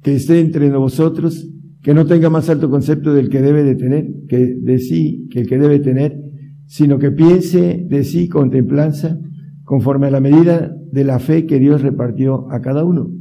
que 0.02 0.16
esté 0.16 0.42
entre 0.42 0.70
vosotros, 0.72 1.48
que 1.86 1.94
no 1.94 2.08
tenga 2.08 2.32
más 2.32 2.50
alto 2.50 2.72
concepto 2.72 3.14
del 3.14 3.30
que 3.30 3.44
debe 3.44 3.64
de 3.64 3.76
tener, 3.76 4.12
que 4.28 4.56
de 4.60 4.80
sí, 4.80 5.28
que 5.30 5.42
el 5.42 5.48
que 5.48 5.60
debe 5.60 5.78
tener, 5.78 6.20
sino 6.66 6.98
que 6.98 7.12
piense 7.12 7.86
de 7.88 8.04
sí 8.04 8.28
con 8.28 8.50
templanza, 8.50 9.20
conforme 9.64 10.08
a 10.08 10.10
la 10.10 10.20
medida 10.20 10.76
de 10.92 11.04
la 11.04 11.20
fe 11.20 11.46
que 11.46 11.60
Dios 11.60 11.84
repartió 11.84 12.52
a 12.52 12.60
cada 12.60 12.84
uno. 12.84 13.12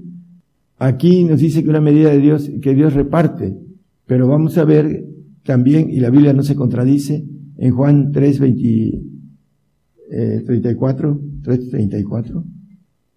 Aquí 0.78 1.24
nos 1.24 1.40
dice 1.40 1.62
que 1.62 1.68
una 1.68 1.82
medida 1.82 2.08
de 2.08 2.20
Dios, 2.20 2.50
que 2.62 2.74
Dios 2.74 2.94
reparte, 2.94 3.54
pero 4.06 4.28
vamos 4.28 4.56
a 4.56 4.64
ver 4.64 5.08
también, 5.44 5.90
y 5.90 6.00
la 6.00 6.08
Biblia 6.08 6.32
no 6.32 6.42
se 6.42 6.56
contradice, 6.56 7.22
en 7.58 7.70
Juan 7.70 8.12
3, 8.12 8.40
34, 10.46 11.20
3, 11.42 11.68
34, 11.68 12.44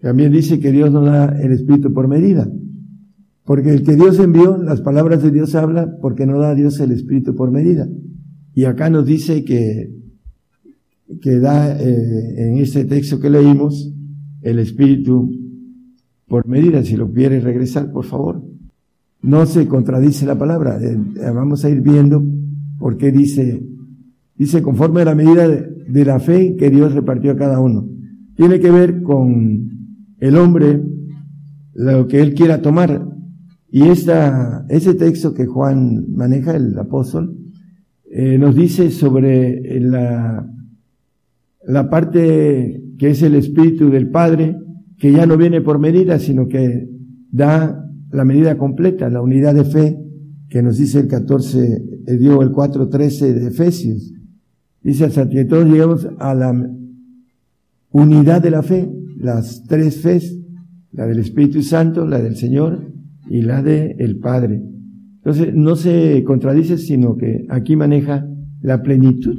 también 0.02 0.34
dice 0.34 0.60
que 0.60 0.74
Dios 0.74 0.92
no 0.92 1.04
da 1.04 1.40
el 1.42 1.54
Espíritu 1.54 1.94
por 1.94 2.10
medida. 2.10 2.52
Porque 3.48 3.70
el 3.70 3.84
que 3.84 3.96
Dios 3.96 4.20
envió, 4.20 4.58
las 4.58 4.82
palabras 4.82 5.24
de 5.24 5.32
Dios 5.32 5.56
habla 5.56 5.98
porque 6.02 6.26
no 6.26 6.38
da 6.38 6.54
Dios 6.54 6.82
el 6.82 6.92
Espíritu 6.92 7.34
por 7.34 7.50
medida. 7.50 7.88
Y 8.54 8.66
acá 8.66 8.90
nos 8.90 9.06
dice 9.06 9.46
que, 9.46 9.90
que 11.22 11.40
da 11.40 11.72
eh, 11.80 12.50
en 12.50 12.58
este 12.58 12.84
texto 12.84 13.22
que 13.22 13.30
leímos 13.30 13.94
el 14.42 14.60
Espíritu 14.60 15.32
por 16.28 16.46
medida. 16.46 16.84
Si 16.84 16.98
lo 16.98 17.10
quiere 17.10 17.40
regresar, 17.40 17.90
por 17.90 18.04
favor. 18.04 18.44
No 19.22 19.46
se 19.46 19.66
contradice 19.66 20.26
la 20.26 20.38
palabra. 20.38 20.78
Eh, 20.84 20.98
vamos 21.34 21.64
a 21.64 21.70
ir 21.70 21.80
viendo 21.80 22.22
por 22.78 22.98
qué 22.98 23.14
dice, 23.14 23.66
dice 24.36 24.62
conforme 24.62 25.04
a 25.04 25.06
la 25.06 25.16
medida 25.16 25.48
de 25.48 26.06
la 26.06 26.20
fe 26.20 26.58
que 26.58 26.70
Dios 26.70 26.94
repartió 26.94 27.32
a 27.32 27.38
cada 27.38 27.62
uno. 27.62 27.88
Tiene 28.36 28.60
que 28.60 28.72
ver 28.72 29.02
con 29.04 29.70
el 30.20 30.36
hombre, 30.36 30.84
lo 31.76 32.10
que 32.10 32.20
él 32.20 32.34
quiera 32.34 32.62
tomar 32.62 33.07
y 33.70 33.84
esta, 33.90 34.66
ese 34.70 34.94
texto 34.94 35.34
que 35.34 35.46
Juan 35.46 36.14
maneja, 36.14 36.56
el 36.56 36.78
apóstol, 36.78 37.38
eh, 38.10 38.38
nos 38.38 38.56
dice 38.56 38.90
sobre 38.92 39.80
la, 39.82 40.50
la 41.66 41.90
parte 41.90 42.82
que 42.98 43.10
es 43.10 43.22
el 43.22 43.36
espíritu 43.36 43.90
del 43.90 44.10
Padre, 44.10 44.58
que 44.98 45.12
ya 45.12 45.26
no 45.26 45.38
viene 45.38 45.62
por 45.62 45.80
medida, 45.80 46.18
sino 46.18 46.48
que 46.48 46.90
da 47.30 47.86
la 48.12 48.24
medida 48.24 48.58
completa, 48.58 49.10
la 49.10 49.22
unidad 49.22 49.54
de 49.54 49.66
fe, 49.66 50.00
que 50.50 50.64
nos 50.64 50.78
dice 50.78 51.02
el 51.02 51.08
14, 51.08 51.84
el 52.08 52.20
dio 52.20 52.42
el 52.42 52.52
4.13 52.52 53.34
de 53.34 53.48
Efesios. 53.48 54.14
Dice 54.82 55.06
hasta 55.06 55.28
que 55.28 55.44
todos 55.44 55.66
llegamos 55.66 56.08
a 56.20 56.34
la 56.34 56.70
unidad 57.92 58.42
de 58.42 58.52
la 58.52 58.64
fe, 58.64 58.90
las 59.18 59.64
tres 59.68 59.98
fes, 60.02 60.40
la 60.94 61.06
del 61.06 61.20
Espíritu 61.20 61.62
Santo, 61.62 62.08
la 62.08 62.22
del 62.22 62.38
Señor 62.38 62.97
y 63.30 63.42
la 63.42 63.62
de 63.62 63.96
el 64.00 64.18
Padre. 64.18 64.62
Entonces, 65.18 65.54
no 65.54 65.76
se 65.76 66.24
contradice, 66.24 66.78
sino 66.78 67.18
que 67.18 67.46
aquí 67.50 67.76
maneja 67.76 68.28
la 68.62 68.82
plenitud, 68.82 69.38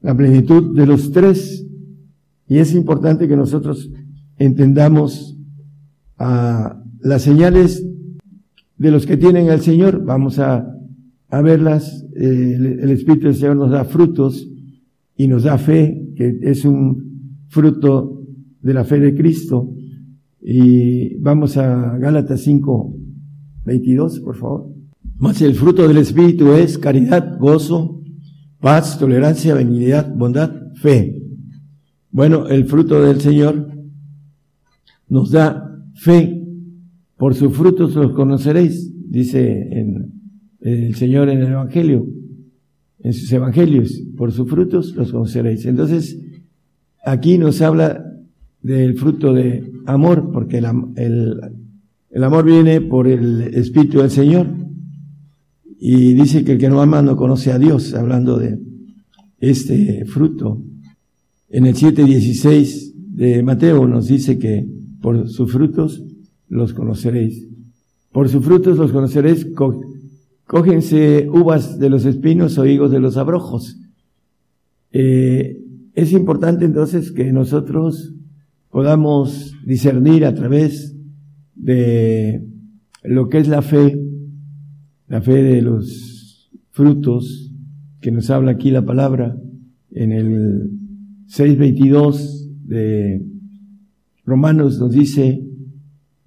la 0.00 0.16
plenitud 0.16 0.74
de 0.74 0.86
los 0.86 1.12
tres. 1.12 1.66
Y 2.48 2.58
es 2.58 2.74
importante 2.74 3.28
que 3.28 3.36
nosotros 3.36 3.90
entendamos 4.38 5.36
a 6.18 6.82
las 7.00 7.22
señales 7.22 7.86
de 8.78 8.90
los 8.90 9.06
que 9.06 9.16
tienen 9.16 9.50
al 9.50 9.60
Señor. 9.60 10.04
Vamos 10.04 10.38
a, 10.38 10.74
a 11.28 11.42
verlas. 11.42 12.06
el 12.14 12.90
Espíritu 12.90 13.26
del 13.26 13.36
Señor 13.36 13.56
nos 13.56 13.70
da 13.70 13.84
frutos 13.84 14.48
y 15.16 15.28
nos 15.28 15.44
da 15.44 15.58
fe, 15.58 16.12
que 16.16 16.38
es 16.42 16.64
un 16.64 17.44
fruto 17.48 18.22
de 18.62 18.74
la 18.74 18.84
fe 18.84 19.00
de 19.00 19.14
Cristo. 19.14 19.70
Y 20.40 21.16
vamos 21.16 21.58
a 21.58 21.98
Gálatas 21.98 22.40
5, 22.40 22.96
22, 23.64 24.20
por 24.20 24.36
favor. 24.36 24.66
Más 25.18 25.40
el 25.42 25.54
fruto 25.54 25.86
del 25.86 25.98
Espíritu 25.98 26.52
es 26.52 26.78
caridad, 26.78 27.38
gozo, 27.38 28.00
paz, 28.60 28.98
tolerancia, 28.98 29.54
benignidad, 29.54 30.14
bondad, 30.14 30.50
fe. 30.74 31.22
Bueno, 32.10 32.48
el 32.48 32.64
fruto 32.64 33.02
del 33.02 33.20
Señor 33.20 33.70
nos 35.08 35.30
da 35.30 35.78
fe. 35.94 36.36
Por 37.16 37.34
sus 37.34 37.54
frutos 37.54 37.94
los 37.94 38.12
conoceréis, 38.12 38.90
dice 39.10 39.68
el 40.60 40.94
Señor 40.94 41.28
en 41.28 41.40
el 41.40 41.48
Evangelio, 41.48 42.06
en 43.00 43.12
sus 43.12 43.30
Evangelios. 43.30 44.02
Por 44.16 44.32
sus 44.32 44.48
frutos 44.48 44.94
los 44.96 45.12
conoceréis. 45.12 45.66
Entonces, 45.66 46.18
aquí 47.04 47.36
nos 47.36 47.60
habla 47.60 48.06
del 48.62 48.94
fruto 48.94 49.34
de 49.34 49.70
amor, 49.86 50.30
porque 50.32 50.58
el, 50.58 50.66
el 50.96 51.40
el 52.10 52.24
amor 52.24 52.44
viene 52.44 52.80
por 52.80 53.06
el 53.06 53.54
Espíritu 53.54 53.98
del 53.98 54.10
Señor. 54.10 54.48
Y 55.78 56.12
dice 56.14 56.44
que 56.44 56.52
el 56.52 56.58
que 56.58 56.68
no 56.68 56.82
ama 56.82 57.00
no 57.02 57.16
conoce 57.16 57.52
a 57.52 57.58
Dios, 57.58 57.94
hablando 57.94 58.36
de 58.38 58.58
este 59.38 60.04
fruto. 60.04 60.62
En 61.48 61.66
el 61.66 61.74
7.16 61.74 62.92
de 62.94 63.42
Mateo 63.42 63.86
nos 63.86 64.08
dice 64.08 64.38
que 64.38 64.68
por 65.00 65.28
sus 65.28 65.50
frutos 65.50 66.02
los 66.48 66.74
conoceréis. 66.74 67.48
Por 68.12 68.28
sus 68.28 68.44
frutos 68.44 68.76
los 68.76 68.92
conoceréis. 68.92 69.46
Cógense 70.44 71.28
uvas 71.30 71.78
de 71.78 71.90
los 71.90 72.04
espinos 72.04 72.58
o 72.58 72.66
higos 72.66 72.90
de 72.90 73.00
los 73.00 73.16
abrojos. 73.16 73.78
Eh, 74.92 75.58
es 75.94 76.12
importante 76.12 76.64
entonces 76.64 77.12
que 77.12 77.32
nosotros 77.32 78.14
podamos 78.68 79.54
discernir 79.64 80.24
a 80.24 80.34
través 80.34 80.96
de 81.60 82.42
lo 83.04 83.28
que 83.28 83.38
es 83.38 83.48
la 83.48 83.62
fe, 83.62 83.98
la 85.08 85.20
fe 85.20 85.42
de 85.42 85.62
los 85.62 86.50
frutos 86.70 87.52
que 88.00 88.10
nos 88.10 88.30
habla 88.30 88.52
aquí 88.52 88.70
la 88.70 88.84
palabra 88.84 89.36
en 89.90 90.12
el 90.12 90.70
6.22 91.28 92.48
de 92.64 93.26
Romanos 94.24 94.78
nos 94.78 94.92
dice 94.92 95.44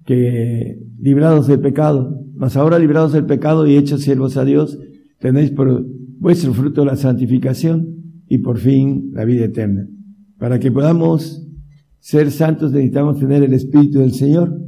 que 0.04 0.78
librados 1.00 1.48
del 1.48 1.60
pecado, 1.60 2.22
mas 2.34 2.56
ahora 2.56 2.78
librados 2.78 3.12
del 3.12 3.26
pecado 3.26 3.66
y 3.66 3.76
hechos 3.76 4.02
siervos 4.02 4.36
a 4.36 4.44
Dios, 4.44 4.78
tenéis 5.18 5.50
por 5.50 5.84
vuestro 6.18 6.52
fruto 6.52 6.84
la 6.84 6.96
santificación 6.96 8.22
y 8.28 8.38
por 8.38 8.58
fin 8.58 9.10
la 9.12 9.24
vida 9.24 9.46
eterna. 9.46 9.88
Para 10.38 10.60
que 10.60 10.70
podamos 10.70 11.48
ser 11.98 12.30
santos 12.30 12.72
necesitamos 12.72 13.18
tener 13.18 13.42
el 13.42 13.54
Espíritu 13.54 13.98
del 14.00 14.12
Señor 14.12 14.60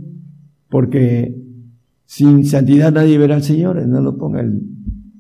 porque 0.69 1.35
sin 2.05 2.45
santidad 2.45 2.93
nadie 2.93 3.19
verá 3.19 3.37
al 3.37 3.43
Señor, 3.43 3.85
no 3.87 4.01
lo 4.01 4.17
ponga 4.17 4.41
el 4.41 4.61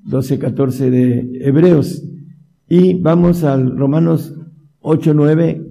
12, 0.04 0.38
14 0.38 0.90
de 0.90 1.38
Hebreos. 1.40 2.02
Y 2.68 2.94
vamos 2.94 3.44
al 3.44 3.76
Romanos 3.76 4.34
8, 4.80 5.14
9, 5.14 5.66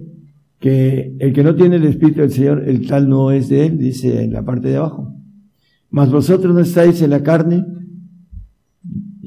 que 0.58 1.16
el 1.18 1.32
que 1.32 1.42
no 1.42 1.54
tiene 1.54 1.76
el 1.76 1.84
Espíritu 1.84 2.20
del 2.20 2.30
Señor, 2.30 2.68
el 2.68 2.86
tal 2.86 3.08
no 3.08 3.30
es 3.30 3.48
de 3.48 3.66
él, 3.66 3.78
dice 3.78 4.22
en 4.22 4.32
la 4.32 4.44
parte 4.44 4.68
de 4.68 4.76
abajo. 4.76 5.14
Mas 5.90 6.10
vosotros 6.10 6.54
no 6.54 6.60
estáis 6.60 7.00
en 7.02 7.10
la 7.10 7.22
carne, 7.22 7.64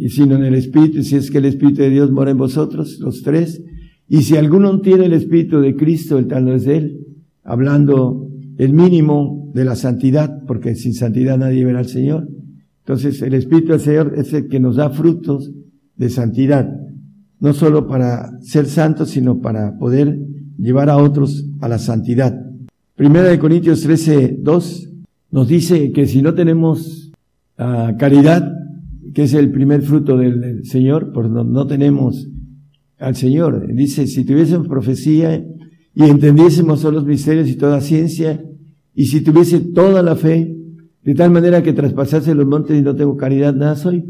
sino 0.07 0.35
en 0.35 0.45
el 0.45 0.55
Espíritu, 0.55 1.03
si 1.03 1.15
es 1.15 1.29
que 1.29 1.39
el 1.39 1.45
Espíritu 1.45 1.81
de 1.81 1.89
Dios 1.89 2.11
mora 2.11 2.31
en 2.31 2.37
vosotros, 2.37 2.99
los 2.99 3.21
tres. 3.23 3.63
Y 4.07 4.21
si 4.21 4.37
alguno 4.37 4.79
tiene 4.81 5.05
el 5.05 5.13
Espíritu 5.13 5.59
de 5.59 5.75
Cristo, 5.75 6.17
el 6.17 6.27
tal 6.27 6.45
no 6.45 6.53
es 6.53 6.65
de 6.65 6.77
él, 6.77 7.07
hablando 7.43 8.28
el 8.59 8.73
mínimo 8.73 9.49
de 9.53 9.63
la 9.63 9.75
santidad, 9.77 10.43
porque 10.45 10.75
sin 10.75 10.93
santidad 10.93 11.37
nadie 11.37 11.63
verá 11.63 11.79
al 11.79 11.87
Señor. 11.87 12.27
Entonces 12.79 13.21
el 13.21 13.33
Espíritu 13.33 13.71
del 13.71 13.79
Señor 13.79 14.13
es 14.17 14.33
el 14.33 14.49
que 14.49 14.59
nos 14.59 14.75
da 14.75 14.89
frutos 14.89 15.49
de 15.95 16.09
santidad, 16.09 16.69
no 17.39 17.53
solo 17.53 17.87
para 17.87 18.37
ser 18.41 18.65
santos, 18.65 19.11
sino 19.11 19.39
para 19.39 19.77
poder 19.77 20.19
llevar 20.57 20.89
a 20.89 20.97
otros 20.97 21.45
a 21.61 21.69
la 21.69 21.79
santidad. 21.79 22.37
Primera 22.95 23.29
de 23.29 23.39
Corintios 23.39 23.81
13, 23.81 24.39
2 24.41 24.89
nos 25.31 25.47
dice 25.47 25.93
que 25.93 26.05
si 26.05 26.21
no 26.21 26.33
tenemos 26.33 27.13
ah, 27.57 27.93
caridad, 27.97 28.45
que 29.13 29.23
es 29.23 29.33
el 29.35 29.51
primer 29.51 29.83
fruto 29.83 30.17
del, 30.17 30.65
Señor, 30.65 31.13
pues 31.13 31.29
no, 31.29 31.45
no, 31.45 31.65
tenemos 31.65 32.27
al 32.97 33.15
Señor. 33.15 33.73
Dice, 33.73 34.05
si 34.05 34.25
tuviésemos 34.25 34.67
profecía 34.67 35.41
y 35.95 36.03
entendiésemos 36.03 36.81
todos 36.81 36.93
los 36.93 37.05
misterios 37.05 37.47
y 37.47 37.55
toda 37.55 37.79
ciencia, 37.79 38.43
y 38.99 39.05
si 39.05 39.21
tuviese 39.21 39.61
toda 39.61 40.03
la 40.03 40.17
fe, 40.17 40.57
de 41.05 41.15
tal 41.15 41.31
manera 41.31 41.63
que 41.63 41.71
traspasase 41.71 42.35
los 42.35 42.45
montes 42.45 42.77
y 42.77 42.81
no 42.81 42.97
tengo 42.97 43.15
caridad, 43.15 43.55
nada 43.55 43.77
soy. 43.77 44.03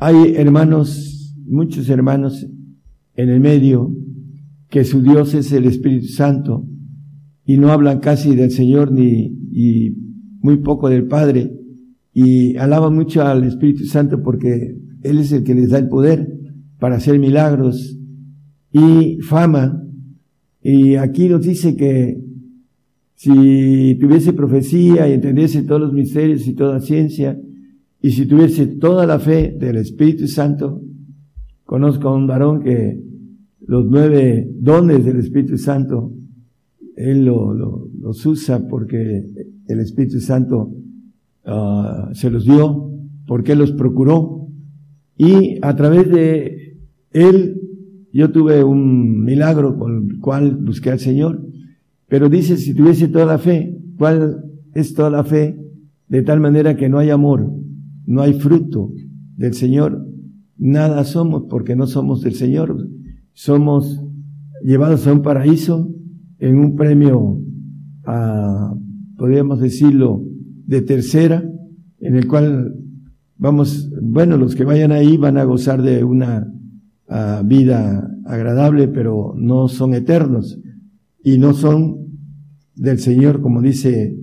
Hay 0.00 0.36
hermanos, 0.36 1.36
muchos 1.46 1.90
hermanos 1.90 2.46
en 3.14 3.28
el 3.28 3.40
medio, 3.40 3.94
que 4.70 4.84
su 4.84 5.02
Dios 5.02 5.34
es 5.34 5.52
el 5.52 5.66
Espíritu 5.66 6.06
Santo, 6.06 6.66
y 7.44 7.58
no 7.58 7.70
hablan 7.70 7.98
casi 8.00 8.34
del 8.34 8.52
Señor 8.52 8.90
ni, 8.90 9.36
y 9.52 9.94
muy 10.40 10.62
poco 10.62 10.88
del 10.88 11.06
Padre, 11.08 11.52
y 12.14 12.56
alaban 12.56 12.94
mucho 12.94 13.20
al 13.20 13.44
Espíritu 13.44 13.84
Santo 13.84 14.22
porque 14.22 14.78
Él 15.02 15.18
es 15.18 15.30
el 15.32 15.44
que 15.44 15.54
les 15.54 15.68
da 15.68 15.78
el 15.78 15.88
poder 15.88 16.26
para 16.78 16.96
hacer 16.96 17.18
milagros 17.18 17.98
y 18.72 19.18
fama. 19.20 19.78
Y 20.62 20.94
aquí 20.94 21.28
nos 21.28 21.42
dice 21.42 21.76
que 21.76 22.25
si 23.16 23.96
tuviese 23.98 24.34
profecía 24.34 25.08
y 25.08 25.14
entendiese 25.14 25.62
todos 25.62 25.80
los 25.80 25.92
misterios 25.92 26.46
y 26.46 26.54
toda 26.54 26.80
ciencia, 26.80 27.40
y 28.02 28.10
si 28.10 28.26
tuviese 28.26 28.66
toda 28.66 29.06
la 29.06 29.18
fe 29.18 29.56
del 29.58 29.76
Espíritu 29.76 30.28
Santo, 30.28 30.82
conozco 31.64 32.08
a 32.08 32.14
un 32.14 32.26
varón 32.26 32.62
que 32.62 33.02
los 33.66 33.86
nueve 33.86 34.48
dones 34.60 35.04
del 35.04 35.18
Espíritu 35.18 35.56
Santo, 35.56 36.12
Él 36.94 37.24
los 37.24 38.24
usa 38.26 38.68
porque 38.68 39.26
el 39.66 39.80
Espíritu 39.80 40.20
Santo 40.20 40.72
ah, 41.46 42.10
se 42.12 42.30
los 42.30 42.44
dio, 42.44 42.90
porque 43.26 43.56
los 43.56 43.72
procuró. 43.72 44.46
Y 45.16 45.58
a 45.62 45.74
través 45.74 46.10
de 46.10 46.78
Él, 47.12 47.62
yo 48.12 48.30
tuve 48.30 48.62
un 48.62 49.24
milagro 49.24 49.78
con 49.78 50.10
el 50.10 50.18
cual 50.20 50.56
busqué 50.56 50.90
al 50.90 51.00
Señor. 51.00 51.45
Pero 52.08 52.28
dice, 52.28 52.56
si 52.56 52.74
tuviese 52.74 53.08
toda 53.08 53.26
la 53.26 53.38
fe, 53.38 53.76
¿cuál 53.98 54.44
es 54.74 54.94
toda 54.94 55.10
la 55.10 55.24
fe? 55.24 55.58
De 56.08 56.22
tal 56.22 56.40
manera 56.40 56.76
que 56.76 56.88
no 56.88 56.98
hay 56.98 57.10
amor, 57.10 57.52
no 58.06 58.22
hay 58.22 58.34
fruto 58.34 58.92
del 59.36 59.54
Señor, 59.54 60.06
nada 60.56 61.04
somos 61.04 61.44
porque 61.50 61.74
no 61.74 61.86
somos 61.86 62.22
del 62.22 62.34
Señor. 62.34 62.88
Somos 63.32 64.00
llevados 64.62 65.06
a 65.06 65.12
un 65.12 65.22
paraíso 65.22 65.92
en 66.38 66.58
un 66.58 66.76
premio, 66.76 67.40
a, 68.04 68.72
podríamos 69.16 69.60
decirlo, 69.60 70.22
de 70.66 70.82
tercera, 70.82 71.44
en 72.00 72.14
el 72.14 72.26
cual 72.26 72.74
vamos, 73.36 73.90
bueno, 74.00 74.36
los 74.36 74.54
que 74.54 74.64
vayan 74.64 74.92
ahí 74.92 75.16
van 75.16 75.38
a 75.38 75.44
gozar 75.44 75.82
de 75.82 76.04
una 76.04 76.52
vida 77.44 78.10
agradable, 78.24 78.88
pero 78.88 79.34
no 79.36 79.68
son 79.68 79.94
eternos 79.94 80.58
y 81.26 81.38
no 81.38 81.54
son 81.54 82.06
del 82.76 83.00
Señor, 83.00 83.42
como 83.42 83.60
dice 83.60 84.16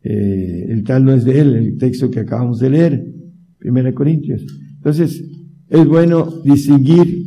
eh, 0.00 0.66
el 0.68 0.84
tal 0.84 1.04
no 1.04 1.12
es 1.12 1.24
de 1.24 1.40
él, 1.40 1.56
el 1.56 1.76
texto 1.76 2.08
que 2.08 2.20
acabamos 2.20 2.60
de 2.60 2.70
leer, 2.70 3.14
Primera 3.58 3.92
Corintios. 3.92 4.46
Entonces, 4.76 5.24
es 5.68 5.88
bueno 5.88 6.40
distinguir 6.44 7.26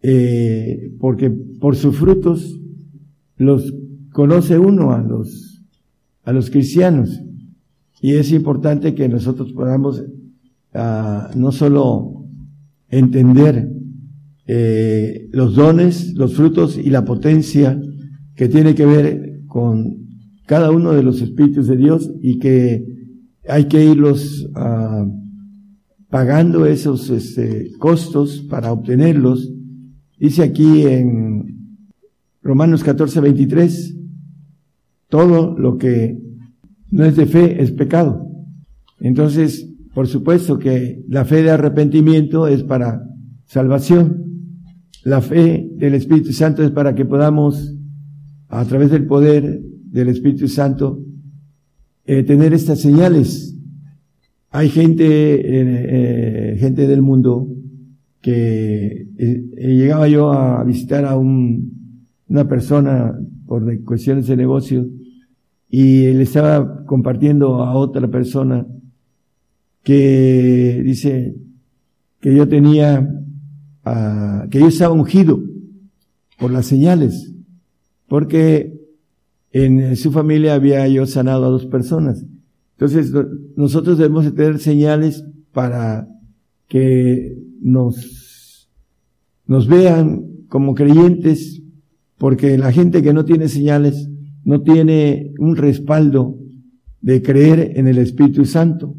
eh, 0.00 0.90
porque 0.98 1.28
por 1.28 1.76
sus 1.76 1.96
frutos 1.96 2.58
los 3.36 3.74
conoce 4.10 4.58
uno 4.58 4.92
a 4.92 5.02
los, 5.02 5.62
a 6.22 6.32
los 6.32 6.48
cristianos. 6.48 7.10
Y 8.00 8.14
es 8.14 8.32
importante 8.32 8.94
que 8.94 9.06
nosotros 9.06 9.52
podamos 9.52 10.02
ah, 10.72 11.30
no 11.36 11.52
solo 11.52 12.24
entender 12.88 13.70
eh, 14.46 15.28
los 15.30 15.54
dones, 15.54 16.14
los 16.14 16.34
frutos 16.34 16.78
y 16.78 16.88
la 16.88 17.04
potencia 17.04 17.78
que 18.38 18.48
tiene 18.48 18.74
que 18.74 18.86
ver 18.86 19.42
con 19.46 20.08
cada 20.46 20.70
uno 20.70 20.94
de 20.94 21.02
los 21.02 21.20
espíritus 21.20 21.66
de 21.66 21.76
Dios 21.76 22.10
y 22.22 22.38
que 22.38 22.86
hay 23.46 23.66
que 23.66 23.84
irlos 23.84 24.48
ah, 24.54 25.06
pagando 26.08 26.64
esos 26.64 27.10
este, 27.10 27.70
costos 27.78 28.46
para 28.48 28.72
obtenerlos 28.72 29.52
Dice 30.18 30.42
aquí 30.42 30.82
en 30.84 31.76
Romanos 32.42 32.82
14, 32.82 33.20
23, 33.20 33.96
todo 35.08 35.56
lo 35.56 35.78
que 35.78 36.18
no 36.90 37.04
es 37.04 37.14
de 37.14 37.26
fe 37.26 37.62
es 37.62 37.70
pecado. 37.70 38.26
Entonces, 39.00 39.72
por 39.94 40.08
supuesto 40.08 40.58
que 40.58 41.04
la 41.08 41.24
fe 41.24 41.44
de 41.44 41.50
arrepentimiento 41.50 42.48
es 42.48 42.64
para 42.64 43.00
salvación. 43.46 44.24
La 45.04 45.20
fe 45.20 45.70
del 45.76 45.94
Espíritu 45.94 46.32
Santo 46.32 46.64
es 46.64 46.72
para 46.72 46.96
que 46.96 47.04
podamos, 47.04 47.76
a 48.48 48.64
través 48.64 48.90
del 48.90 49.06
poder 49.06 49.60
del 49.90 50.08
Espíritu 50.08 50.48
Santo, 50.48 51.00
eh, 52.06 52.22
tener 52.22 52.54
estas 52.54 52.80
señales. 52.80 53.54
Hay 54.50 54.70
gente, 54.70 55.04
eh, 55.04 56.56
gente 56.58 56.86
del 56.86 57.02
mundo 57.02 57.48
que 58.20 59.08
eh, 59.16 59.44
llegaba 59.56 60.08
yo 60.08 60.32
a 60.32 60.64
visitar 60.64 61.04
a 61.04 61.16
un, 61.16 61.96
una 62.28 62.48
persona 62.48 63.18
por 63.46 63.82
cuestiones 63.84 64.26
de 64.26 64.36
negocio 64.36 64.88
y 65.68 66.12
le 66.12 66.22
estaba 66.22 66.84
compartiendo 66.86 67.62
a 67.62 67.74
otra 67.74 68.08
persona 68.08 68.66
que 69.82 70.82
dice 70.84 71.36
que 72.20 72.34
yo 72.34 72.48
tenía, 72.48 73.06
ah, 73.84 74.46
que 74.50 74.60
yo 74.60 74.68
estaba 74.68 74.94
ungido 74.94 75.40
por 76.38 76.50
las 76.50 76.66
señales, 76.66 77.34
porque 78.08 78.78
en 79.52 79.96
su 79.96 80.10
familia 80.12 80.54
había 80.54 80.86
yo 80.88 81.06
sanado 81.06 81.46
a 81.46 81.50
dos 81.50 81.66
personas. 81.66 82.24
Entonces, 82.72 83.12
nosotros 83.56 83.98
debemos 83.98 84.32
tener 84.34 84.58
señales 84.58 85.24
para 85.52 86.08
que 86.68 87.36
nos, 87.60 88.68
nos 89.46 89.66
vean 89.66 90.26
como 90.48 90.74
creyentes, 90.74 91.62
porque 92.18 92.58
la 92.58 92.72
gente 92.72 93.02
que 93.02 93.12
no 93.12 93.24
tiene 93.24 93.48
señales 93.48 94.08
no 94.44 94.62
tiene 94.62 95.32
un 95.38 95.56
respaldo 95.56 96.38
de 97.00 97.22
creer 97.22 97.72
en 97.76 97.86
el 97.86 97.98
Espíritu 97.98 98.44
Santo. 98.44 98.94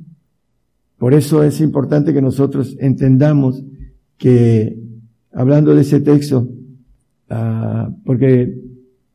Por 0.98 1.14
eso 1.14 1.44
es 1.44 1.62
importante 1.62 2.14
que 2.14 2.22
nosotros 2.22 2.76
entendamos 2.80 3.64
que, 4.18 4.78
hablando 5.32 5.74
de 5.74 5.82
ese 5.82 6.02
texto, 6.02 6.50
ah, 7.30 7.90
porque 8.04 8.69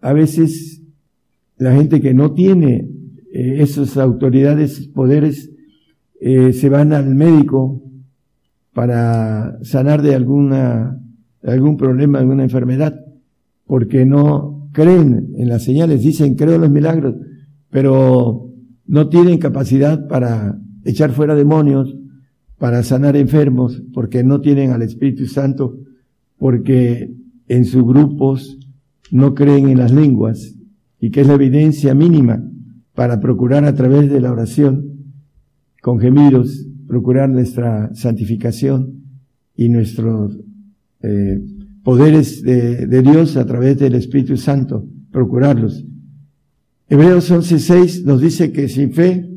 a 0.04 0.12
veces 0.12 0.82
la 1.56 1.74
gente 1.74 2.02
que 2.02 2.12
no 2.12 2.34
tiene 2.34 2.90
eh, 3.32 3.62
esas 3.62 3.96
autoridades, 3.96 4.86
poderes, 4.88 5.50
eh, 6.20 6.52
se 6.52 6.68
van 6.68 6.92
al 6.92 7.14
médico 7.14 7.82
para 8.74 9.58
sanar 9.62 10.02
de 10.02 10.14
alguna, 10.14 11.00
algún 11.42 11.78
problema, 11.78 12.18
alguna 12.18 12.42
enfermedad, 12.44 13.02
porque 13.66 14.04
no 14.04 14.68
creen 14.72 15.32
en 15.38 15.48
las 15.48 15.64
señales, 15.64 16.02
dicen 16.02 16.34
creo 16.34 16.56
en 16.56 16.60
los 16.60 16.70
milagros, 16.70 17.14
pero 17.70 18.50
no 18.86 19.08
tienen 19.08 19.38
capacidad 19.38 20.06
para 20.06 20.60
echar 20.84 21.12
fuera 21.12 21.34
demonios, 21.34 21.96
para 22.58 22.82
sanar 22.82 23.16
enfermos, 23.16 23.82
porque 23.94 24.22
no 24.22 24.42
tienen 24.42 24.70
al 24.70 24.82
Espíritu 24.82 25.24
Santo, 25.24 25.78
porque 26.36 27.10
en 27.48 27.64
sus 27.64 27.86
grupos 27.86 28.58
no 29.10 29.34
creen 29.34 29.68
en 29.68 29.78
las 29.78 29.92
lenguas, 29.92 30.54
y 31.00 31.10
que 31.10 31.20
es 31.20 31.26
la 31.26 31.34
evidencia 31.34 31.94
mínima 31.94 32.42
para 32.94 33.20
procurar 33.20 33.64
a 33.64 33.74
través 33.74 34.10
de 34.10 34.20
la 34.20 34.32
oración, 34.32 34.94
con 35.82 35.98
gemidos, 35.98 36.66
procurar 36.86 37.28
nuestra 37.28 37.94
santificación 37.94 39.02
y 39.56 39.68
nuestros 39.68 40.38
eh, 41.02 41.40
poderes 41.82 42.42
de, 42.42 43.02
Dios 43.02 43.36
a 43.36 43.44
través 43.44 43.78
del 43.78 43.94
Espíritu 43.94 44.36
Santo, 44.36 44.86
procurarlos. 45.10 45.84
Hebreos 46.88 47.30
11.6 47.30 48.04
nos 48.04 48.20
dice 48.20 48.52
que 48.52 48.68
sin 48.68 48.92
fe 48.92 49.30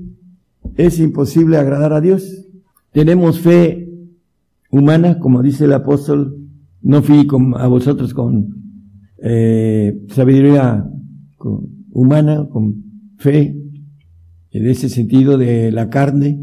es 0.75 0.99
imposible 0.99 1.57
agradar 1.57 1.93
a 1.93 2.01
Dios. 2.01 2.47
Tenemos 2.93 3.39
fe 3.39 3.89
humana, 4.71 5.19
como 5.19 5.41
dice 5.41 5.65
el 5.65 5.73
apóstol, 5.73 6.37
no 6.81 7.01
fui 7.01 7.27
a 7.57 7.67
vosotros 7.67 8.13
con 8.13 8.66
eh, 9.19 9.99
sabiduría 10.09 10.85
humana, 11.91 12.47
con 12.49 12.83
fe, 13.17 13.55
en 14.51 14.67
ese 14.67 14.89
sentido 14.89 15.37
de 15.37 15.71
la 15.71 15.89
carne, 15.89 16.39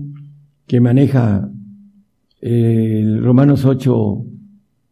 que 0.67 0.81
maneja 0.81 1.51
eh, 2.41 3.19
Romanos 3.21 3.65
8, 3.65 4.27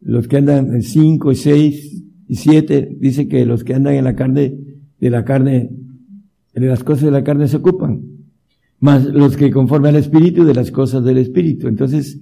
los 0.01 0.27
que 0.27 0.37
andan 0.37 0.73
en 0.73 0.81
5 0.81 1.31
y 1.31 1.35
6 1.35 2.03
y 2.27 2.35
7, 2.35 2.97
dice 2.99 3.27
que 3.27 3.45
los 3.45 3.63
que 3.63 3.73
andan 3.73 3.95
en 3.95 4.03
la 4.03 4.15
carne, 4.15 4.57
de 4.99 5.09
la 5.09 5.25
carne, 5.25 5.69
de 6.53 6.67
las 6.67 6.83
cosas 6.83 7.05
de 7.05 7.11
la 7.11 7.23
carne 7.23 7.47
se 7.47 7.57
ocupan, 7.57 8.01
más 8.79 9.05
los 9.05 9.37
que 9.37 9.51
conforme 9.51 9.89
al 9.89 9.95
Espíritu 9.95 10.45
de 10.45 10.53
las 10.53 10.71
cosas 10.71 11.03
del 11.03 11.17
Espíritu. 11.17 11.67
Entonces, 11.67 12.19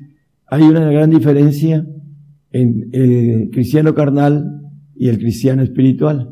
hay 0.48 0.64
una 0.64 0.92
gran 0.92 1.10
diferencia 1.10 1.86
en 2.52 2.90
el 2.92 3.50
cristiano 3.52 3.94
carnal 3.96 4.62
y 5.02 5.10
el 5.10 5.18
cristiano 5.18 5.64
espiritual. 5.64 6.30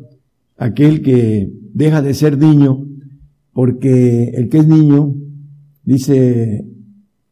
Aquel 0.56 1.02
que 1.02 1.52
deja 1.74 2.02
de 2.02 2.14
ser 2.14 2.38
niño, 2.38 2.86
porque 3.52 4.30
el 4.36 4.48
que 4.48 4.58
es 4.58 4.68
niño, 4.68 5.12
dice 5.82 6.64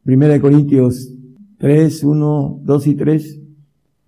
Primera 0.03 0.33
de 0.33 0.41
Corintios 0.41 1.15
3, 1.59 2.03
1, 2.03 2.61
2 2.65 2.87
y 2.89 2.95
3, 2.97 3.41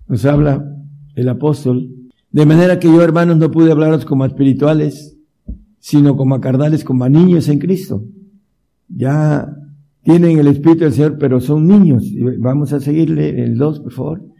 nos 0.08 0.24
habla 0.24 0.76
el 1.14 1.28
apóstol. 1.28 1.88
De 2.32 2.46
manera 2.46 2.80
que 2.80 2.88
yo, 2.88 3.00
hermanos, 3.00 3.36
no 3.36 3.48
pude 3.52 3.70
hablaros 3.70 4.04
como 4.04 4.24
espirituales, 4.24 5.16
sino 5.78 6.16
como 6.16 6.34
a 6.34 6.40
carnales, 6.40 6.82
como 6.82 7.04
a 7.04 7.08
niños 7.08 7.48
en 7.48 7.60
Cristo. 7.60 8.02
Ya 8.88 9.56
tienen 10.02 10.40
el 10.40 10.48
Espíritu 10.48 10.82
del 10.82 10.94
Señor, 10.94 11.16
pero 11.16 11.38
son 11.38 11.68
niños. 11.68 12.12
Vamos 12.40 12.72
a 12.72 12.80
seguirle 12.80 13.40
el 13.44 13.56
2, 13.56 13.78
por 13.78 13.92
favor. 13.92 14.30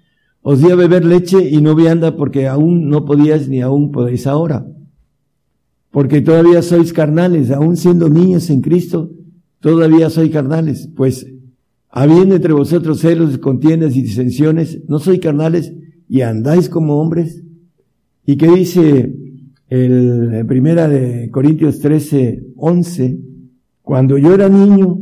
Os 0.43 0.61
di 0.61 0.71
a 0.71 0.75
beber 0.75 1.05
leche 1.05 1.49
y 1.49 1.61
no 1.61 1.75
vianda 1.75 2.17
porque 2.17 2.47
aún 2.49 2.89
no 2.89 3.05
podíais 3.05 3.49
ni 3.49 3.61
aún 3.61 3.91
podéis 3.93 4.27
ahora. 4.27 4.67
Porque 5.91 6.23
todavía 6.23 6.63
sois 6.63 6.93
carnales, 6.93 7.51
aún 7.51 7.77
siendo 7.77 8.09
niños 8.09 8.49
en 8.49 8.61
Cristo, 8.61 9.11
todavía 9.61 10.09
sois 10.09 10.31
carnales. 10.31 10.89
Pues 10.97 11.27
habiendo 11.91 12.37
entre 12.37 12.53
vosotros 12.53 13.01
celos, 13.01 13.39
contiendas 13.39 13.97
y 13.97 14.03
disensiones, 14.03 14.81
no 14.89 14.99
soy 14.99 15.19
carnales 15.19 15.75
y 16.09 16.23
andáis 16.23 16.69
como 16.69 17.01
hombres. 17.01 17.43
¿Y 18.25 18.37
qué 18.37 18.49
dice 18.49 19.15
el 19.69 20.45
primera 20.47 20.89
de 20.89 21.31
Corintios 21.31 21.81
13, 21.81 22.53
11? 22.57 23.19
Cuando 23.83 24.17
yo 24.17 24.33
era 24.33 24.49
niño, 24.49 25.01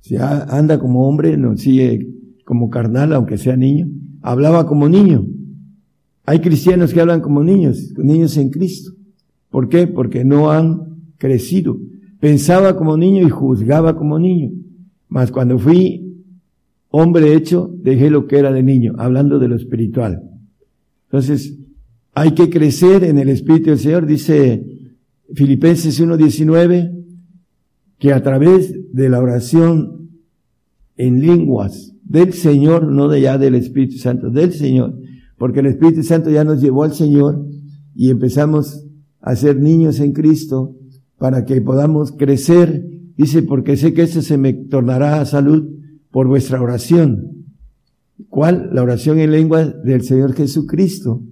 si 0.00 0.16
anda 0.16 0.78
como 0.78 1.06
hombre, 1.08 1.36
no 1.36 1.56
sigue 1.56 2.08
como 2.44 2.70
carnal, 2.70 3.12
aunque 3.12 3.36
sea 3.36 3.56
niño, 3.56 3.88
hablaba 4.26 4.66
como 4.66 4.88
niño. 4.88 5.24
Hay 6.24 6.40
cristianos 6.40 6.92
que 6.92 7.00
hablan 7.00 7.20
como 7.20 7.44
niños, 7.44 7.94
niños 7.96 8.36
en 8.36 8.50
Cristo. 8.50 8.90
¿Por 9.50 9.68
qué? 9.68 9.86
Porque 9.86 10.24
no 10.24 10.50
han 10.50 11.12
crecido. 11.16 11.78
Pensaba 12.18 12.76
como 12.76 12.96
niño 12.96 13.24
y 13.24 13.30
juzgaba 13.30 13.96
como 13.96 14.18
niño. 14.18 14.50
Mas 15.08 15.30
cuando 15.30 15.60
fui 15.60 16.24
hombre 16.90 17.34
hecho, 17.34 17.70
dejé 17.72 18.10
lo 18.10 18.26
que 18.26 18.38
era 18.38 18.52
de 18.52 18.64
niño, 18.64 18.94
hablando 18.98 19.38
de 19.38 19.46
lo 19.46 19.54
espiritual. 19.54 20.20
Entonces, 21.04 21.56
hay 22.12 22.32
que 22.32 22.50
crecer 22.50 23.04
en 23.04 23.18
el 23.18 23.28
Espíritu 23.28 23.70
del 23.70 23.78
Señor, 23.78 24.06
dice 24.06 24.90
Filipenses 25.34 26.02
1.19, 26.02 27.04
que 28.00 28.12
a 28.12 28.22
través 28.24 28.92
de 28.92 29.08
la 29.08 29.20
oración 29.20 30.10
en 30.96 31.20
lenguas 31.20 31.95
del 32.08 32.32
Señor, 32.32 32.90
no 32.90 33.08
de 33.08 33.20
ya 33.20 33.36
del 33.36 33.56
Espíritu 33.56 33.98
Santo, 33.98 34.30
del 34.30 34.52
Señor, 34.52 34.94
porque 35.36 35.60
el 35.60 35.66
Espíritu 35.66 36.02
Santo 36.02 36.30
ya 36.30 36.44
nos 36.44 36.62
llevó 36.62 36.84
al 36.84 36.94
Señor 36.94 37.44
y 37.94 38.10
empezamos 38.10 38.84
a 39.20 39.34
ser 39.34 39.60
niños 39.60 39.98
en 40.00 40.12
Cristo 40.12 40.76
para 41.18 41.44
que 41.44 41.60
podamos 41.60 42.12
crecer. 42.12 42.86
Dice, 43.16 43.42
porque 43.42 43.76
sé 43.76 43.92
que 43.92 44.02
esto 44.02 44.22
se 44.22 44.38
me 44.38 44.52
tornará 44.52 45.20
a 45.20 45.26
salud 45.26 45.64
por 46.10 46.28
vuestra 46.28 46.60
oración. 46.62 47.44
¿Cuál? 48.28 48.70
La 48.72 48.82
oración 48.82 49.18
en 49.18 49.32
lengua 49.32 49.64
del 49.64 50.02
Señor 50.02 50.34
Jesucristo 50.34 51.22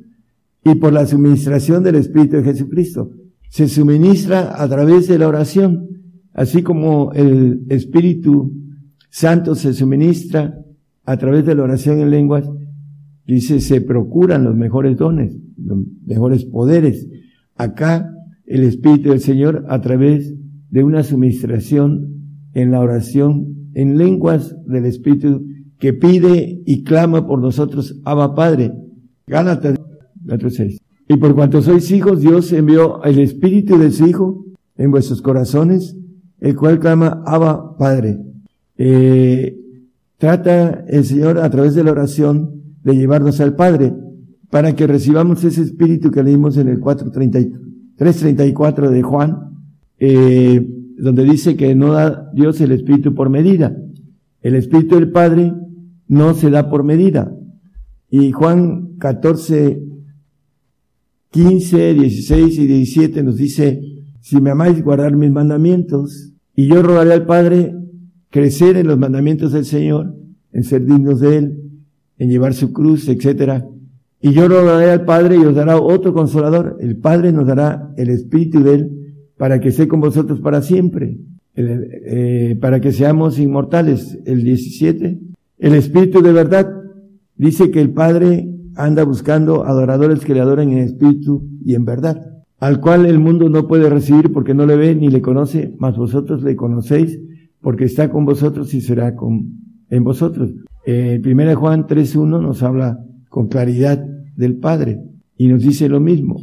y 0.65 0.75
por 0.75 0.93
la 0.93 1.07
suministración 1.07 1.83
del 1.85 1.97
Espíritu 1.97 2.37
de 2.37 2.45
Jesucristo. 2.45 3.11
Se 3.49 3.69
suministra 3.69 4.61
a 4.61 4.69
través 4.69 5.07
de 5.07 5.19
la 5.19 5.29
oración, 5.29 5.89
así 6.33 6.63
como 6.63 7.13
el 7.13 7.65
Espíritu 7.69 8.53
Santo 9.11 9.55
se 9.55 9.73
suministra 9.73 10.64
a 11.05 11.17
través 11.17 11.45
de 11.47 11.55
la 11.55 11.65
oración 11.65 12.01
en 12.01 12.11
lenguas. 12.11 12.49
Dice, 13.27 13.61
se 13.61 13.81
procuran 13.81 14.45
los 14.45 14.57
mejores 14.57 14.97
dones, 14.97 15.37
los 15.57 15.79
mejores 16.07 16.45
poderes. 16.45 17.09
Acá 17.57 18.11
el 18.47 18.65
Espíritu 18.65 19.11
del 19.11 19.21
Señor 19.21 19.65
a 19.69 19.81
través 19.81 20.35
de 20.71 20.85
una 20.85 21.03
suministración 21.03 22.15
en 22.53 22.71
la 22.71 22.81
oración 22.81 23.71
en 23.75 23.97
lenguas 23.97 24.57
del 24.67 24.85
Espíritu 24.85 25.45
que 25.79 25.93
pide 25.93 26.63
y 26.65 26.85
clama 26.85 27.27
por 27.27 27.41
nosotros, 27.41 28.01
Abba 28.05 28.35
Padre. 28.35 28.73
Gálatas 29.27 29.77
4.6. 30.27 30.79
Y 31.09 31.17
por 31.17 31.35
cuanto 31.35 31.61
sois 31.61 31.91
hijos, 31.91 32.21
Dios 32.21 32.53
envió 32.53 33.03
el 33.05 33.19
Espíritu 33.19 33.79
de 33.79 33.91
su 33.91 34.07
Hijo 34.07 34.45
en 34.77 34.91
vuestros 34.91 35.21
corazones, 35.21 35.97
el 36.41 36.57
cual 36.57 36.79
clama 36.79 37.23
Abba 37.27 37.77
Padre. 37.77 38.19
Eh, 38.77 39.64
trata 40.19 40.85
el 40.89 41.05
Señor 41.05 41.39
a 41.39 41.49
través 41.51 41.75
de 41.75 41.85
la 41.85 41.93
oración 41.93 42.63
de 42.83 42.97
llevarnos 42.97 43.41
al 43.41 43.55
Padre 43.57 43.95
para 44.51 44.77
que 44.77 44.87
recibamos 44.87 45.43
ese 45.45 45.63
Espíritu 45.63 46.11
que 46.11 46.23
leímos 46.23 46.57
en 46.57 46.69
el 46.69 46.81
3.34 46.81 48.91
de 48.91 49.03
Juan, 49.03 49.51
eh, 49.99 50.67
donde 50.97 51.25
dice 51.25 51.57
que 51.57 51.75
no 51.75 51.93
da 51.93 52.31
Dios 52.33 52.61
el 52.61 52.71
Espíritu 52.73 53.15
por 53.15 53.31
medida. 53.31 53.77
El 54.43 54.55
Espíritu 54.55 54.95
del 54.95 55.11
Padre 55.11 55.53
no 56.07 56.35
se 56.35 56.51
da 56.51 56.71
por 56.71 56.85
medida. 56.85 57.35
Y 58.11 58.31
Juan 58.31 58.97
14, 58.99 59.83
15, 61.31 61.95
16 61.95 62.59
y 62.59 62.67
17 62.67 63.23
nos 63.25 63.37
dice, 63.37 63.81
si 64.21 64.41
me 64.41 64.51
amáis 64.51 64.85
guardar 64.85 65.17
mis 65.17 65.33
mandamientos, 65.33 66.33
y 66.55 66.69
yo 66.69 66.81
rogaré 66.83 67.13
al 67.13 67.27
Padre 67.27 67.75
crecer 68.35 68.77
en 68.77 68.89
los 68.89 68.99
mandamientos 68.99 69.53
del 69.53 69.65
Señor, 69.65 70.13
en 70.53 70.65
ser 70.65 70.85
dignos 70.85 71.21
de 71.21 71.37
Él, 71.37 71.71
en 72.19 72.29
llevar 72.29 72.53
su 72.53 72.73
cruz, 72.73 73.09
etc. 73.09 73.63
Y 74.21 74.33
yo 74.33 74.49
rogaré 74.49 74.91
al 74.91 75.05
Padre 75.05 75.37
y 75.37 75.45
os 75.45 75.55
dará 75.55 75.79
otro 75.79 76.13
consolador. 76.13 76.77
El 76.81 76.97
Padre 76.97 77.31
nos 77.31 77.47
dará 77.47 77.95
el 77.97 78.09
Espíritu 78.09 78.65
de 78.65 78.75
Él 78.75 78.91
para 79.37 79.61
que 79.61 79.69
esté 79.69 79.87
con 79.87 80.01
vosotros 80.01 80.41
para 80.41 80.63
siempre, 80.63 81.17
eh, 81.55 82.59
para 82.61 82.81
que 82.81 82.91
seamos 82.91 83.39
inmortales. 83.39 84.19
El 84.27 84.43
17. 84.43 85.21
El 85.59 85.75
Espíritu 85.77 86.21
de 86.21 86.33
verdad 86.33 86.69
dice 87.37 87.71
que 87.71 87.81
el 87.81 87.93
Padre 87.93 88.49
anda 88.75 89.05
buscando 89.05 89.65
adoradores 89.65 90.25
que 90.25 90.35
le 90.35 90.41
adoren 90.41 90.71
en 90.71 90.79
espíritu 90.79 91.47
y 91.65 91.77
en 91.77 91.85
verdad, 91.85 92.43
al 92.59 92.81
cual 92.81 93.07
el 93.07 93.21
mundo 93.21 93.49
no 93.49 93.69
puede 93.69 93.89
recibir 93.89 94.33
porque 94.33 94.55
no 94.55 94.67
le 94.67 94.75
ve 94.75 94.97
ni 94.97 95.09
le 95.09 95.23
conoce, 95.23 95.73
mas 95.79 95.97
vosotros 95.97 96.43
le 96.43 96.57
conocéis 96.57 97.21
porque 97.65 97.85
está 97.87 98.11
con 98.11 98.27
vosotros 98.27 98.75
y 98.75 98.83
será 98.83 99.17
con, 99.17 99.55
en 99.89 100.05
vosotros. 100.05 100.53
Eh, 100.87 101.21
1 101.25 101.57
Juan 101.57 101.87
3.1 101.87 102.43
nos 102.43 102.63
habla 102.63 103.03
con 103.31 103.49
claridad 103.49 104.05
del 104.37 104.59
Padre 104.59 105.01
y 105.39 105.49
nos 105.49 105.63
dice 105.63 105.89
lo 105.89 105.99
mismo. 105.99 106.37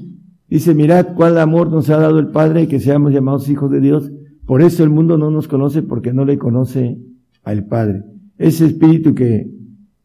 Dice, 0.49 0.73
mirad 0.73 1.13
cuál 1.15 1.37
amor 1.37 1.71
nos 1.71 1.91
ha 1.91 1.97
dado 1.97 2.17
el 2.17 2.31
Padre 2.31 2.67
que 2.67 2.79
seamos 2.79 3.13
llamados 3.13 3.47
hijos 3.49 3.69
de 3.69 3.79
Dios. 3.79 4.11
Por 4.47 4.63
eso 4.63 4.83
el 4.83 4.89
mundo 4.89 5.15
no 5.19 5.29
nos 5.29 5.47
conoce 5.47 5.83
porque 5.83 6.11
no 6.11 6.25
le 6.25 6.39
conoce 6.39 6.97
al 7.43 7.67
Padre. 7.67 8.01
Ese 8.39 8.65
espíritu 8.65 9.13
que 9.13 9.47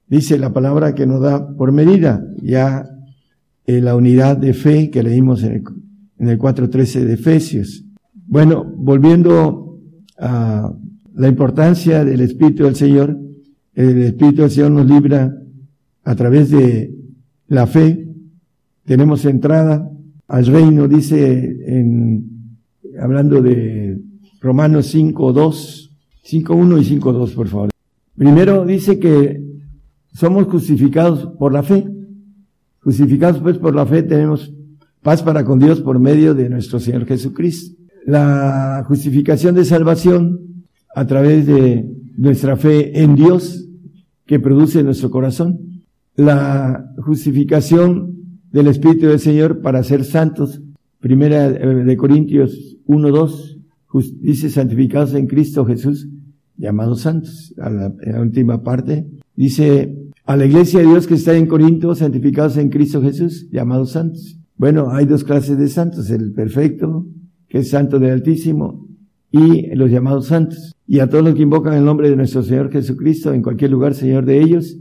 dice 0.08 0.38
la 0.38 0.52
palabra 0.52 0.94
que 0.94 1.06
nos 1.06 1.22
da 1.22 1.56
por 1.56 1.72
medida, 1.72 2.22
ya 2.42 2.84
en 3.64 3.86
la 3.86 3.96
unidad 3.96 4.36
de 4.36 4.52
fe 4.52 4.90
que 4.90 5.02
leímos 5.02 5.42
en 5.42 5.52
el, 5.52 5.62
en 6.18 6.28
el 6.28 6.38
4.13 6.38 7.04
de 7.06 7.14
Efesios. 7.14 7.86
Bueno, 8.26 8.70
volviendo 8.76 9.80
a 10.18 10.72
la 11.16 11.28
importancia 11.28 12.04
del 12.04 12.20
Espíritu 12.20 12.64
del 12.64 12.76
Señor, 12.76 13.18
el 13.74 14.02
Espíritu 14.02 14.42
del 14.42 14.50
Señor 14.50 14.70
nos 14.70 14.86
libra 14.86 15.34
a 16.04 16.14
través 16.14 16.50
de 16.50 16.94
la 17.48 17.66
fe. 17.66 18.06
Tenemos 18.84 19.24
entrada 19.24 19.90
al 20.28 20.46
reino, 20.46 20.86
dice 20.86 21.56
en, 21.66 22.58
hablando 23.00 23.40
de 23.40 23.98
Romanos 24.40 24.94
5.2, 24.94 25.90
5.1 26.22 26.82
y 26.82 27.00
5.2, 27.00 27.34
por 27.34 27.48
favor. 27.48 27.70
Primero 28.14 28.66
dice 28.66 28.98
que 28.98 29.42
somos 30.12 30.46
justificados 30.48 31.32
por 31.38 31.52
la 31.52 31.62
fe. 31.62 31.86
Justificados 32.80 33.40
pues 33.40 33.56
por 33.56 33.74
la 33.74 33.86
fe 33.86 34.02
tenemos 34.02 34.52
paz 35.02 35.22
para 35.22 35.44
con 35.44 35.58
Dios 35.58 35.80
por 35.80 35.98
medio 35.98 36.34
de 36.34 36.50
nuestro 36.50 36.78
Señor 36.78 37.06
Jesucristo. 37.06 37.74
La 38.04 38.84
justificación 38.86 39.54
de 39.54 39.64
salvación 39.64 40.45
a 40.96 41.06
través 41.06 41.46
de 41.46 41.94
nuestra 42.16 42.56
fe 42.56 43.02
en 43.02 43.16
Dios 43.16 43.68
que 44.24 44.40
produce 44.40 44.82
nuestro 44.82 45.10
corazón. 45.10 45.82
La 46.14 46.90
justificación 47.04 48.40
del 48.50 48.68
Espíritu 48.68 49.06
del 49.06 49.20
Señor 49.20 49.60
para 49.60 49.82
ser 49.82 50.04
santos. 50.04 50.62
Primera 50.98 51.50
de 51.50 51.96
Corintios 51.98 52.78
1, 52.86 53.10
2, 53.10 53.58
dice 54.22 54.48
santificados 54.48 55.12
en 55.12 55.26
Cristo 55.26 55.66
Jesús, 55.66 56.08
llamados 56.56 57.02
santos. 57.02 57.52
A 57.58 57.68
la, 57.68 57.94
en 58.00 58.12
la 58.14 58.22
última 58.22 58.62
parte 58.62 59.06
dice 59.34 59.94
a 60.24 60.34
la 60.34 60.46
iglesia 60.46 60.80
de 60.80 60.86
Dios 60.86 61.06
que 61.06 61.14
está 61.14 61.36
en 61.36 61.44
Corinto, 61.44 61.94
santificados 61.94 62.56
en 62.56 62.70
Cristo 62.70 63.02
Jesús, 63.02 63.50
llamados 63.50 63.90
santos. 63.90 64.38
Bueno, 64.56 64.90
hay 64.90 65.04
dos 65.04 65.24
clases 65.24 65.58
de 65.58 65.68
santos, 65.68 66.08
el 66.08 66.32
perfecto, 66.32 67.06
que 67.50 67.58
es 67.58 67.68
santo 67.68 67.98
del 67.98 68.12
Altísimo, 68.12 68.88
y 69.30 69.74
los 69.74 69.90
llamados 69.90 70.28
santos. 70.28 70.72
Y 70.88 71.00
a 71.00 71.08
todos 71.08 71.24
los 71.24 71.34
que 71.34 71.42
invocan 71.42 71.74
el 71.74 71.84
nombre 71.84 72.08
de 72.08 72.16
nuestro 72.16 72.42
Señor 72.42 72.70
Jesucristo, 72.70 73.32
en 73.32 73.42
cualquier 73.42 73.70
lugar, 73.70 73.94
Señor 73.94 74.24
de 74.24 74.40
ellos 74.40 74.76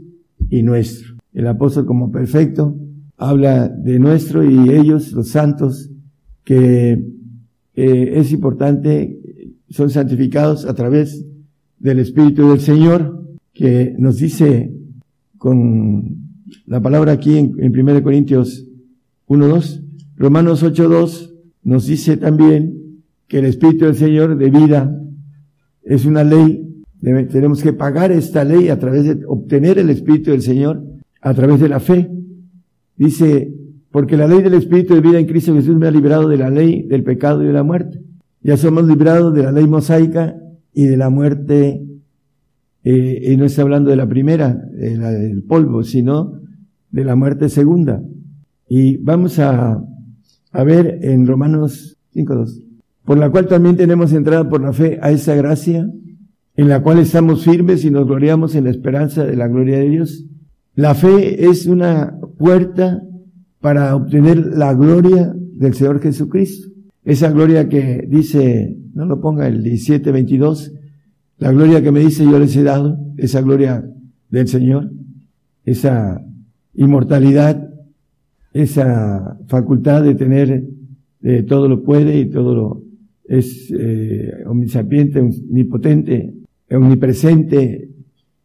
y 0.48 0.62
nuestro. 0.62 1.16
El 1.32 1.46
apóstol 1.48 1.84
como 1.84 2.12
perfecto 2.12 2.76
habla 3.16 3.68
de 3.68 3.98
nuestro 3.98 4.48
y 4.48 4.70
ellos, 4.70 5.12
los 5.12 5.28
santos, 5.28 5.90
que 6.44 6.92
eh, 7.74 8.12
es 8.14 8.32
importante, 8.32 9.18
son 9.68 9.90
santificados 9.90 10.64
a 10.64 10.74
través 10.74 11.26
del 11.78 11.98
Espíritu 11.98 12.50
del 12.50 12.60
Señor, 12.60 13.26
que 13.52 13.94
nos 13.98 14.18
dice 14.18 14.72
con 15.38 16.16
la 16.66 16.80
palabra 16.80 17.12
aquí 17.12 17.36
en, 17.36 17.56
en 17.58 17.78
1 17.78 18.02
Corintios 18.02 18.64
1.2. 19.28 19.82
Romanos 20.16 20.62
8.2 20.62 21.32
nos 21.64 21.86
dice 21.86 22.16
también 22.16 23.02
que 23.26 23.40
el 23.40 23.46
Espíritu 23.46 23.86
del 23.86 23.96
Señor 23.96 24.38
de 24.38 24.50
vida 24.50 25.02
es 25.86 26.04
una 26.04 26.24
ley. 26.24 26.82
tenemos 27.00 27.62
que 27.62 27.72
pagar 27.72 28.10
esta 28.12 28.44
ley 28.44 28.68
a 28.68 28.78
través 28.78 29.04
de 29.04 29.24
obtener 29.26 29.78
el 29.78 29.88
Espíritu 29.88 30.32
del 30.32 30.42
Señor 30.42 30.82
a 31.22 31.32
través 31.32 31.60
de 31.60 31.68
la 31.68 31.80
fe. 31.80 32.10
Dice, 32.96 33.54
porque 33.90 34.16
la 34.16 34.26
ley 34.26 34.42
del 34.42 34.54
Espíritu 34.54 34.94
de 34.94 35.00
vida 35.00 35.18
en 35.18 35.26
Cristo 35.26 35.54
Jesús 35.54 35.76
me 35.76 35.86
ha 35.86 35.90
librado 35.90 36.28
de 36.28 36.36
la 36.36 36.50
ley 36.50 36.82
del 36.82 37.04
pecado 37.04 37.42
y 37.42 37.46
de 37.46 37.52
la 37.52 37.62
muerte. 37.62 38.02
Ya 38.42 38.56
somos 38.56 38.86
librados 38.86 39.32
de 39.32 39.44
la 39.44 39.52
ley 39.52 39.66
mosaica 39.66 40.36
y 40.72 40.86
de 40.86 40.96
la 40.96 41.08
muerte 41.08 41.82
eh, 42.82 43.32
y 43.32 43.36
no 43.36 43.44
está 43.44 43.62
hablando 43.62 43.90
de 43.90 43.96
la 43.96 44.08
primera, 44.08 44.54
de 44.54 44.96
la 44.96 45.10
del 45.10 45.42
polvo, 45.44 45.82
sino 45.82 46.40
de 46.90 47.04
la 47.04 47.14
muerte 47.14 47.48
segunda. 47.48 48.02
Y 48.68 48.96
vamos 48.98 49.38
a, 49.38 49.82
a 50.52 50.64
ver 50.64 50.98
en 51.02 51.26
Romanos 51.26 51.96
5.2, 52.14 52.65
por 53.06 53.18
la 53.18 53.30
cual 53.30 53.46
también 53.46 53.76
tenemos 53.76 54.12
entrada 54.12 54.48
por 54.48 54.60
la 54.60 54.72
fe 54.72 54.98
a 55.00 55.12
esa 55.12 55.36
gracia, 55.36 55.88
en 56.56 56.68
la 56.68 56.82
cual 56.82 56.98
estamos 56.98 57.44
firmes 57.44 57.84
y 57.84 57.90
nos 57.90 58.04
gloriamos 58.04 58.56
en 58.56 58.64
la 58.64 58.70
esperanza 58.70 59.24
de 59.24 59.36
la 59.36 59.46
gloria 59.46 59.78
de 59.78 59.88
Dios. 59.88 60.24
La 60.74 60.94
fe 60.94 61.48
es 61.48 61.66
una 61.66 62.18
puerta 62.36 63.00
para 63.60 63.94
obtener 63.94 64.38
la 64.38 64.74
gloria 64.74 65.32
del 65.36 65.74
Señor 65.74 66.00
Jesucristo. 66.00 66.68
Esa 67.04 67.30
gloria 67.30 67.68
que 67.68 68.04
dice, 68.08 68.76
no 68.92 69.06
lo 69.06 69.20
ponga 69.20 69.46
el 69.46 69.62
17.22, 69.62 70.72
la 71.38 71.52
gloria 71.52 71.82
que 71.82 71.92
me 71.92 72.00
dice 72.00 72.24
yo 72.24 72.40
les 72.40 72.56
he 72.56 72.64
dado, 72.64 72.98
esa 73.18 73.40
gloria 73.40 73.88
del 74.30 74.48
Señor, 74.48 74.90
esa 75.64 76.20
inmortalidad, 76.74 77.70
esa 78.52 79.38
facultad 79.46 80.02
de 80.02 80.16
tener 80.16 80.64
eh, 81.22 81.44
todo 81.44 81.68
lo 81.68 81.84
puede 81.84 82.18
y 82.18 82.26
todo 82.26 82.54
lo 82.54 82.85
es 83.28 83.72
eh, 83.76 84.32
omnisapiente, 84.46 85.20
omnipotente, 85.20 86.34
omnipresente, 86.70 87.90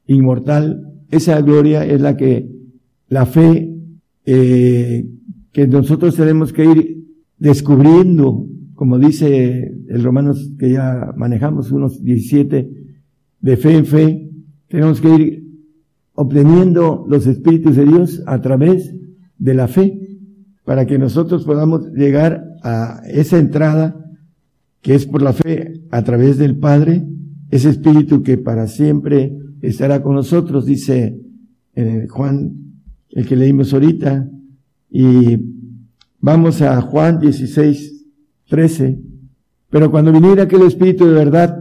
inmortal. 0.08 0.94
Esa 1.10 1.42
gloria 1.42 1.86
es 1.86 2.02
la 2.02 2.18
que 2.18 2.50
la 3.10 3.26
fe 3.26 3.76
eh, 4.26 5.06
que 5.52 5.68
nosotros 5.68 6.16
tenemos 6.16 6.54
que 6.54 6.66
ir 6.66 7.06
descubriendo, 7.38 8.48
como 8.76 8.98
dice 8.98 9.74
el 9.90 10.04
Romanos 10.04 10.52
que 10.58 10.72
ya 10.72 11.12
manejamos, 11.16 11.72
unos 11.72 12.04
17, 12.04 12.70
de 13.42 13.58
fe 13.58 13.76
en 13.76 13.86
fe, 13.86 14.30
tenemos 14.68 15.02
que 15.02 15.10
ir 15.10 15.44
obteniendo 16.14 17.06
los 17.10 17.28
espíritus 17.28 17.76
de 17.76 17.86
Dios 17.86 18.24
a 18.28 18.42
través 18.42 18.96
de 19.38 19.54
la 19.54 19.68
fe, 19.68 20.20
para 20.64 20.86
que 20.86 21.00
nosotros 21.00 21.44
podamos 21.44 21.92
llegar 21.94 22.44
a 22.64 23.02
esa 23.08 23.40
entrada 23.40 24.01
que 24.82 24.96
es 24.96 25.06
por 25.06 25.22
la 25.22 25.34
fe 25.34 25.82
a 25.92 26.04
través 26.04 26.38
del 26.38 26.58
Padre, 26.58 27.06
ese 27.50 27.70
espíritu 27.70 28.24
que 28.24 28.38
para 28.38 28.68
siempre 28.68 29.36
estará 29.62 30.02
con 30.02 30.16
nosotros, 30.16 30.66
dice 30.66 31.20
eh, 31.76 32.08
Juan, 32.10 32.54
el 33.10 33.28
que 33.28 33.36
leímos 33.36 33.74
ahorita, 33.74 34.30
y 34.90 35.38
vamos 36.20 36.62
a 36.62 36.82
Juan 36.82 37.20
16, 37.20 38.06
13, 38.48 39.00
pero 39.70 39.92
cuando 39.92 40.12
viniera 40.12 40.44
aquel 40.44 40.64
espíritu 40.64 41.06
de 41.06 41.14
verdad, 41.14 41.58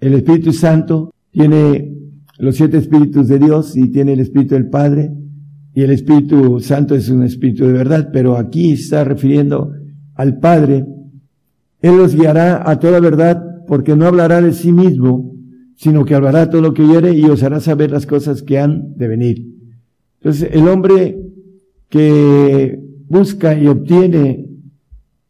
el 0.00 0.14
Espíritu 0.14 0.52
Santo 0.52 1.14
tiene 1.30 1.94
los 2.38 2.56
siete 2.56 2.78
espíritus 2.78 3.26
de 3.28 3.38
Dios 3.38 3.76
y 3.76 3.88
tiene 3.88 4.12
el 4.12 4.20
Espíritu 4.20 4.54
del 4.54 4.68
Padre 4.68 5.10
y 5.74 5.82
el 5.82 5.90
Espíritu 5.90 6.60
Santo 6.60 6.94
es 6.94 7.08
un 7.08 7.22
Espíritu 7.22 7.66
de 7.66 7.72
verdad, 7.72 8.10
pero 8.12 8.36
aquí 8.36 8.72
está 8.72 9.04
refiriendo 9.04 9.72
al 10.14 10.38
Padre. 10.38 10.84
Él 11.80 11.96
los 11.96 12.14
guiará 12.14 12.68
a 12.68 12.78
toda 12.78 13.00
verdad 13.00 13.42
porque 13.66 13.94
no 13.94 14.06
hablará 14.06 14.40
de 14.40 14.52
sí 14.52 14.72
mismo, 14.72 15.34
sino 15.76 16.04
que 16.04 16.14
hablará 16.14 16.50
todo 16.50 16.62
lo 16.62 16.74
que 16.74 16.82
oyere 16.82 17.12
y 17.12 17.24
os 17.24 17.42
hará 17.42 17.60
saber 17.60 17.90
las 17.90 18.06
cosas 18.06 18.42
que 18.42 18.58
han 18.58 18.96
de 18.96 19.08
venir. 19.08 19.46
Entonces, 20.20 20.48
el 20.52 20.66
hombre 20.66 21.18
que 21.88 22.80
busca 23.08 23.58
y 23.58 23.68
obtiene 23.68 24.46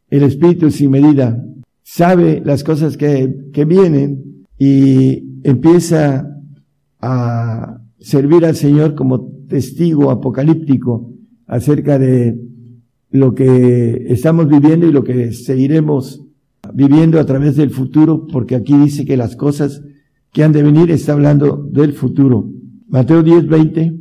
el 0.08 0.22
Espíritu 0.22 0.70
sin 0.70 0.90
medida, 0.90 1.44
sabe 1.82 2.40
las 2.44 2.64
cosas 2.64 2.96
que, 2.96 3.50
que 3.52 3.64
vienen 3.64 4.46
y 4.58 5.40
empieza 5.42 6.26
a 7.00 7.80
servir 7.98 8.44
al 8.44 8.56
Señor 8.56 8.94
como 8.94 9.30
testigo 9.48 10.10
apocalíptico 10.10 11.12
acerca 11.46 11.98
de 11.98 12.38
lo 13.10 13.34
que 13.34 14.06
estamos 14.08 14.48
viviendo 14.48 14.86
y 14.86 14.92
lo 14.92 15.04
que 15.04 15.32
seguiremos 15.32 16.27
viviendo 16.74 17.18
a 17.20 17.26
través 17.26 17.56
del 17.56 17.70
futuro, 17.70 18.26
porque 18.26 18.54
aquí 18.54 18.76
dice 18.76 19.04
que 19.04 19.16
las 19.16 19.36
cosas 19.36 19.82
que 20.32 20.44
han 20.44 20.52
de 20.52 20.62
venir 20.62 20.90
está 20.90 21.12
hablando 21.12 21.56
del 21.70 21.92
futuro. 21.92 22.50
Mateo 22.88 23.22
10, 23.22 23.46
20, 23.46 23.96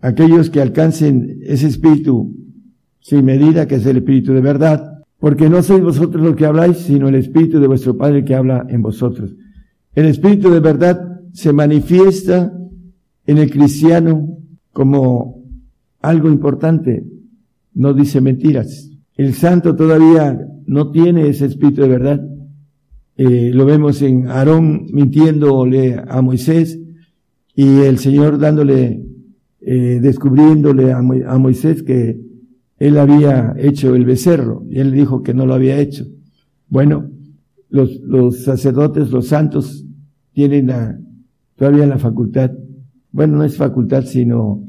aquellos 0.00 0.50
que 0.50 0.60
alcancen 0.60 1.40
ese 1.42 1.66
espíritu 1.66 2.34
sin 3.00 3.24
medida, 3.24 3.66
que 3.66 3.76
es 3.76 3.86
el 3.86 3.98
espíritu 3.98 4.32
de 4.32 4.40
verdad, 4.40 5.02
porque 5.18 5.48
no 5.48 5.62
sois 5.62 5.82
vosotros 5.82 6.24
los 6.24 6.36
que 6.36 6.46
habláis, 6.46 6.78
sino 6.78 7.08
el 7.08 7.14
espíritu 7.14 7.60
de 7.60 7.66
vuestro 7.66 7.96
Padre 7.96 8.24
que 8.24 8.34
habla 8.34 8.66
en 8.68 8.82
vosotros. 8.82 9.34
El 9.96 10.04
Espíritu 10.04 10.50
de 10.50 10.60
verdad 10.60 11.22
se 11.32 11.54
manifiesta 11.54 12.52
en 13.26 13.38
el 13.38 13.50
cristiano 13.50 14.28
como 14.70 15.42
algo 16.02 16.28
importante, 16.28 17.06
no 17.72 17.94
dice 17.94 18.20
mentiras. 18.20 18.90
El 19.16 19.34
santo 19.34 19.74
todavía 19.74 20.38
no 20.66 20.90
tiene 20.90 21.28
ese 21.28 21.46
espíritu 21.46 21.82
de 21.82 21.88
verdad. 21.88 22.28
Eh, 23.16 23.50
lo 23.54 23.64
vemos 23.64 24.02
en 24.02 24.28
Aarón 24.28 24.86
mintiéndole 24.92 25.96
a 26.06 26.20
Moisés 26.20 26.78
y 27.54 27.80
el 27.80 27.98
Señor 27.98 28.38
dándole, 28.38 29.02
eh, 29.60 29.98
descubriéndole 30.02 30.92
a, 30.92 30.98
a 30.98 31.38
Moisés 31.38 31.82
que 31.82 32.20
él 32.78 32.98
había 32.98 33.54
hecho 33.56 33.94
el 33.94 34.04
becerro 34.04 34.64
y 34.68 34.80
él 34.80 34.92
dijo 34.92 35.22
que 35.22 35.32
no 35.32 35.46
lo 35.46 35.54
había 35.54 35.78
hecho. 35.78 36.04
Bueno, 36.68 37.10
los, 37.70 37.98
los 38.00 38.44
sacerdotes, 38.44 39.10
los 39.10 39.28
santos, 39.28 39.84
tienen 40.32 40.66
la, 40.66 40.98
todavía 41.56 41.86
la 41.86 41.98
facultad, 41.98 42.50
bueno, 43.10 43.38
no 43.38 43.44
es 43.44 43.56
facultad, 43.56 44.04
sino 44.04 44.62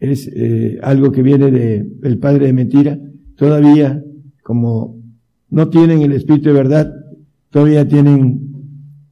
es 0.00 0.28
eh, 0.34 0.80
algo 0.82 1.12
que 1.12 1.22
viene 1.22 1.52
de, 1.52 1.84
del 2.00 2.18
padre 2.18 2.46
de 2.46 2.52
mentira, 2.52 2.98
todavía 3.36 4.02
como 4.42 5.00
no 5.50 5.68
tienen 5.68 6.02
el 6.02 6.12
espíritu 6.12 6.48
de 6.48 6.54
verdad, 6.54 6.92
todavía 7.50 7.86
tienen 7.86 8.52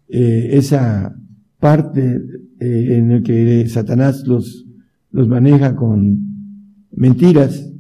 eh, 0.08 0.50
esa 0.52 1.16
parte 1.58 2.20
eh, 2.58 2.96
en 2.98 3.10
el 3.10 3.22
que 3.22 3.68
Satanás 3.68 4.26
los, 4.26 4.66
los 5.12 5.28
maneja 5.28 5.76
con 5.76 6.18
mentiras 6.92 7.70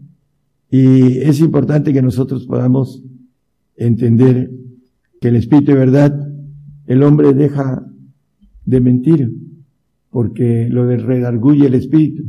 y 0.70 1.18
es 1.18 1.40
importante 1.40 1.92
que 1.92 2.02
nosotros 2.02 2.46
podamos 2.46 3.02
entender 3.76 4.50
que 5.20 5.28
el 5.28 5.36
espíritu 5.36 5.72
de 5.72 5.78
verdad, 5.78 6.32
el 6.86 7.02
hombre 7.02 7.34
deja 7.34 7.84
de 8.64 8.80
mentir, 8.80 9.32
porque 10.10 10.68
lo 10.70 10.86
redarguye 10.86 11.66
el 11.66 11.74
espíritu. 11.74 12.24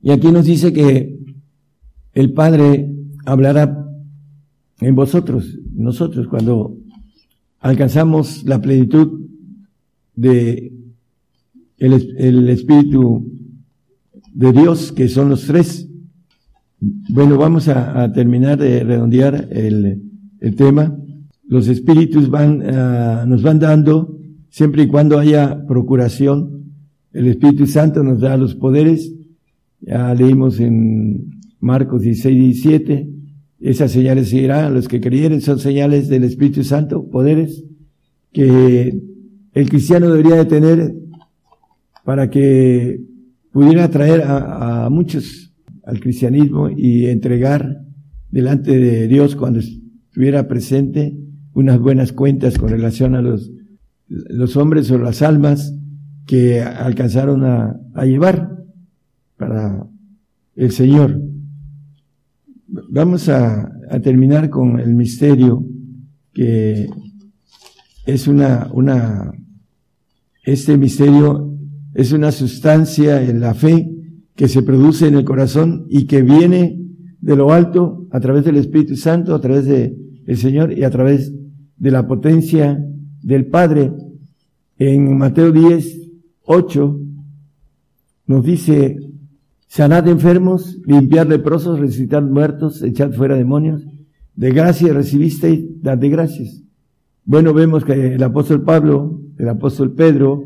Y 0.00 0.10
aquí 0.10 0.30
nos 0.30 0.46
dice 0.46 0.72
que 0.72 1.18
el 2.14 2.32
Padre 2.32 2.91
hablará 3.24 3.86
en 4.80 4.94
vosotros, 4.94 5.58
nosotros, 5.74 6.26
cuando 6.28 6.76
alcanzamos 7.60 8.44
la 8.44 8.60
plenitud 8.60 9.20
de 10.14 10.72
el, 11.78 12.14
el 12.18 12.48
Espíritu 12.48 13.32
de 14.32 14.52
Dios, 14.52 14.92
que 14.92 15.08
son 15.08 15.28
los 15.28 15.46
tres. 15.46 15.88
Bueno, 16.80 17.38
vamos 17.38 17.68
a, 17.68 18.12
terminar 18.12 18.58
de 18.58 18.82
redondear 18.82 19.48
el, 19.50 20.02
el, 20.40 20.56
tema. 20.56 20.96
Los 21.46 21.68
espíritus 21.68 22.28
van, 22.28 22.60
uh, 22.60 23.26
nos 23.26 23.42
van 23.42 23.58
dando 23.58 24.18
siempre 24.48 24.84
y 24.84 24.86
cuando 24.88 25.18
haya 25.18 25.64
procuración. 25.66 26.72
El 27.12 27.28
Espíritu 27.28 27.66
Santo 27.66 28.02
nos 28.02 28.20
da 28.20 28.36
los 28.36 28.54
poderes. 28.54 29.12
Ya 29.80 30.14
leímos 30.14 30.58
en 30.60 31.41
Marcos 31.62 32.02
16, 32.02 32.36
17. 32.36 33.08
Esas 33.60 33.92
señales 33.92 34.28
seguirán 34.28 34.66
a 34.66 34.70
los 34.70 34.86
que 34.88 35.00
creyeren, 35.00 35.40
son 35.40 35.58
señales 35.58 36.08
del 36.08 36.24
Espíritu 36.24 36.62
Santo, 36.64 37.08
poderes 37.08 37.64
que 38.32 39.00
el 39.54 39.68
cristiano 39.70 40.10
debería 40.10 40.36
de 40.36 40.44
tener 40.44 40.94
para 42.04 42.28
que 42.28 43.00
pudiera 43.50 43.84
atraer 43.84 44.22
a, 44.26 44.88
muchos 44.90 45.54
al 45.84 46.00
cristianismo 46.00 46.68
y 46.68 47.06
entregar 47.06 47.82
delante 48.30 48.78
de 48.78 49.08
Dios 49.08 49.36
cuando 49.36 49.60
estuviera 49.60 50.48
presente 50.48 51.16
unas 51.54 51.78
buenas 51.78 52.12
cuentas 52.12 52.58
con 52.58 52.68
relación 52.68 53.14
a 53.14 53.22
los 53.22 53.50
los 54.12 54.56
hombres 54.56 54.90
o 54.90 54.98
las 54.98 55.22
almas 55.22 55.74
que 56.26 56.60
alcanzaron 56.60 57.44
a, 57.44 57.78
llevar 58.04 58.64
para 59.36 59.86
el 60.54 60.72
Señor. 60.72 61.20
Vamos 62.94 63.30
a, 63.30 63.72
terminar 64.02 64.50
con 64.50 64.78
el 64.78 64.94
misterio 64.94 65.64
que 66.34 66.90
es 68.04 68.28
una, 68.28 68.68
una, 68.70 69.32
este 70.44 70.76
misterio 70.76 71.56
es 71.94 72.12
una 72.12 72.30
sustancia 72.32 73.22
en 73.22 73.40
la 73.40 73.54
fe 73.54 73.90
que 74.36 74.46
se 74.46 74.62
produce 74.62 75.06
en 75.06 75.14
el 75.14 75.24
corazón 75.24 75.86
y 75.88 76.04
que 76.04 76.20
viene 76.20 76.82
de 77.22 77.34
lo 77.34 77.50
alto 77.50 78.08
a 78.10 78.20
través 78.20 78.44
del 78.44 78.58
Espíritu 78.58 78.94
Santo, 78.96 79.34
a 79.34 79.40
través 79.40 79.64
de 79.64 79.96
el 80.26 80.36
Señor 80.36 80.76
y 80.76 80.84
a 80.84 80.90
través 80.90 81.32
de 81.78 81.90
la 81.90 82.06
potencia 82.06 82.78
del 83.22 83.46
Padre. 83.46 83.90
En 84.76 85.16
Mateo 85.16 85.50
10, 85.50 86.10
8 86.44 87.00
nos 88.26 88.44
dice, 88.44 88.98
sanad 89.72 90.06
enfermos, 90.06 90.78
limpiar 90.84 91.26
leprosos, 91.26 91.80
resucitar 91.80 92.22
muertos, 92.22 92.82
echad 92.82 93.10
fuera 93.12 93.36
demonios. 93.36 93.82
De 94.36 94.50
gracia 94.50 94.92
recibisteis, 94.92 95.64
dad 95.80 95.96
de 95.96 96.10
gracias. 96.10 96.62
Bueno, 97.24 97.54
vemos 97.54 97.82
que 97.82 98.16
el 98.16 98.22
apóstol 98.22 98.64
Pablo, 98.64 99.22
el 99.38 99.48
apóstol 99.48 99.94
Pedro, 99.94 100.44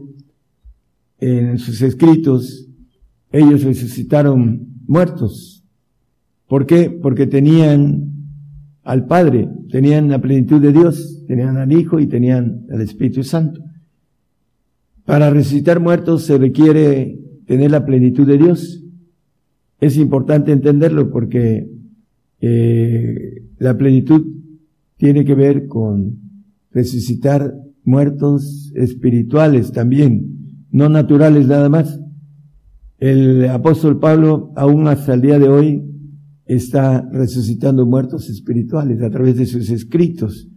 en 1.18 1.58
sus 1.58 1.82
escritos, 1.82 2.68
ellos 3.32 3.64
resucitaron 3.64 4.68
muertos. 4.86 5.64
¿Por 6.46 6.64
qué? 6.64 6.88
Porque 6.90 7.26
tenían 7.26 8.12
al 8.84 9.06
Padre, 9.06 9.48
tenían 9.72 10.08
la 10.08 10.20
plenitud 10.20 10.60
de 10.60 10.72
Dios, 10.72 11.24
tenían 11.26 11.56
al 11.56 11.72
Hijo 11.72 11.98
y 11.98 12.06
tenían 12.06 12.64
al 12.70 12.80
Espíritu 12.80 13.24
Santo. 13.24 13.60
Para 15.04 15.30
resucitar 15.30 15.80
muertos 15.80 16.22
se 16.22 16.38
requiere 16.38 17.18
tener 17.44 17.72
la 17.72 17.84
plenitud 17.84 18.24
de 18.24 18.38
Dios. 18.38 18.84
Es 19.80 19.96
importante 19.96 20.52
entenderlo 20.52 21.10
porque 21.10 21.68
eh, 22.40 23.44
la 23.58 23.76
plenitud 23.76 24.24
tiene 24.96 25.24
que 25.24 25.34
ver 25.34 25.66
con 25.66 26.18
resucitar 26.70 27.54
muertos 27.84 28.72
espirituales 28.74 29.72
también, 29.72 30.66
no 30.70 30.88
naturales 30.88 31.46
nada 31.46 31.68
más. 31.68 32.00
El 32.98 33.48
apóstol 33.48 33.98
Pablo, 33.98 34.52
aún 34.56 34.88
hasta 34.88 35.14
el 35.14 35.20
día 35.20 35.38
de 35.38 35.48
hoy, 35.48 35.82
está 36.46 37.06
resucitando 37.12 37.84
muertos 37.86 38.30
espirituales 38.30 39.02
a 39.02 39.10
través 39.10 39.36
de 39.36 39.46
sus 39.46 39.68
escritos. 39.70 40.48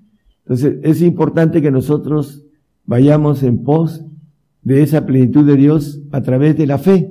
Entonces, 0.44 0.78
es 0.84 1.02
importante 1.02 1.62
que 1.62 1.72
nosotros 1.72 2.46
vayamos 2.86 3.44
en 3.44 3.64
pos 3.64 4.06
de 4.64 4.84
esa 4.84 5.06
plenitud 5.06 5.46
de 5.46 5.58
Dios 5.58 6.02
a 6.12 6.22
través 6.22 6.58
de 6.58 6.68
la 6.68 6.78
fe. 6.78 7.10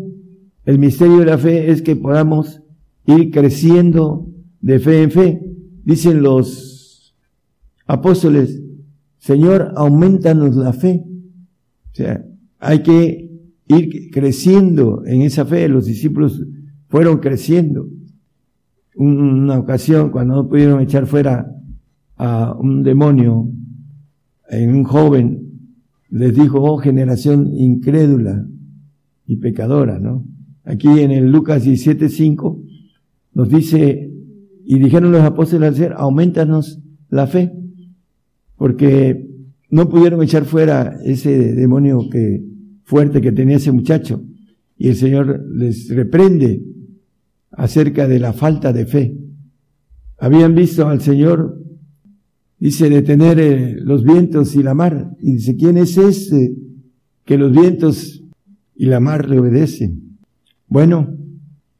El 0.69 0.79
misterio 0.79 1.21
de 1.21 1.25
la 1.25 1.39
fe 1.39 1.71
es 1.71 1.81
que 1.81 1.97
podamos 1.97 2.61
ir 3.07 3.31
creciendo 3.31 4.29
de 4.61 4.79
fe 4.79 5.03
en 5.03 5.11
fe. 5.11 5.41
Dicen 5.83 6.21
los 6.21 7.17
apóstoles, 7.87 8.63
Señor, 9.17 9.73
aumentanos 9.77 10.57
la 10.57 10.75
fe. 10.75 11.07
O 11.07 11.95
sea, 11.95 12.23
hay 12.59 12.83
que 12.83 13.31
ir 13.67 14.11
creciendo 14.11 15.07
en 15.07 15.23
esa 15.23 15.47
fe. 15.47 15.71
Los 15.71 15.87
discípulos 15.87 16.45
fueron 16.89 17.17
creciendo. 17.17 17.89
Una 18.95 19.59
ocasión, 19.59 20.11
cuando 20.11 20.35
no 20.35 20.49
pudieron 20.51 20.83
echar 20.83 21.07
fuera 21.07 21.51
a 22.19 22.55
un 22.61 22.83
demonio 22.83 23.49
en 24.51 24.75
un 24.75 24.85
joven, 24.85 25.51
les 26.11 26.35
dijo, 26.35 26.61
oh 26.61 26.77
generación 26.77 27.55
incrédula 27.55 28.47
y 29.25 29.37
pecadora, 29.37 29.99
¿no? 29.99 30.27
Aquí 30.69 30.87
en 31.01 31.11
el 31.13 31.33
Lucas 31.33 31.67
17.5 31.67 32.63
nos 33.33 33.49
dice, 33.49 34.13
y 34.67 34.79
dijeron 34.79 35.13
los 35.13 35.23
apóstoles 35.23 35.67
al 35.71 35.77
ser, 35.77 35.95
aumentanos 35.97 36.79
la 37.09 37.27
fe, 37.27 37.55
porque 38.55 39.31
no 39.71 39.89
pudieron 39.89 40.23
echar 40.23 40.45
fuera 40.45 40.99
ese 41.03 41.55
demonio 41.55 42.11
que, 42.11 42.45
fuerte 42.85 43.23
que 43.23 43.33
tenía 43.33 43.57
ese 43.57 43.73
muchacho. 43.73 44.23
Y 44.77 44.89
el 44.89 44.97
Señor 44.97 45.43
les 45.51 45.89
reprende 45.89 46.63
acerca 47.53 48.07
de 48.07 48.19
la 48.19 48.35
falta 48.35 48.71
de 48.75 48.85
fe. 48.85 49.19
Habían 50.19 50.55
visto 50.55 50.87
al 50.87 51.01
Señor 51.01 51.65
dice 52.59 52.91
detener 52.91 53.41
eh, 53.41 53.77
los 53.81 54.05
vientos 54.05 54.55
y 54.55 54.63
la 54.63 54.75
mar. 54.75 55.17
Y 55.19 55.33
dice, 55.33 55.57
¿quién 55.57 55.79
es 55.79 55.97
ese 55.97 56.55
que 57.25 57.39
los 57.39 57.53
vientos 57.53 58.23
y 58.77 58.85
la 58.85 59.01
mar 59.01 59.31
le 59.31 59.39
obedecen? 59.39 60.08
Bueno, 60.69 61.17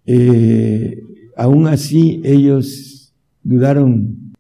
eh, 0.07 1.03
aún 1.37 1.67
así 1.67 2.23
ellos 2.25 3.15
dudaron 3.43 4.33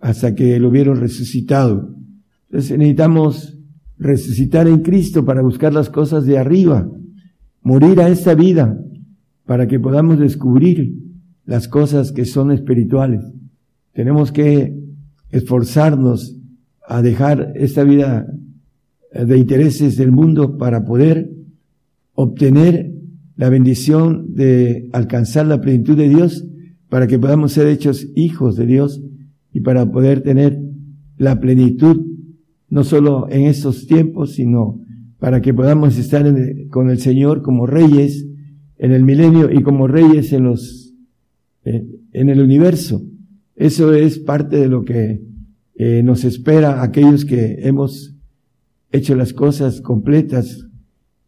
hasta 0.00 0.34
que 0.34 0.58
lo 0.58 0.70
vieron 0.70 0.96
resucitado. 0.96 1.94
Entonces 2.48 2.78
necesitamos 2.78 3.58
resucitar 3.98 4.66
en 4.68 4.80
Cristo 4.80 5.24
para 5.24 5.42
buscar 5.42 5.72
las 5.72 5.90
cosas 5.90 6.24
de 6.24 6.38
arriba, 6.38 6.88
morir 7.62 8.00
a 8.00 8.08
esta 8.08 8.34
vida 8.34 8.78
para 9.44 9.66
que 9.66 9.78
podamos 9.78 10.18
descubrir 10.18 10.94
las 11.44 11.68
cosas 11.68 12.12
que 12.12 12.24
son 12.24 12.50
espirituales. 12.52 13.20
Tenemos 13.92 14.32
que 14.32 14.78
esforzarnos 15.30 16.36
a 16.86 17.02
dejar 17.02 17.52
esta 17.54 17.84
vida 17.84 18.26
de 19.12 19.38
intereses 19.38 19.96
del 19.96 20.10
mundo 20.10 20.56
para 20.56 20.84
poder 20.84 21.30
obtener 22.14 22.93
la 23.36 23.48
bendición 23.48 24.34
de 24.34 24.88
alcanzar 24.92 25.46
la 25.46 25.60
plenitud 25.60 25.96
de 25.96 26.08
Dios, 26.08 26.46
para 26.88 27.06
que 27.06 27.18
podamos 27.18 27.52
ser 27.52 27.66
hechos 27.66 28.06
hijos 28.14 28.56
de 28.56 28.66
Dios 28.66 29.02
y 29.52 29.60
para 29.60 29.90
poder 29.90 30.22
tener 30.22 30.60
la 31.16 31.40
plenitud, 31.40 32.00
no 32.68 32.84
solo 32.84 33.26
en 33.30 33.42
estos 33.42 33.86
tiempos, 33.86 34.34
sino 34.34 34.80
para 35.18 35.40
que 35.40 35.54
podamos 35.54 35.96
estar 35.98 36.24
con 36.70 36.90
el 36.90 36.98
Señor 36.98 37.42
como 37.42 37.66
reyes 37.66 38.26
en 38.78 38.92
el 38.92 39.04
milenio 39.04 39.50
y 39.50 39.62
como 39.62 39.88
reyes 39.88 40.32
en 40.32 40.44
los, 40.44 40.92
en 41.64 42.28
el 42.28 42.40
universo. 42.40 43.02
Eso 43.56 43.94
es 43.94 44.18
parte 44.18 44.56
de 44.56 44.68
lo 44.68 44.84
que 44.84 45.22
eh, 45.76 46.02
nos 46.04 46.24
espera 46.24 46.82
aquellos 46.82 47.24
que 47.24 47.56
hemos 47.60 48.14
hecho 48.92 49.16
las 49.16 49.32
cosas 49.32 49.80
completas, 49.80 50.68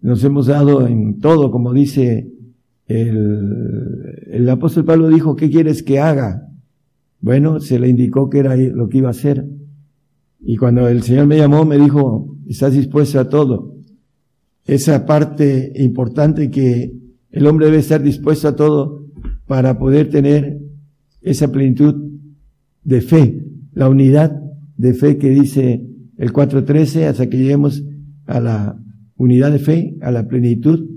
nos 0.01 0.23
hemos 0.25 0.47
dado 0.47 0.87
en 0.87 1.19
todo, 1.21 1.51
como 1.51 1.73
dice 1.73 2.31
el, 2.87 4.27
el 4.31 4.49
apóstol 4.49 4.85
Pablo 4.85 5.09
dijo, 5.09 5.37
¿qué 5.37 5.51
quieres 5.51 5.83
que 5.83 6.01
haga? 6.01 6.49
Bueno, 7.21 7.61
se 7.61 7.79
le 7.79 7.89
indicó 7.89 8.31
que 8.31 8.39
era 8.39 8.57
lo 8.57 8.89
que 8.89 8.99
iba 8.99 9.09
a 9.09 9.13
hacer. 9.13 9.47
Y 10.41 10.57
cuando 10.57 10.87
el 10.89 11.03
Señor 11.03 11.27
me 11.27 11.39
llamó, 11.39 11.65
me 11.65 11.79
dijo, 11.79 12.37
estás 12.47 12.75
dispuesto 12.75 13.19
a 13.19 13.29
todo. 13.29 13.75
Esa 14.65 15.07
parte 15.07 15.73
importante 15.77 16.51
que 16.51 16.93
el 17.31 17.47
hombre 17.47 17.67
debe 17.67 17.79
estar 17.79 18.03
dispuesto 18.03 18.49
a 18.49 18.57
todo 18.57 19.07
para 19.47 19.79
poder 19.79 20.11
tener 20.11 20.59
esa 21.21 21.51
plenitud 21.51 21.95
de 22.85 23.01
fe, 23.01 23.45
la 23.73 23.89
unidad 23.89 24.41
de 24.77 24.95
fe 24.95 25.19
que 25.19 25.31
dice 25.31 25.85
el 26.17 26.33
4.13 26.33 27.07
hasta 27.07 27.29
que 27.29 27.37
lleguemos 27.37 27.83
a 28.27 28.41
la 28.41 28.81
unidad 29.17 29.53
de 29.53 29.59
fe, 29.59 29.97
a 30.01 30.11
la 30.11 30.27
plenitud. 30.29 30.89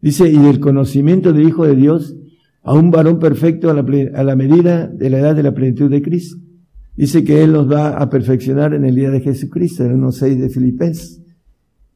Dice, 0.00 0.28
y 0.28 0.38
del 0.38 0.60
conocimiento 0.60 1.32
del 1.32 1.48
Hijo 1.48 1.66
de 1.66 1.76
Dios 1.76 2.16
a 2.62 2.74
un 2.74 2.90
varón 2.90 3.18
perfecto 3.18 3.70
a 3.70 3.74
la, 3.74 4.36
medida 4.36 4.86
de 4.88 5.10
la 5.10 5.18
edad 5.18 5.34
de 5.34 5.42
la 5.42 5.54
plenitud 5.54 5.90
de 5.90 6.02
Cristo. 6.02 6.36
Dice 6.96 7.24
que 7.24 7.42
Él 7.42 7.52
nos 7.52 7.70
va 7.70 7.96
a 7.96 8.10
perfeccionar 8.10 8.74
en 8.74 8.84
el 8.84 8.94
día 8.94 9.10
de 9.10 9.20
Jesucristo, 9.20 9.84
en 9.84 9.92
el 9.92 9.96
1.6 9.98 10.36
de 10.36 10.50
Filipenses. 10.50 11.22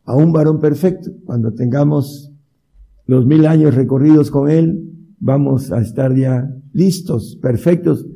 A 0.04 0.16
un 0.16 0.32
varón 0.32 0.60
perfecto. 0.60 1.10
Cuando 1.24 1.52
tengamos 1.52 2.32
los 3.06 3.26
mil 3.26 3.46
años 3.46 3.74
recorridos 3.74 4.30
con 4.30 4.48
Él, 4.48 4.88
vamos 5.18 5.72
a 5.72 5.80
estar 5.80 6.14
ya 6.16 6.48
listos, 6.72 7.38
perfectos, 7.42 8.06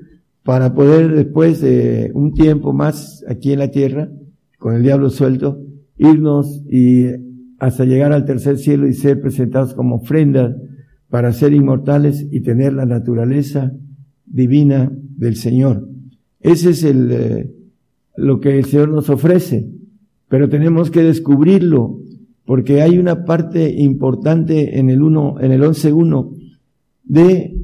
para 0.43 0.75
poder 0.75 1.15
después 1.15 1.61
de 1.61 2.11
un 2.15 2.33
tiempo 2.33 2.73
más 2.73 3.25
aquí 3.29 3.53
en 3.53 3.59
la 3.59 3.71
tierra, 3.71 4.09
con 4.59 4.75
el 4.75 4.83
diablo 4.83 5.11
suelto, 5.11 5.61
irnos 5.99 6.63
y 6.71 7.26
hasta 7.59 7.85
llegar 7.85 8.13
al 8.13 8.25
tercer 8.25 8.59
cielo 8.59 8.87
y 8.87 8.95
ser 8.95 9.21
presentados 9.21 9.75
como 9.75 9.97
ofrendas 9.97 10.55
para 11.09 11.33
ser 11.33 11.53
inmortales 11.53 12.27
y 12.31 12.41
tener 12.41 12.73
la 12.73 12.87
naturaleza 12.87 13.73
divina 14.27 14.93
del 15.17 15.37
Señor. 15.37 15.89
Ese 16.41 16.71
es 16.71 16.85
el, 16.85 17.11
eh, 17.11 17.51
lo 18.17 18.41
que 18.41 18.59
el 18.59 18.65
Señor 18.67 18.91
nos 18.91 19.09
ofrece, 19.09 19.71
pero 20.29 20.49
tenemos 20.49 20.91
que 20.91 21.03
descubrirlo, 21.03 22.01
porque 22.45 22.83
hay 22.83 22.99
una 22.99 23.25
parte 23.25 23.73
importante 23.77 24.79
en 24.79 24.91
el 24.91 25.03
uno, 25.03 25.41
en 25.41 25.53
el 25.53 25.63
11.1 25.63 26.35
de 27.05 27.57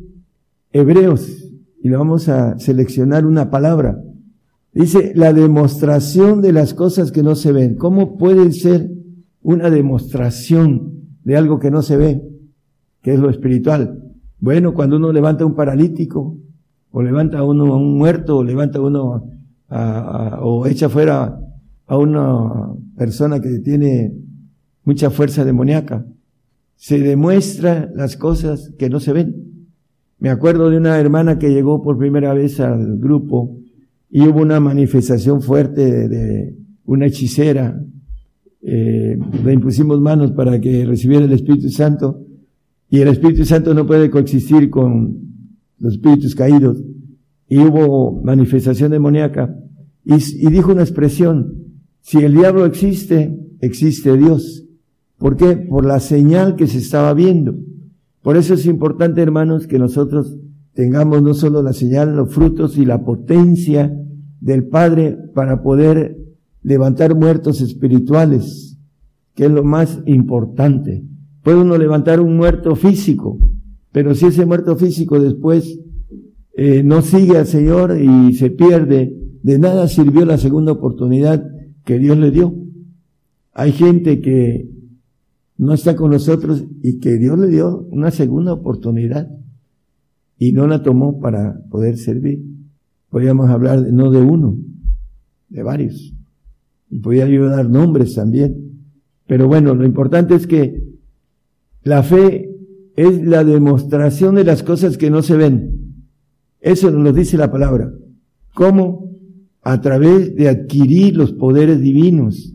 Hebreos, 0.73 1.51
y 1.83 1.89
vamos 1.91 2.29
a 2.29 2.59
seleccionar 2.59 3.27
una 3.27 3.51
palabra. 3.51 4.03
Dice, 4.73 5.13
la 5.15 5.33
demostración 5.33 6.41
de 6.41 6.53
las 6.53 6.75
cosas 6.75 7.13
que 7.13 7.23
no 7.23 7.35
se 7.35 7.53
ven. 7.53 7.75
¿Cómo 7.77 8.17
puede 8.17 8.53
ser 8.53 8.91
una 9.43 9.71
demostración 9.71 10.93
de 11.25 11.37
algo 11.37 11.59
que 11.59 11.71
no 11.71 11.83
se 11.83 11.97
ve? 11.97 12.23
Que 13.03 13.15
es 13.15 13.21
lo 13.21 13.31
espiritual. 13.31 14.03
Bueno, 14.39 14.75
cuando 14.75 14.97
uno 14.97 15.13
levanta 15.13 15.45
a 15.45 15.47
un 15.47 15.55
paralítico, 15.55 16.37
o 16.91 17.03
levanta 17.03 17.39
a 17.39 17.45
uno 17.45 17.73
a 17.73 17.77
un 17.77 17.97
muerto, 17.97 18.39
o 18.39 18.45
levanta 18.45 18.79
a 18.79 18.83
uno 18.83 19.29
o 20.41 20.67
echa 20.67 20.89
fuera 20.89 21.39
a 21.87 21.97
una 21.97 22.75
persona 22.97 23.41
que 23.41 23.59
tiene 23.61 24.13
mucha 24.85 25.11
fuerza 25.11 25.45
demoníaca, 25.45 26.05
se 26.77 26.99
demuestra 26.99 27.91
las 27.95 28.17
cosas 28.17 28.73
que 28.79 28.91
no 28.91 29.01
se 29.01 29.13
ven. 29.13 29.67
Me 30.19 30.31
acuerdo 30.31 30.71
de 30.71 30.77
una 30.77 30.99
hermana 30.99 31.39
que 31.39 31.51
llegó 31.51 31.83
por 31.83 31.99
primera 31.99 32.35
vez 32.35 32.61
al 32.61 32.99
grupo 32.99 33.57
y 34.11 34.27
hubo 34.29 34.41
una 34.41 34.61
manifestación 34.61 35.41
fuerte 35.41 36.09
de, 36.09 36.57
una 36.85 37.07
hechicera. 37.07 37.81
Eh, 38.63 39.19
le 39.45 39.53
impusimos 39.53 40.01
manos 40.01 40.33
para 40.33 40.61
que 40.61 40.85
recibiera 40.87 41.25
el 41.25 41.33
Espíritu 41.33 41.69
Santo 41.69 42.25
y 42.93 43.01
el 43.01 43.09
Espíritu 43.09 43.45
Santo 43.45 43.73
no 43.73 43.87
puede 43.87 44.11
coexistir 44.11 44.69
con 44.69 45.17
los 45.79 45.95
espíritus 45.95 46.35
caídos. 46.35 46.83
Y 47.49 47.59
hubo 47.59 48.23
manifestación 48.23 48.91
demoníaca. 48.91 49.57
Y, 50.05 50.15
y 50.15 50.51
dijo 50.51 50.73
una 50.73 50.83
expresión, 50.83 51.55
si 52.01 52.19
el 52.19 52.35
diablo 52.35 52.67
existe, 52.67 53.35
existe 53.61 54.15
Dios. 54.19 54.67
¿Por 55.17 55.39
qué? 55.39 55.57
Por 55.57 55.87
la 55.87 56.01
señal 56.01 56.55
que 56.55 56.67
se 56.67 56.79
estaba 56.79 57.15
viendo. 57.15 57.55
Por 58.23 58.37
eso 58.37 58.53
es 58.53 58.67
importante, 58.67 59.23
hermanos, 59.23 59.67
que 59.67 59.79
nosotros 59.79 60.37
tengamos 60.75 61.23
no 61.23 61.33
solo 61.33 61.63
la 61.63 61.73
señal, 61.73 62.15
los 62.15 62.33
frutos 62.35 62.77
y 62.77 62.85
la 62.85 63.05
potencia 63.05 63.91
del 64.41 64.67
Padre 64.67 65.17
para 65.35 65.63
poder 65.63 66.19
levantar 66.63 67.15
muertos 67.15 67.61
espirituales, 67.61 68.79
que 69.35 69.47
es 69.47 69.51
lo 69.51 69.65
más 69.65 70.01
importante. 70.07 71.05
Puede 71.43 71.59
uno 71.59 71.77
levantar 71.77 72.21
un 72.21 72.37
muerto 72.37 72.77
físico, 72.77 73.39
pero 73.91 74.15
si 74.15 74.27
ese 74.27 74.47
muerto 74.47 74.77
físico 74.77 75.21
después 75.21 75.81
eh, 76.55 76.83
no 76.83 77.03
sigue 77.03 77.37
al 77.37 77.47
Señor 77.47 77.99
y 78.01 78.35
se 78.35 78.51
pierde, 78.51 79.17
de 79.43 79.59
nada 79.59 79.89
sirvió 79.89 80.25
la 80.25 80.39
segunda 80.39 80.73
oportunidad 80.73 81.45
que 81.85 81.99
Dios 81.99 82.17
le 82.17 82.31
dio. 82.31 82.55
Hay 83.53 83.73
gente 83.73 84.21
que 84.21 84.71
no 85.59 85.75
está 85.75 85.97
con 85.97 86.11
nosotros 86.11 86.65
y 86.83 87.01
que 87.01 87.19
Dios 87.19 87.39
le 87.39 87.49
dio 87.49 87.87
una 87.91 88.11
segunda 88.11 88.53
oportunidad 88.53 89.29
y 90.39 90.53
no 90.53 90.67
la 90.67 90.83
tomó 90.83 91.21
para 91.21 91.61
poder 91.71 91.99
servir. 91.99 92.45
Podríamos 93.11 93.51
hablar 93.51 93.81
no 93.93 94.11
de 94.11 94.21
uno, 94.23 94.57
de 95.49 95.63
varios. 95.63 96.15
Y 96.93 96.99
podría 96.99 97.27
yo 97.27 97.47
dar 97.47 97.71
nombres 97.71 98.15
también. 98.15 98.85
Pero 99.27 99.49
bueno, 99.49 99.75
lo 99.75 99.87
importante 99.87 100.35
es 100.35 100.47
que 100.47 100.85
la 101.83 102.03
fe 102.03 102.51
es 102.97 103.25
la 103.25 103.45
demostración 103.45 104.35
de 104.35 104.45
las 104.45 104.63
cosas 104.63 104.99
que 104.99 105.09
no 105.09 105.23
se 105.23 105.39
ven. 105.39 105.95
Eso 106.61 106.91
nos 106.91 107.15
dice 107.15 107.39
la 107.39 107.51
palabra. 107.51 107.91
¿Cómo? 108.53 109.11
A 109.63 109.81
través 109.81 110.37
de 110.37 110.51
adquirir 110.51 111.17
los 111.17 111.33
poderes 111.33 111.81
divinos 111.81 112.53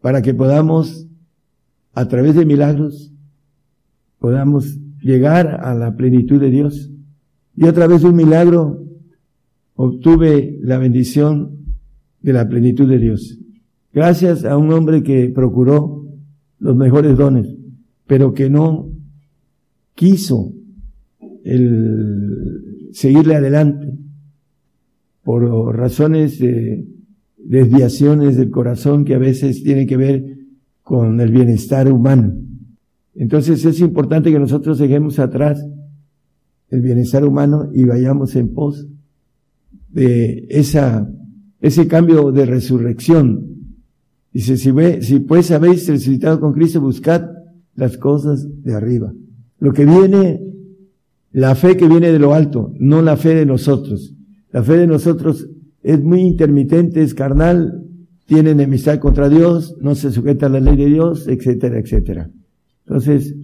para 0.00 0.22
que 0.22 0.34
podamos, 0.34 1.08
a 1.92 2.06
través 2.06 2.36
de 2.36 2.46
milagros, 2.46 3.12
podamos 4.20 4.78
llegar 5.02 5.48
a 5.64 5.74
la 5.74 5.96
plenitud 5.96 6.40
de 6.40 6.50
Dios. 6.50 6.92
Y 7.56 7.66
a 7.66 7.72
través 7.72 8.02
de 8.02 8.08
un 8.08 8.16
milagro 8.16 8.84
obtuve 9.74 10.60
la 10.62 10.78
bendición 10.78 11.58
de 12.20 12.32
la 12.34 12.48
plenitud 12.48 12.88
de 12.88 12.98
Dios. 13.00 13.40
Gracias 13.92 14.44
a 14.44 14.56
un 14.56 14.72
hombre 14.72 15.02
que 15.02 15.30
procuró 15.30 16.06
los 16.58 16.76
mejores 16.76 17.16
dones, 17.16 17.48
pero 18.06 18.32
que 18.34 18.48
no 18.48 18.88
quiso 19.94 20.52
el 21.44 22.90
seguirle 22.92 23.34
adelante 23.34 23.92
por 25.22 25.76
razones 25.76 26.38
de 26.38 26.86
desviaciones 27.36 28.36
del 28.36 28.50
corazón 28.50 29.04
que 29.04 29.14
a 29.14 29.18
veces 29.18 29.62
tienen 29.62 29.86
que 29.86 29.96
ver 29.96 30.38
con 30.82 31.20
el 31.20 31.30
bienestar 31.30 31.90
humano. 31.90 32.34
Entonces 33.14 33.64
es 33.64 33.80
importante 33.80 34.30
que 34.30 34.38
nosotros 34.38 34.78
dejemos 34.78 35.18
atrás 35.18 35.64
el 36.68 36.80
bienestar 36.80 37.24
humano 37.24 37.70
y 37.72 37.84
vayamos 37.84 38.36
en 38.36 38.54
pos 38.54 38.86
de 39.88 40.46
esa, 40.48 41.10
ese 41.60 41.88
cambio 41.88 42.30
de 42.30 42.46
resurrección. 42.46 43.59
Dice, 44.32 44.56
si, 44.56 44.72
si 45.00 45.20
pues 45.20 45.50
habéis 45.50 45.88
resucitado 45.88 46.40
con 46.40 46.52
Cristo, 46.52 46.80
buscad 46.80 47.22
las 47.74 47.96
cosas 47.96 48.46
de 48.62 48.74
arriba. 48.74 49.12
Lo 49.58 49.72
que 49.72 49.84
viene, 49.84 50.40
la 51.32 51.54
fe 51.54 51.76
que 51.76 51.88
viene 51.88 52.12
de 52.12 52.18
lo 52.18 52.34
alto, 52.34 52.72
no 52.78 53.02
la 53.02 53.16
fe 53.16 53.34
de 53.34 53.46
nosotros. 53.46 54.14
La 54.52 54.62
fe 54.62 54.76
de 54.76 54.86
nosotros 54.86 55.48
es 55.82 56.00
muy 56.02 56.20
intermitente, 56.20 57.02
es 57.02 57.14
carnal, 57.14 57.84
tiene 58.26 58.50
enemistad 58.50 58.98
contra 58.98 59.28
Dios, 59.28 59.76
no 59.80 59.94
se 59.94 60.12
sujeta 60.12 60.46
a 60.46 60.50
la 60.50 60.60
ley 60.60 60.76
de 60.76 60.86
Dios, 60.86 61.26
etcétera, 61.26 61.78
etcétera. 61.78 62.30
Entonces, 62.86 63.34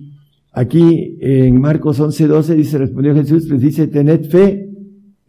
aquí 0.53 1.19
en 1.21 1.61
Marcos 1.61 1.99
11, 1.99 2.27
12 2.27 2.55
dice, 2.55 2.79
respondió 2.79 3.15
Jesús, 3.15 3.49
les 3.51 3.61
dice, 3.61 3.89
tened 3.89 4.27
fe 4.31 4.71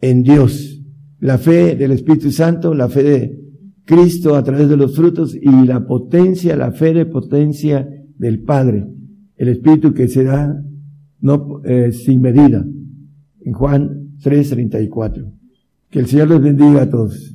en 0.00 0.22
Dios. 0.22 0.80
La 1.20 1.38
fe 1.38 1.74
del 1.74 1.90
Espíritu 1.90 2.30
Santo, 2.30 2.74
la 2.74 2.88
fe 2.88 3.02
de 3.02 3.47
Cristo 3.88 4.36
a 4.36 4.44
través 4.44 4.68
de 4.68 4.76
los 4.76 4.94
frutos 4.94 5.34
y 5.34 5.50
la 5.64 5.86
potencia, 5.86 6.54
la 6.56 6.72
fe 6.72 6.92
de 6.92 7.06
potencia 7.06 7.88
del 8.18 8.42
Padre. 8.42 8.86
El 9.34 9.48
Espíritu 9.48 9.94
que 9.94 10.08
se 10.08 10.24
da 10.24 10.62
no, 11.20 11.62
eh, 11.64 11.90
sin 11.92 12.20
medida. 12.20 12.66
En 13.40 13.52
Juan 13.54 14.10
3:34. 14.22 15.32
Que 15.88 16.00
el 16.00 16.06
Señor 16.06 16.28
les 16.28 16.42
bendiga 16.42 16.82
a 16.82 16.90
todos. 16.90 17.34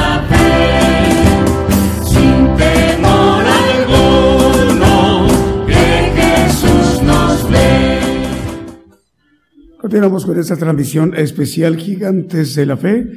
Continuamos 9.81 10.27
con 10.27 10.39
esta 10.39 10.55
transmisión 10.55 11.15
especial 11.15 11.75
Gigantes 11.75 12.53
de 12.53 12.67
la 12.67 12.77
Fe. 12.77 13.07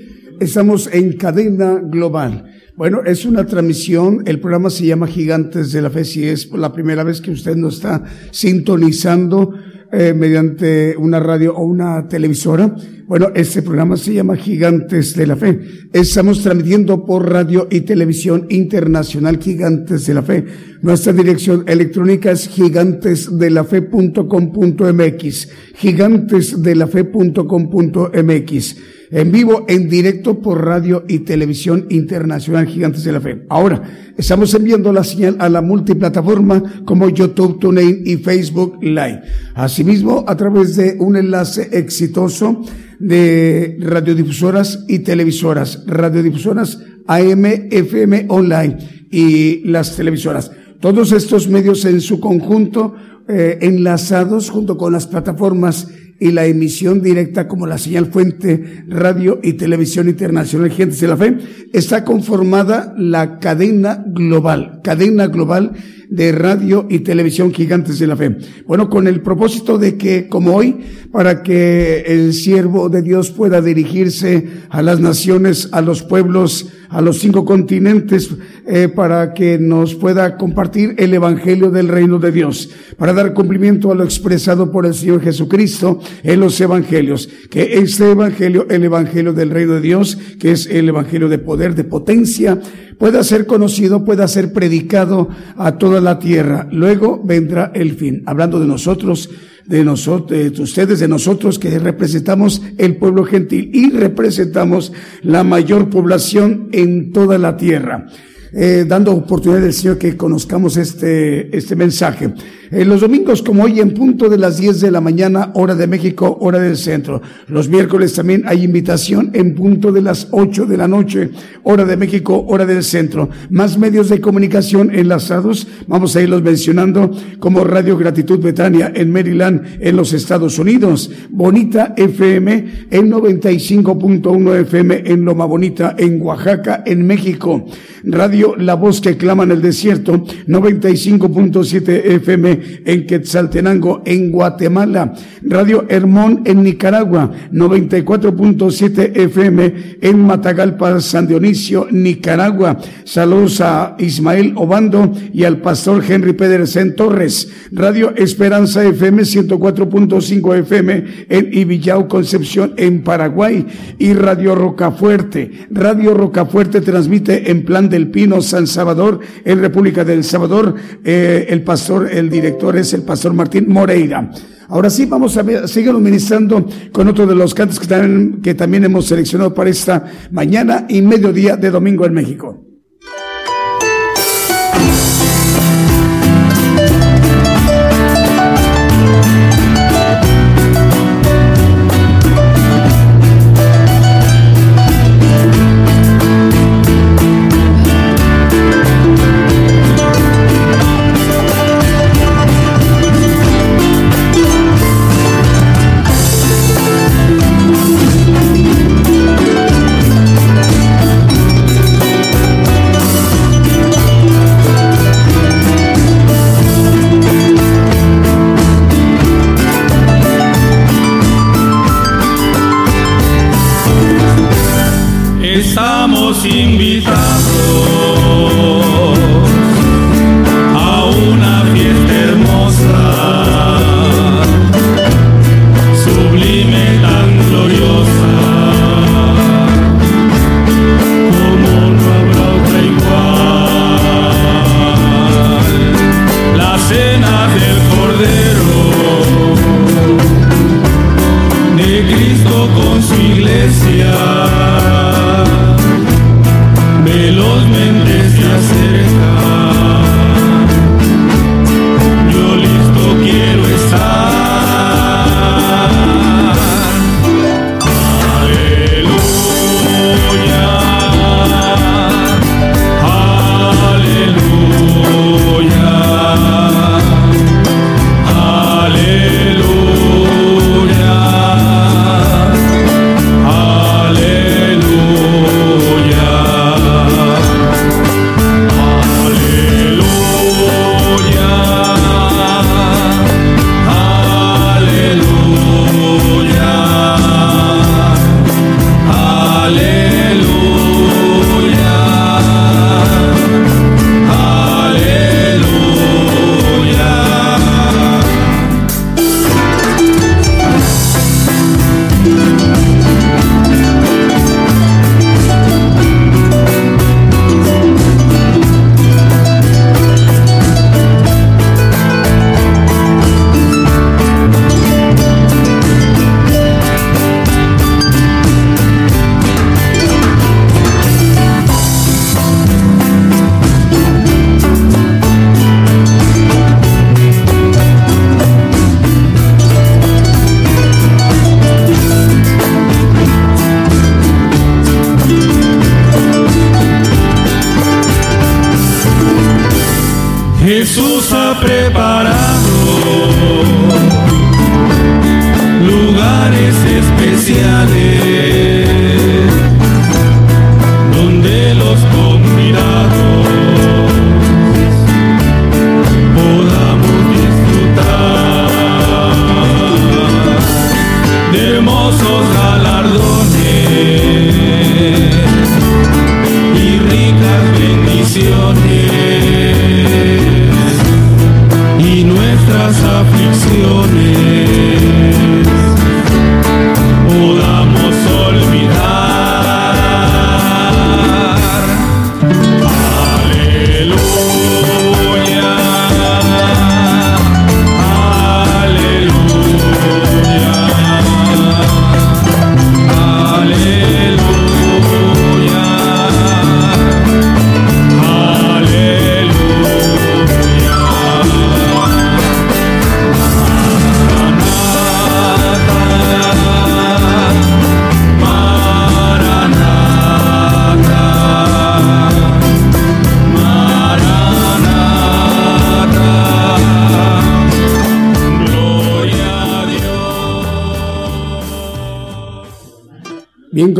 Estamos 0.40 0.88
en 0.90 1.12
cadena 1.18 1.78
global. 1.78 2.50
Bueno, 2.74 3.02
es 3.04 3.26
una 3.26 3.44
transmisión, 3.44 4.22
el 4.24 4.40
programa 4.40 4.70
se 4.70 4.86
llama 4.86 5.06
Gigantes 5.06 5.72
de 5.72 5.82
la 5.82 5.90
Fe, 5.90 6.06
si 6.06 6.26
es 6.26 6.50
la 6.52 6.72
primera 6.72 7.04
vez 7.04 7.20
que 7.20 7.32
usted 7.32 7.54
nos 7.54 7.74
está 7.74 8.02
sintonizando 8.30 9.52
eh, 9.94 10.12
mediante 10.12 10.96
una 10.96 11.20
radio 11.20 11.54
o 11.54 11.64
una 11.64 12.08
televisora. 12.08 12.74
Bueno, 13.06 13.28
este 13.34 13.60
programa 13.62 13.96
se 13.96 14.12
llama 14.14 14.36
Gigantes 14.36 15.14
de 15.14 15.26
la 15.26 15.36
Fe. 15.36 15.60
Estamos 15.92 16.42
transmitiendo 16.42 17.04
por 17.04 17.30
radio 17.30 17.68
y 17.70 17.82
televisión 17.82 18.46
internacional 18.48 19.38
Gigantes 19.38 20.06
de 20.06 20.14
la 20.14 20.22
Fe. 20.22 20.46
Nuestra 20.82 21.12
dirección 21.12 21.64
electrónica 21.66 22.30
es 22.30 22.48
gigantesdelafe.com.mx. 22.48 25.48
Gigantesdelafe.com.mx 25.76 28.76
en 29.14 29.30
vivo, 29.30 29.64
en 29.68 29.88
directo 29.88 30.40
por 30.40 30.64
radio 30.64 31.04
y 31.06 31.20
televisión 31.20 31.86
internacional 31.88 32.66
Gigantes 32.66 33.04
de 33.04 33.12
la 33.12 33.20
Fe. 33.20 33.46
Ahora, 33.48 33.80
estamos 34.16 34.52
enviando 34.54 34.92
la 34.92 35.04
señal 35.04 35.36
a 35.38 35.48
la 35.48 35.62
multiplataforma 35.62 36.82
como 36.84 37.08
YouTube, 37.08 37.60
TuneIn 37.60 38.02
y 38.04 38.16
Facebook 38.16 38.82
Live. 38.82 39.22
Asimismo, 39.54 40.24
a 40.26 40.36
través 40.36 40.74
de 40.74 40.96
un 40.98 41.14
enlace 41.14 41.68
exitoso 41.70 42.62
de 42.98 43.76
radiodifusoras 43.78 44.84
y 44.88 44.98
televisoras, 44.98 45.84
radiodifusoras 45.86 46.80
AM, 47.06 47.44
FM 47.70 48.26
online 48.30 48.78
y 49.12 49.62
las 49.68 49.94
televisoras. 49.94 50.50
Todos 50.80 51.12
estos 51.12 51.48
medios 51.48 51.84
en 51.84 52.00
su 52.00 52.18
conjunto 52.18 52.96
eh, 53.28 53.58
enlazados 53.62 54.50
junto 54.50 54.76
con 54.76 54.92
las 54.92 55.06
plataformas 55.06 55.86
y 56.20 56.30
la 56.32 56.46
emisión 56.46 57.02
directa 57.02 57.48
como 57.48 57.66
la 57.66 57.78
señal 57.78 58.06
fuente 58.06 58.84
radio 58.88 59.40
y 59.42 59.54
televisión 59.54 60.08
internacional. 60.08 60.70
Gentes 60.70 61.00
de 61.00 61.08
la 61.08 61.16
Fe, 61.16 61.38
está 61.72 62.04
conformada 62.04 62.94
la 62.96 63.38
cadena 63.38 64.04
global, 64.06 64.80
cadena 64.82 65.26
global 65.26 65.72
de 66.08 66.32
radio 66.32 66.86
y 66.88 67.00
televisión 67.00 67.52
Gigantes 67.52 67.98
de 67.98 68.06
la 68.06 68.16
Fe. 68.16 68.36
Bueno, 68.66 68.88
con 68.88 69.06
el 69.06 69.20
propósito 69.20 69.78
de 69.78 69.96
que, 69.96 70.28
como 70.28 70.54
hoy, 70.54 70.84
para 71.12 71.42
que 71.42 72.04
el 72.06 72.32
siervo 72.32 72.88
de 72.88 73.02
Dios 73.02 73.30
pueda 73.30 73.60
dirigirse 73.60 74.48
a 74.68 74.82
las 74.82 75.00
naciones, 75.00 75.68
a 75.72 75.80
los 75.80 76.02
pueblos, 76.02 76.68
a 76.88 77.00
los 77.00 77.18
cinco 77.18 77.44
continentes, 77.44 78.30
eh, 78.66 78.88
para 78.88 79.34
que 79.34 79.58
nos 79.58 79.94
pueda 79.94 80.36
compartir 80.36 80.94
el 80.98 81.12
Evangelio 81.14 81.70
del 81.70 81.88
Reino 81.88 82.18
de 82.18 82.32
Dios, 82.32 82.70
para 82.96 83.12
dar 83.12 83.34
cumplimiento 83.34 83.90
a 83.90 83.94
lo 83.94 84.04
expresado 84.04 84.70
por 84.70 84.86
el 84.86 84.94
Señor 84.94 85.20
Jesucristo 85.20 86.00
en 86.22 86.40
los 86.40 86.60
Evangelios, 86.60 87.28
que 87.50 87.78
este 87.78 88.10
Evangelio, 88.10 88.66
el 88.70 88.84
Evangelio 88.84 89.32
del 89.32 89.50
Reino 89.50 89.74
de 89.74 89.80
Dios, 89.80 90.18
que 90.38 90.52
es 90.52 90.66
el 90.66 90.88
Evangelio 90.88 91.28
de 91.28 91.38
poder, 91.38 91.74
de 91.74 91.84
potencia, 91.84 92.60
pueda 92.98 93.22
ser 93.22 93.46
conocido, 93.46 94.04
pueda 94.04 94.28
ser 94.28 94.52
predicado 94.52 95.28
a 95.56 95.78
toda 95.78 96.00
la 96.00 96.18
tierra. 96.18 96.68
Luego 96.70 97.20
vendrá 97.24 97.70
el 97.74 97.94
fin. 97.94 98.22
Hablando 98.26 98.60
de 98.60 98.66
nosotros, 98.66 99.30
de 99.66 99.84
nosotros, 99.84 100.30
de 100.30 100.62
ustedes, 100.62 101.00
de 101.00 101.08
nosotros 101.08 101.58
que 101.58 101.78
representamos 101.78 102.62
el 102.78 102.96
pueblo 102.96 103.24
gentil 103.24 103.70
y 103.72 103.90
representamos 103.90 104.92
la 105.22 105.42
mayor 105.42 105.88
población 105.90 106.68
en 106.72 107.12
toda 107.12 107.38
la 107.38 107.56
tierra. 107.56 108.06
Eh, 108.56 108.84
dando 108.86 109.10
oportunidad 109.10 109.64
al 109.64 109.72
Señor 109.72 109.98
que 109.98 110.16
conozcamos 110.16 110.76
este, 110.76 111.56
este 111.56 111.74
mensaje. 111.74 112.32
En 112.70 112.88
los 112.88 113.00
domingos, 113.00 113.42
como 113.42 113.64
hoy, 113.64 113.80
en 113.80 113.94
punto 113.94 114.28
de 114.28 114.38
las 114.38 114.58
10 114.58 114.80
de 114.80 114.90
la 114.90 115.00
mañana, 115.00 115.50
hora 115.54 115.74
de 115.74 115.86
México, 115.86 116.38
hora 116.40 116.58
del 116.60 116.76
centro. 116.76 117.20
Los 117.48 117.68
miércoles 117.68 118.14
también 118.14 118.44
hay 118.46 118.64
invitación 118.64 119.30
en 119.32 119.54
punto 119.54 119.90
de 119.90 120.02
las 120.02 120.28
8 120.30 120.66
de 120.66 120.76
la 120.76 120.86
noche, 120.86 121.30
hora 121.64 121.84
de 121.84 121.96
México, 121.96 122.44
hora 122.48 122.64
del 122.64 122.84
centro. 122.84 123.28
Más 123.50 123.76
medios 123.76 124.08
de 124.08 124.20
comunicación 124.20 124.94
enlazados, 124.94 125.66
vamos 125.86 126.14
a 126.14 126.22
irlos 126.22 126.42
mencionando, 126.42 127.10
como 127.38 127.64
Radio 127.64 127.96
Gratitud 127.96 128.38
Betania 128.40 128.92
en 128.94 129.12
Maryland, 129.12 129.78
en 129.80 129.96
los 129.96 130.12
Estados 130.12 130.58
Unidos. 130.58 131.10
Bonita 131.30 131.94
FM 131.96 132.86
en 132.90 133.10
95.1 133.10 134.60
FM 134.60 135.02
en 135.06 135.24
Loma 135.24 135.44
Bonita, 135.44 135.94
en 135.98 136.20
Oaxaca, 136.22 136.82
en 136.86 137.06
México. 137.06 137.66
Radio 138.04 138.43
La 138.52 138.74
Voz 138.74 139.00
que 139.00 139.16
clama 139.16 139.44
en 139.44 139.52
el 139.52 139.62
desierto, 139.62 140.24
95.7 140.46 141.88
FM 142.04 142.60
en 142.84 143.06
Quetzaltenango, 143.06 144.02
en 144.04 144.30
Guatemala. 144.30 145.14
Radio 145.42 145.86
Hermón 145.88 146.42
en 146.44 146.62
Nicaragua, 146.62 147.30
94.7 147.50 149.16
FM 149.16 149.98
en 150.02 150.20
Matagalpa, 150.20 151.00
San 151.00 151.26
Dionisio, 151.26 151.88
Nicaragua. 151.90 152.78
Saludos 153.04 153.60
a 153.62 153.96
Ismael 153.98 154.52
Obando 154.56 155.12
y 155.32 155.44
al 155.44 155.62
pastor 155.62 156.04
Henry 156.06 156.34
Pedersen 156.34 156.94
Torres. 156.94 157.48
Radio 157.72 158.14
Esperanza 158.16 158.84
FM 158.84 159.22
104.5 159.22 160.58
FM 160.58 161.04
en 161.28 161.48
Ibillau, 161.52 162.08
Concepción, 162.08 162.74
en 162.76 163.02
Paraguay. 163.02 163.66
Y 163.98 164.12
Radio 164.12 164.54
Rocafuerte. 164.54 165.50
Radio 165.70 166.14
Rocafuerte 166.14 166.80
transmite 166.80 167.50
en 167.50 167.64
Plan 167.64 167.88
del 167.88 168.10
Pino, 168.10 168.33
San 168.42 168.66
Salvador, 168.66 169.20
en 169.44 169.60
República 169.60 170.04
del 170.04 170.24
Salvador. 170.24 170.74
Eh, 171.04 171.46
el 171.48 171.62
pastor, 171.62 172.10
el 172.10 172.28
director 172.28 172.76
es 172.76 172.92
el 172.94 173.02
pastor 173.02 173.34
Martín 173.34 173.66
Moreira. 173.68 174.30
Ahora 174.68 174.90
sí, 174.90 175.06
vamos 175.06 175.36
a, 175.36 175.42
ver, 175.42 175.68
seguir 175.68 175.92
ministrando 175.94 176.66
con 176.90 177.08
otro 177.08 177.26
de 177.26 177.34
los 177.34 177.54
cantos 177.54 177.78
que 177.78 177.86
también, 177.86 178.40
que 178.42 178.54
también 178.54 178.84
hemos 178.84 179.06
seleccionado 179.06 179.52
para 179.52 179.70
esta 179.70 180.04
mañana 180.30 180.86
y 180.88 181.02
mediodía 181.02 181.56
de 181.56 181.70
domingo 181.70 182.06
en 182.06 182.14
México. 182.14 182.73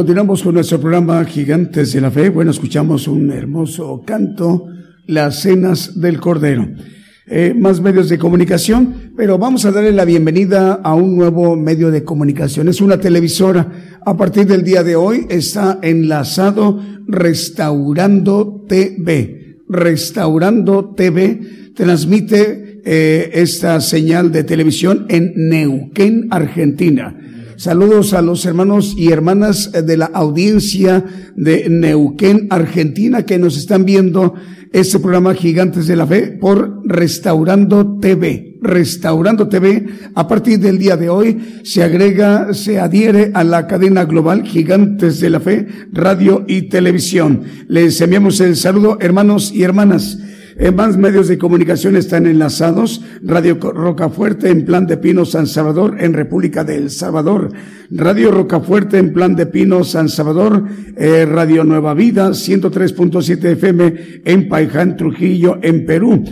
Continuamos 0.04 0.42
con 0.42 0.52
nuestro 0.52 0.78
programa 0.78 1.24
Gigantes 1.24 1.94
de 1.94 2.00
la 2.02 2.10
Fe. 2.10 2.28
Bueno, 2.28 2.50
escuchamos 2.50 3.08
un 3.08 3.30
hermoso 3.30 4.02
canto, 4.04 4.66
Las 5.06 5.40
Cenas 5.40 5.98
del 5.98 6.20
Cordero. 6.20 6.68
Eh, 7.26 7.54
más 7.56 7.80
medios 7.80 8.10
de 8.10 8.18
comunicación, 8.18 9.14
pero 9.16 9.38
vamos 9.38 9.64
a 9.64 9.72
darle 9.72 9.92
la 9.92 10.04
bienvenida 10.04 10.74
a 10.74 10.92
un 10.92 11.16
nuevo 11.16 11.56
medio 11.56 11.90
de 11.90 12.04
comunicación. 12.04 12.68
Es 12.68 12.82
una 12.82 13.00
televisora. 13.00 13.98
A 14.04 14.14
partir 14.14 14.46
del 14.46 14.62
día 14.62 14.82
de 14.82 14.94
hoy 14.94 15.26
está 15.30 15.78
enlazado 15.80 16.82
Restaurando 17.08 18.66
TV. 18.68 19.56
Restaurando 19.70 20.92
TV 20.94 21.72
transmite 21.74 22.82
eh, 22.84 23.30
esta 23.32 23.80
señal 23.80 24.30
de 24.30 24.44
televisión 24.44 25.06
en 25.08 25.32
Neuquén, 25.34 26.26
Argentina. 26.30 27.16
Saludos 27.56 28.14
a 28.14 28.22
los 28.22 28.44
hermanos 28.46 28.94
y 28.96 29.12
hermanas 29.12 29.70
de 29.72 29.96
la 29.96 30.06
audiencia 30.06 31.04
de 31.36 31.68
Neuquén, 31.70 32.48
Argentina, 32.50 33.24
que 33.24 33.38
nos 33.38 33.56
están 33.56 33.84
viendo 33.84 34.34
este 34.72 34.98
programa 34.98 35.34
Gigantes 35.34 35.86
de 35.86 35.94
la 35.94 36.04
Fe 36.04 36.36
por 36.40 36.80
Restaurando 36.84 38.00
TV. 38.00 38.56
Restaurando 38.60 39.48
TV, 39.48 39.86
a 40.16 40.26
partir 40.26 40.58
del 40.58 40.78
día 40.78 40.96
de 40.96 41.08
hoy, 41.08 41.60
se 41.62 41.84
agrega, 41.84 42.52
se 42.54 42.80
adhiere 42.80 43.30
a 43.34 43.44
la 43.44 43.68
cadena 43.68 44.04
global 44.04 44.42
Gigantes 44.42 45.20
de 45.20 45.30
la 45.30 45.38
Fe, 45.38 45.68
radio 45.92 46.44
y 46.48 46.62
televisión. 46.62 47.42
Les 47.68 48.00
enviamos 48.00 48.40
el 48.40 48.56
saludo, 48.56 48.98
hermanos 49.00 49.52
y 49.54 49.62
hermanas. 49.62 50.18
Eh, 50.56 50.70
más 50.70 50.96
medios 50.96 51.26
de 51.28 51.38
comunicación 51.38 51.96
están 51.96 52.26
enlazados. 52.26 53.02
Radio 53.22 53.58
Rocafuerte 53.60 54.50
en 54.50 54.64
Plan 54.64 54.86
de 54.86 54.96
Pino 54.96 55.24
San 55.24 55.46
Salvador 55.46 55.96
en 55.98 56.12
República 56.12 56.62
del 56.62 56.90
Salvador. 56.90 57.50
Radio 57.90 58.30
Rocafuerte 58.30 58.98
en 58.98 59.12
Plan 59.12 59.34
de 59.34 59.46
Pino 59.46 59.82
San 59.82 60.08
Salvador. 60.08 60.64
Eh, 60.96 61.26
Radio 61.26 61.64
Nueva 61.64 61.94
Vida 61.94 62.30
103.7 62.30 63.44
FM 63.52 63.94
en 64.24 64.48
Paiján, 64.48 64.96
Trujillo, 64.96 65.58
en 65.60 65.84
Perú. 65.86 66.24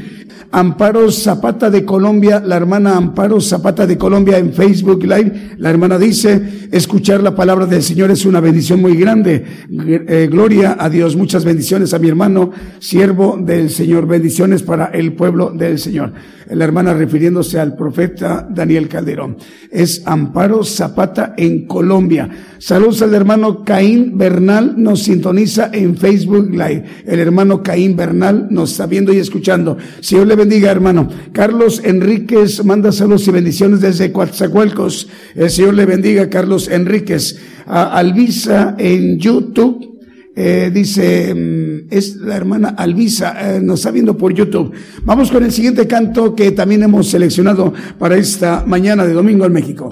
Amparo 0.54 1.10
Zapata 1.10 1.70
de 1.70 1.82
Colombia, 1.82 2.42
la 2.44 2.56
hermana 2.56 2.94
Amparo 2.98 3.40
Zapata 3.40 3.86
de 3.86 3.96
Colombia 3.96 4.36
en 4.36 4.52
Facebook 4.52 5.02
Live. 5.02 5.54
La 5.56 5.70
hermana 5.70 5.98
dice, 5.98 6.68
escuchar 6.70 7.22
la 7.22 7.34
palabra 7.34 7.64
del 7.64 7.82
Señor 7.82 8.10
es 8.10 8.26
una 8.26 8.38
bendición 8.38 8.82
muy 8.82 8.94
grande. 8.96 9.42
Eh, 9.70 10.28
gloria 10.30 10.76
a 10.78 10.90
Dios. 10.90 11.16
Muchas 11.16 11.46
bendiciones 11.46 11.94
a 11.94 11.98
mi 11.98 12.08
hermano, 12.08 12.50
siervo 12.80 13.38
del 13.40 13.70
Señor. 13.70 14.06
Bendiciones 14.12 14.62
para 14.62 14.90
el 14.92 15.14
pueblo 15.14 15.54
del 15.56 15.78
Señor. 15.78 16.12
La 16.50 16.64
hermana 16.64 16.92
refiriéndose 16.92 17.58
al 17.58 17.74
profeta 17.74 18.46
Daniel 18.46 18.86
Calderón. 18.86 19.38
Es 19.70 20.02
Amparo 20.04 20.64
Zapata 20.64 21.32
en 21.34 21.66
Colombia. 21.66 22.28
Saludos 22.58 23.00
al 23.00 23.14
hermano 23.14 23.64
Caín 23.64 24.18
Bernal, 24.18 24.74
nos 24.76 25.04
sintoniza 25.04 25.70
en 25.72 25.96
Facebook 25.96 26.50
Live. 26.50 26.84
El 27.06 27.20
hermano 27.20 27.62
Caín 27.62 27.96
Bernal 27.96 28.48
nos 28.50 28.72
está 28.72 28.84
viendo 28.84 29.14
y 29.14 29.16
escuchando. 29.16 29.78
Señor 30.00 30.26
le 30.26 30.36
bendiga, 30.36 30.70
hermano. 30.70 31.08
Carlos 31.32 31.80
Enríquez 31.82 32.62
manda 32.66 32.92
saludos 32.92 33.26
y 33.28 33.30
bendiciones 33.30 33.80
desde 33.80 34.12
Coatzacoalcos. 34.12 35.08
El 35.34 35.48
Señor 35.48 35.72
le 35.72 35.86
bendiga, 35.86 36.28
Carlos 36.28 36.68
Enríquez. 36.68 37.40
Alvisa 37.64 38.76
en 38.78 39.18
YouTube. 39.18 39.91
Eh, 40.34 40.70
dice, 40.72 41.34
mm, 41.34 41.88
es 41.90 42.16
la 42.16 42.36
hermana 42.36 42.70
Alvisa, 42.70 43.56
eh, 43.56 43.60
nos 43.60 43.80
está 43.80 43.90
viendo 43.90 44.16
por 44.16 44.32
YouTube. 44.32 44.72
Vamos 45.04 45.30
con 45.30 45.44
el 45.44 45.52
siguiente 45.52 45.86
canto 45.86 46.34
que 46.34 46.52
también 46.52 46.82
hemos 46.82 47.08
seleccionado 47.08 47.72
para 47.98 48.16
esta 48.16 48.64
mañana 48.66 49.04
de 49.04 49.12
domingo 49.12 49.44
en 49.44 49.52
México. 49.52 49.90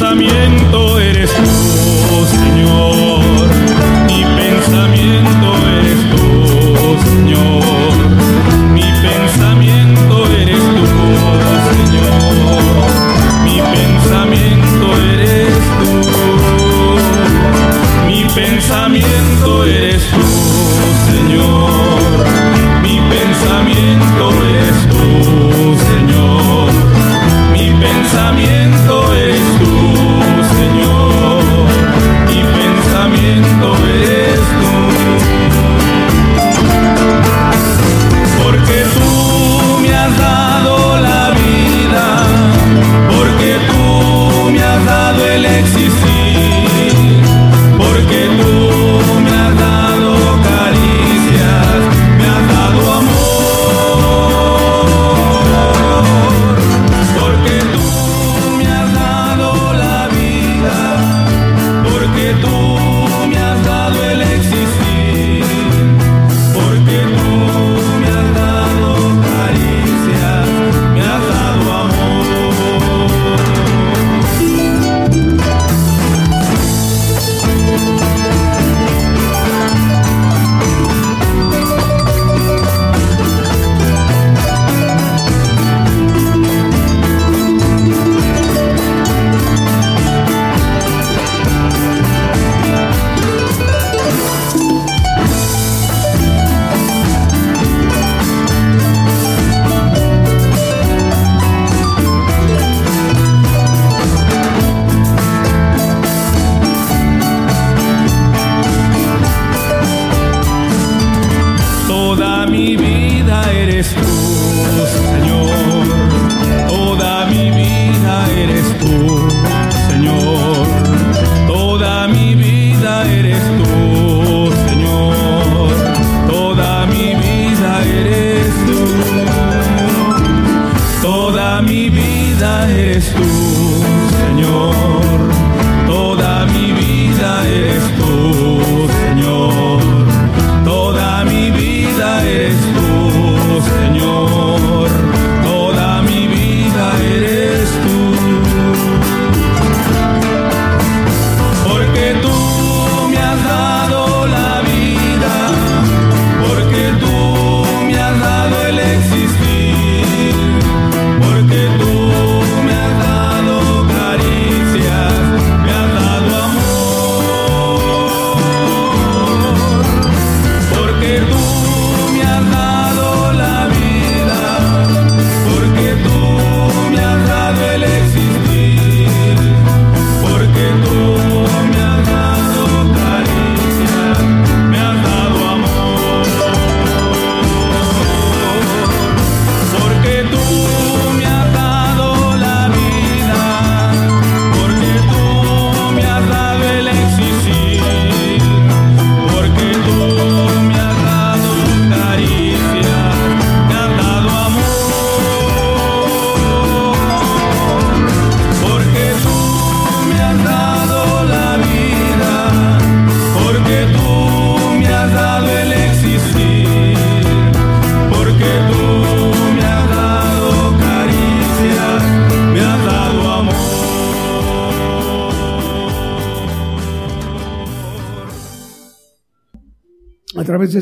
Mi 0.00 0.37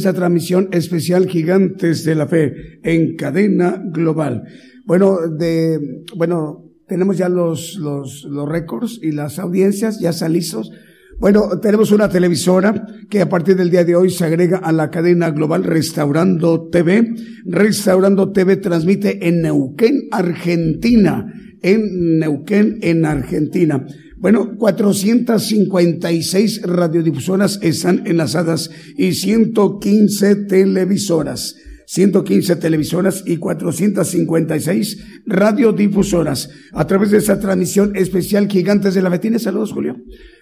a 0.06 0.12
través 0.12 0.42
de 0.42 0.42
esa 0.42 0.48
transmisión 0.56 0.68
especial 0.72 1.28
Gigantes 1.28 2.04
de 2.04 2.14
la 2.14 2.26
Fe 2.26 2.80
en 2.82 3.16
cadena 3.16 3.82
global. 3.92 4.44
Bueno, 4.84 5.18
de, 5.28 5.78
bueno, 6.16 6.64
tenemos 6.86 7.18
ya 7.18 7.28
los, 7.28 7.76
los, 7.76 8.24
los 8.24 8.48
récords 8.48 9.00
y 9.02 9.12
las 9.12 9.38
audiencias 9.38 9.98
ya 10.00 10.10
están. 10.10 10.34
Bueno, 11.18 11.58
tenemos 11.60 11.92
una 11.92 12.08
televisora 12.08 12.86
que 13.08 13.22
a 13.22 13.28
partir 13.28 13.56
del 13.56 13.70
día 13.70 13.84
de 13.84 13.96
hoy 13.96 14.10
se 14.10 14.24
agrega 14.24 14.58
a 14.58 14.70
la 14.70 14.90
cadena 14.90 15.30
global 15.30 15.64
Restaurando 15.64 16.68
TV. 16.68 17.14
Restaurando 17.46 18.32
TV 18.32 18.56
transmite 18.56 19.26
en 19.26 19.40
Neuquén, 19.40 20.08
Argentina. 20.10 21.32
En 21.62 22.18
Neuquén, 22.18 22.78
en 22.82 23.06
Argentina. 23.06 23.86
Bueno, 24.18 24.56
456 24.56 26.62
radiodifusoras 26.62 27.58
están 27.62 28.06
enlazadas 28.06 28.70
y 28.96 29.12
115 29.12 30.36
televisoras. 30.46 31.56
115 31.86 32.56
televisoras 32.56 33.22
y 33.26 33.38
456 33.38 35.22
radiodifusoras. 35.24 36.50
A 36.72 36.86
través 36.86 37.10
de 37.10 37.18
esta 37.18 37.38
transmisión 37.38 37.96
especial 37.96 38.48
Gigantes 38.48 38.94
de 38.94 39.02
la 39.02 39.10
Fe. 39.10 39.20
¿Tienes 39.20 39.42
saludos, 39.44 39.72
Julio? 39.72 39.96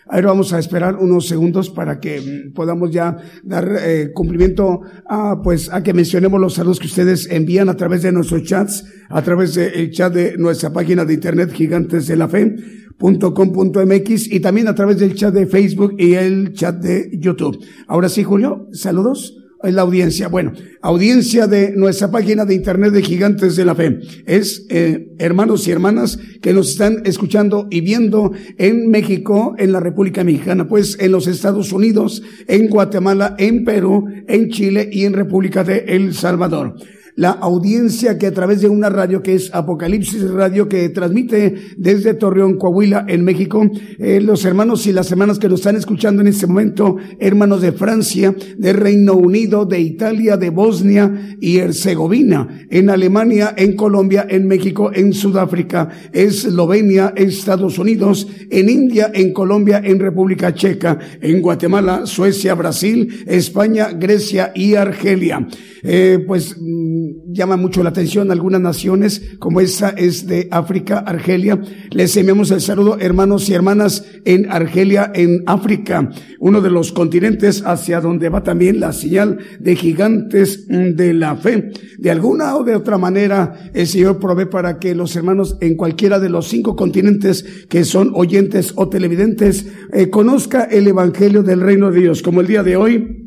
Ahora 0.07 0.29
vamos 0.29 0.53
a 0.53 0.59
esperar 0.59 0.97
unos 0.97 1.27
segundos 1.27 1.71
para 1.71 2.01
que 2.01 2.21
mm, 2.21 2.53
podamos 2.53 2.91
ya 2.91 3.17
dar 3.43 3.77
eh, 3.81 4.11
cumplimiento 4.13 4.81
a, 5.09 5.41
pues, 5.43 5.73
a 5.73 5.83
que 5.83 5.95
mencionemos 5.95 6.41
los 6.41 6.55
saludos 6.55 6.79
que 6.79 6.87
ustedes 6.87 7.29
envían 7.31 7.69
a 7.69 7.77
través 7.77 8.03
de 8.03 8.13
nuestros 8.13 8.43
chats, 8.43 8.85
a 9.09 9.23
través 9.23 9.55
del 9.55 9.91
chat 9.91 10.13
de 10.13 10.37
nuestra 10.37 10.73
página 10.73 11.05
de 11.05 11.15
internet 11.15 11.53
Gigantes 11.53 12.07
de 12.07 12.17
la 12.17 12.29
Fe 12.29 12.55
.com.mx 12.99 14.33
y 14.33 14.41
también 14.41 14.69
a 14.69 14.75
través 14.75 14.99
del 14.99 15.15
chat 15.15 15.35
de 15.35 15.47
Facebook 15.47 15.95
y 15.99 16.15
el 16.15 16.53
chat 16.53 16.77
de 16.77 17.11
YouTube. 17.19 17.59
Ahora 17.89 18.09
sí, 18.09 18.23
Julio, 18.23 18.69
saludos. 18.73 19.44
Es 19.65 19.75
la 19.75 19.83
audiencia. 19.83 20.29
Bueno, 20.29 20.53
audiencia 20.83 21.47
de 21.47 21.73
nuestra 21.75 22.11
página 22.11 22.45
de 22.45 22.55
internet 22.55 22.93
de 22.93 23.03
Gigantes 23.03 23.57
de 23.57 23.65
la 23.65 23.75
Fe. 23.75 23.99
Es 24.27 24.67
eh, 24.69 25.09
hermanos 25.19 25.67
y 25.67 25.71
hermanas 25.71 26.19
que 26.43 26.53
nos 26.53 26.71
están 26.71 27.03
escuchando 27.05 27.67
y 27.71 27.81
viendo 27.81 28.33
en 28.59 28.91
México, 28.91 29.55
en 29.59 29.73
la 29.73 29.81
República 29.81 30.25
Mexicana, 30.25 30.69
pues 30.69 30.99
en 31.01 31.13
los 31.13 31.27
Estados 31.27 31.73
Unidos, 31.73 32.23
en 32.47 32.69
Guatemala, 32.69 33.35
en 33.39 33.65
Perú, 33.65 34.07
en 34.29 34.51
Chile 34.51 34.89
y 34.93 35.05
en 35.05 35.15
República 35.15 35.65
de 35.65 35.85
El 35.89 36.15
Salvador 36.15 36.77
la 37.17 37.31
audiencia 37.31 38.19
que 38.19 38.27
a 38.27 38.35
través 38.35 38.61
de 38.61 38.69
una 38.69 38.91
radio 38.91 39.23
que 39.23 39.35
es 39.35 39.55
Apocalipsis 39.55 40.31
Radio 40.31 40.69
que 40.69 40.89
transmite 40.89 41.55
desde 41.77 42.15
Torreón, 42.15 42.59
Coahuila, 42.59 43.05
en 43.09 43.25
México, 43.25 43.69
eh, 43.99 44.21
los 44.21 44.45
hermanos 44.45 44.87
y 44.87 44.93
las 44.93 45.11
hermanas 45.13 45.39
que 45.39 45.49
nos 45.49 45.61
están 45.61 45.77
escuchando 45.77 46.23
en 46.23 46.29
este 46.29 46.47
momento, 46.47 46.97
hermanos 47.19 47.63
de 47.63 47.73
Francia, 47.73 48.35
de 48.59 48.73
Reino 48.73 49.15
Unido, 49.15 49.65
de 49.65 49.81
Italia, 49.81 50.37
de 50.37 50.51
Bosnia 50.51 51.37
y 51.41 51.59
Herzegovina, 51.59 52.67
en 52.71 52.91
Alemania, 52.91 53.55
en 53.57 53.77
Colombia, 53.77 54.27
en 54.29 54.49
México, 54.49 54.91
en 54.93 55.13
Sudáfrica, 55.13 55.89
Eslovenia, 56.13 57.13
Estados 57.17 57.79
Unidos, 57.79 58.27
en 58.51 58.69
India, 58.69 59.11
en 59.15 59.33
Colombia, 59.33 59.81
en 59.85 60.01
República 60.01 60.53
Checa, 60.53 60.99
en 61.21 61.41
Guatemala, 61.41 62.07
Suecia, 62.07 62.55
Brasil, 62.55 63.25
España, 63.27 63.91
Grecia 63.93 64.53
y 64.55 64.75
Argelia. 64.75 65.47
Eh, 65.87 66.25
pues 66.27 66.57
mm, 66.59 67.04
llama 67.27 67.57
mucho 67.57 67.83
la 67.83 67.91
atención 67.91 68.31
algunas 68.31 68.61
naciones, 68.61 69.37
como 69.39 69.61
esta 69.61 69.91
es 69.91 70.27
de 70.27 70.49
África, 70.51 70.99
Argelia. 70.99 71.61
Les 71.91 72.17
enviamos 72.17 72.51
el 72.51 72.61
saludo, 72.61 72.99
hermanos 73.01 73.49
y 73.49 73.55
hermanas, 73.55 74.05
en 74.25 74.51
Argelia, 74.51 75.11
en 75.15 75.43
África, 75.47 76.11
uno 76.39 76.61
de 76.61 76.71
los 76.71 76.93
continentes 76.93 77.63
hacia 77.67 78.01
donde 78.01 78.29
va 78.29 78.43
también 78.43 78.81
la 78.81 78.93
señal 78.93 79.39
de 79.59 79.77
gigantes 79.77 80.67
mm, 80.69 80.95
de 80.95 81.15
la 81.15 81.37
fe. 81.37 81.73
De 81.99 82.11
alguna 82.11 82.57
o 82.57 82.65
de 82.65 82.77
otra 82.77 82.99
manera, 82.99 83.71
el 83.73 83.87
Señor 83.87 84.19
provee 84.19 84.47
para 84.47 84.79
que 84.79 84.95
los 84.95 85.15
hermanos 85.17 85.57
en 85.61 85.77
cualquiera 85.77 86.19
de 86.19 86.29
los 86.29 86.49
cinco 86.49 86.77
continentes 86.77 87.45
que 87.69 87.85
son 87.85 88.13
oyentes 88.15 88.73
o 88.77 88.89
televidentes 88.89 89.67
eh, 89.93 90.11
conozca 90.11 90.65
el 90.65 90.87
Evangelio 90.87 91.43
del 91.43 91.61
Reino 91.61 91.91
de 91.91 92.01
Dios, 92.01 92.23
como 92.23 92.41
el 92.41 92.47
día 92.47 92.63
de 92.63 92.77
hoy 92.77 93.24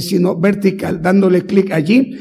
sino 0.00 0.38
vertical, 0.38 1.00
dándole 1.02 1.46
clic 1.46 1.72
allí, 1.72 2.14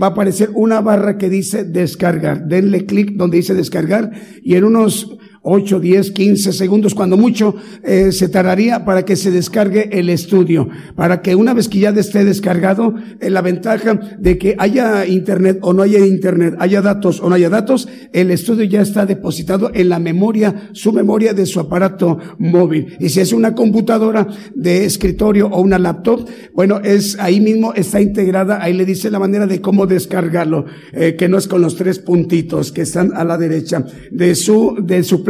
va 0.00 0.06
a 0.06 0.10
aparecer 0.10 0.50
una 0.54 0.80
barra 0.80 1.18
que 1.18 1.28
dice 1.28 1.64
descargar. 1.64 2.46
Denle 2.46 2.86
clic 2.86 3.16
donde 3.16 3.39
dice 3.40 3.54
descargar 3.54 4.12
y 4.42 4.54
en 4.54 4.64
unos 4.64 5.18
8, 5.42 5.80
10, 5.80 6.10
15 6.10 6.52
segundos, 6.52 6.94
cuando 6.94 7.16
mucho, 7.16 7.54
eh, 7.82 8.12
se 8.12 8.28
tardaría 8.28 8.84
para 8.84 9.04
que 9.04 9.16
se 9.16 9.30
descargue 9.30 9.88
el 9.92 10.10
estudio, 10.10 10.68
para 10.96 11.22
que 11.22 11.34
una 11.34 11.54
vez 11.54 11.68
que 11.68 11.78
ya 11.78 11.90
esté 11.90 12.24
descargado, 12.24 12.94
eh, 13.20 13.30
la 13.30 13.40
ventaja 13.42 13.94
de 14.18 14.38
que 14.38 14.54
haya 14.58 15.06
internet 15.06 15.58
o 15.62 15.72
no 15.72 15.82
haya 15.82 16.04
internet, 16.04 16.54
haya 16.58 16.82
datos 16.82 17.20
o 17.20 17.28
no 17.28 17.34
haya 17.34 17.48
datos, 17.48 17.88
el 18.12 18.30
estudio 18.30 18.64
ya 18.64 18.82
está 18.82 19.06
depositado 19.06 19.70
en 19.72 19.88
la 19.88 19.98
memoria, 19.98 20.70
su 20.72 20.92
memoria 20.92 21.32
de 21.32 21.46
su 21.46 21.60
aparato 21.60 22.18
móvil. 22.38 22.96
Y 22.98 23.08
si 23.08 23.20
es 23.20 23.32
una 23.32 23.54
computadora 23.54 24.26
de 24.54 24.84
escritorio 24.84 25.48
o 25.48 25.60
una 25.60 25.78
laptop, 25.78 26.28
bueno, 26.54 26.80
es 26.80 27.18
ahí 27.18 27.40
mismo 27.40 27.72
está 27.74 28.00
integrada, 28.00 28.62
ahí 28.62 28.72
le 28.72 28.84
dice 28.84 29.10
la 29.10 29.18
manera 29.18 29.46
de 29.46 29.60
cómo 29.60 29.86
descargarlo, 29.86 30.66
eh, 30.92 31.16
que 31.16 31.28
no 31.28 31.38
es 31.38 31.48
con 31.48 31.62
los 31.62 31.76
tres 31.76 31.98
puntitos 31.98 32.72
que 32.72 32.82
están 32.82 33.12
a 33.14 33.24
la 33.24 33.38
derecha 33.38 33.84
de 34.10 34.34
su, 34.34 34.76
de 34.82 35.02
su 35.02 35.22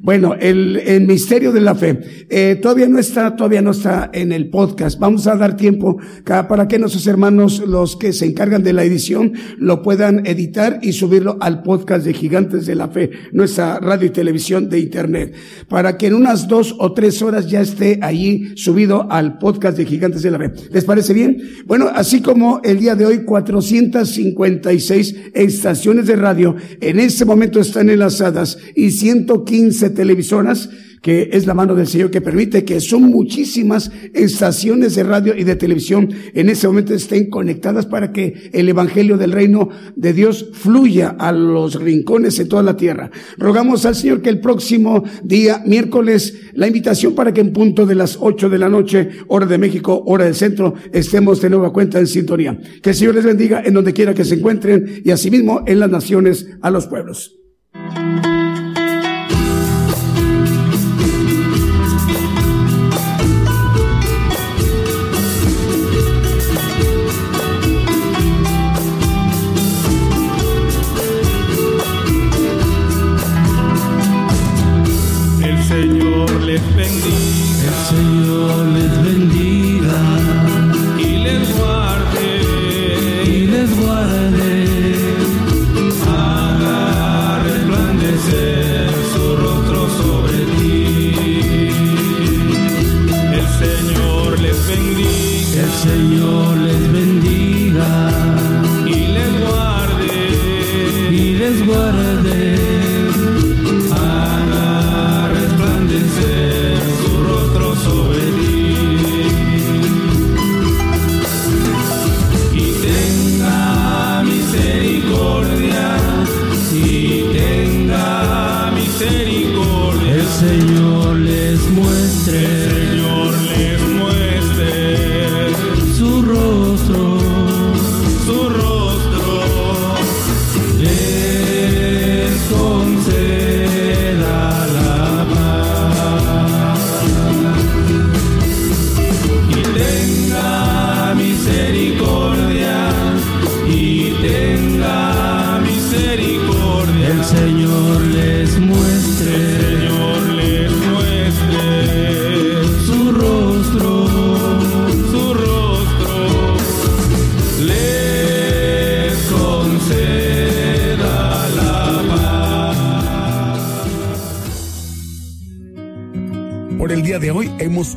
bueno, 0.00 0.34
el, 0.34 1.04
misterio 1.06 1.52
de 1.52 1.60
la 1.60 1.74
fe. 1.74 2.26
Eh, 2.28 2.58
todavía 2.60 2.88
no 2.88 2.98
está, 2.98 3.34
todavía 3.36 3.62
no 3.62 3.70
está 3.70 4.10
en 4.12 4.32
el 4.32 4.50
podcast. 4.50 4.98
Vamos 4.98 5.26
a 5.26 5.36
dar 5.36 5.56
tiempo 5.56 5.98
para 6.24 6.68
que 6.68 6.78
nuestros 6.78 7.06
hermanos, 7.06 7.62
los 7.66 7.96
que 7.96 8.12
se 8.12 8.26
encargan 8.26 8.62
de 8.62 8.72
la 8.72 8.84
edición, 8.84 9.32
lo 9.58 9.82
puedan 9.82 10.26
editar 10.26 10.78
y 10.82 10.92
subirlo 10.92 11.36
al 11.40 11.62
podcast 11.62 12.04
de 12.04 12.14
Gigantes 12.14 12.66
de 12.66 12.74
la 12.74 12.88
Fe, 12.88 13.10
nuestra 13.32 13.78
radio 13.80 14.06
y 14.06 14.10
televisión 14.10 14.68
de 14.68 14.80
internet, 14.80 15.34
para 15.68 15.96
que 15.96 16.06
en 16.06 16.14
unas 16.14 16.48
dos 16.48 16.74
o 16.78 16.92
tres 16.92 17.22
horas 17.22 17.48
ya 17.48 17.60
esté 17.60 17.98
ahí 18.02 18.52
subido 18.56 19.10
al 19.10 19.38
podcast 19.38 19.76
de 19.76 19.86
Gigantes 19.86 20.22
de 20.22 20.30
la 20.30 20.38
Fe. 20.38 20.52
¿Les 20.70 20.84
parece 20.84 21.14
bien? 21.14 21.40
Bueno, 21.66 21.88
así 21.92 22.20
como 22.20 22.60
el 22.64 22.78
día 22.78 22.94
de 22.94 23.06
hoy 23.06 23.24
456 23.24 25.16
estaciones 25.34 26.06
de 26.06 26.16
radio 26.16 26.56
en 26.80 27.00
este 27.00 27.24
momento 27.24 27.60
están 27.60 27.90
enlazadas 27.90 28.58
y 28.74 28.90
100 28.90 29.26
15 29.44 29.90
televisoras 29.90 30.68
que 31.02 31.30
es 31.32 31.46
la 31.46 31.54
mano 31.54 31.74
del 31.74 31.86
Señor 31.86 32.10
que 32.10 32.20
permite 32.20 32.64
que 32.64 32.80
son 32.80 33.02
muchísimas 33.02 33.90
estaciones 34.14 34.94
de 34.94 35.04
radio 35.04 35.34
y 35.36 35.44
de 35.44 35.56
televisión 35.56 36.08
en 36.34 36.48
ese 36.48 36.66
momento 36.66 36.94
estén 36.94 37.30
conectadas 37.30 37.86
para 37.86 38.12
que 38.12 38.50
el 38.52 38.68
Evangelio 38.68 39.16
del 39.16 39.32
Reino 39.32 39.68
de 39.96 40.12
Dios 40.12 40.50
fluya 40.52 41.16
a 41.18 41.32
los 41.32 41.80
rincones 41.80 42.36
de 42.38 42.44
toda 42.44 42.62
la 42.62 42.76
tierra. 42.76 43.10
Rogamos 43.36 43.86
al 43.86 43.94
Señor 43.94 44.22
que 44.22 44.30
el 44.30 44.40
próximo 44.40 45.04
día, 45.22 45.62
miércoles, 45.64 46.34
la 46.52 46.66
invitación 46.66 47.14
para 47.14 47.32
que 47.32 47.40
en 47.40 47.52
punto 47.52 47.86
de 47.86 47.94
las 47.94 48.18
8 48.20 48.48
de 48.48 48.58
la 48.58 48.68
noche, 48.68 49.08
hora 49.28 49.46
de 49.46 49.58
México, 49.58 50.02
hora 50.06 50.24
del 50.24 50.34
centro, 50.34 50.74
estemos 50.92 51.40
de 51.40 51.50
nueva 51.50 51.72
cuenta 51.72 51.98
en 51.98 52.06
sintonía. 52.06 52.58
Que 52.82 52.90
el 52.90 52.96
Señor 52.96 53.14
les 53.14 53.24
bendiga 53.24 53.62
en 53.64 53.74
donde 53.74 53.92
quiera 53.92 54.14
que 54.14 54.24
se 54.24 54.34
encuentren 54.34 55.02
y 55.04 55.10
asimismo 55.10 55.62
en 55.66 55.80
las 55.80 55.90
naciones 55.90 56.48
a 56.60 56.70
los 56.70 56.86
pueblos. 56.86 57.38
arrepentí. 76.58 77.27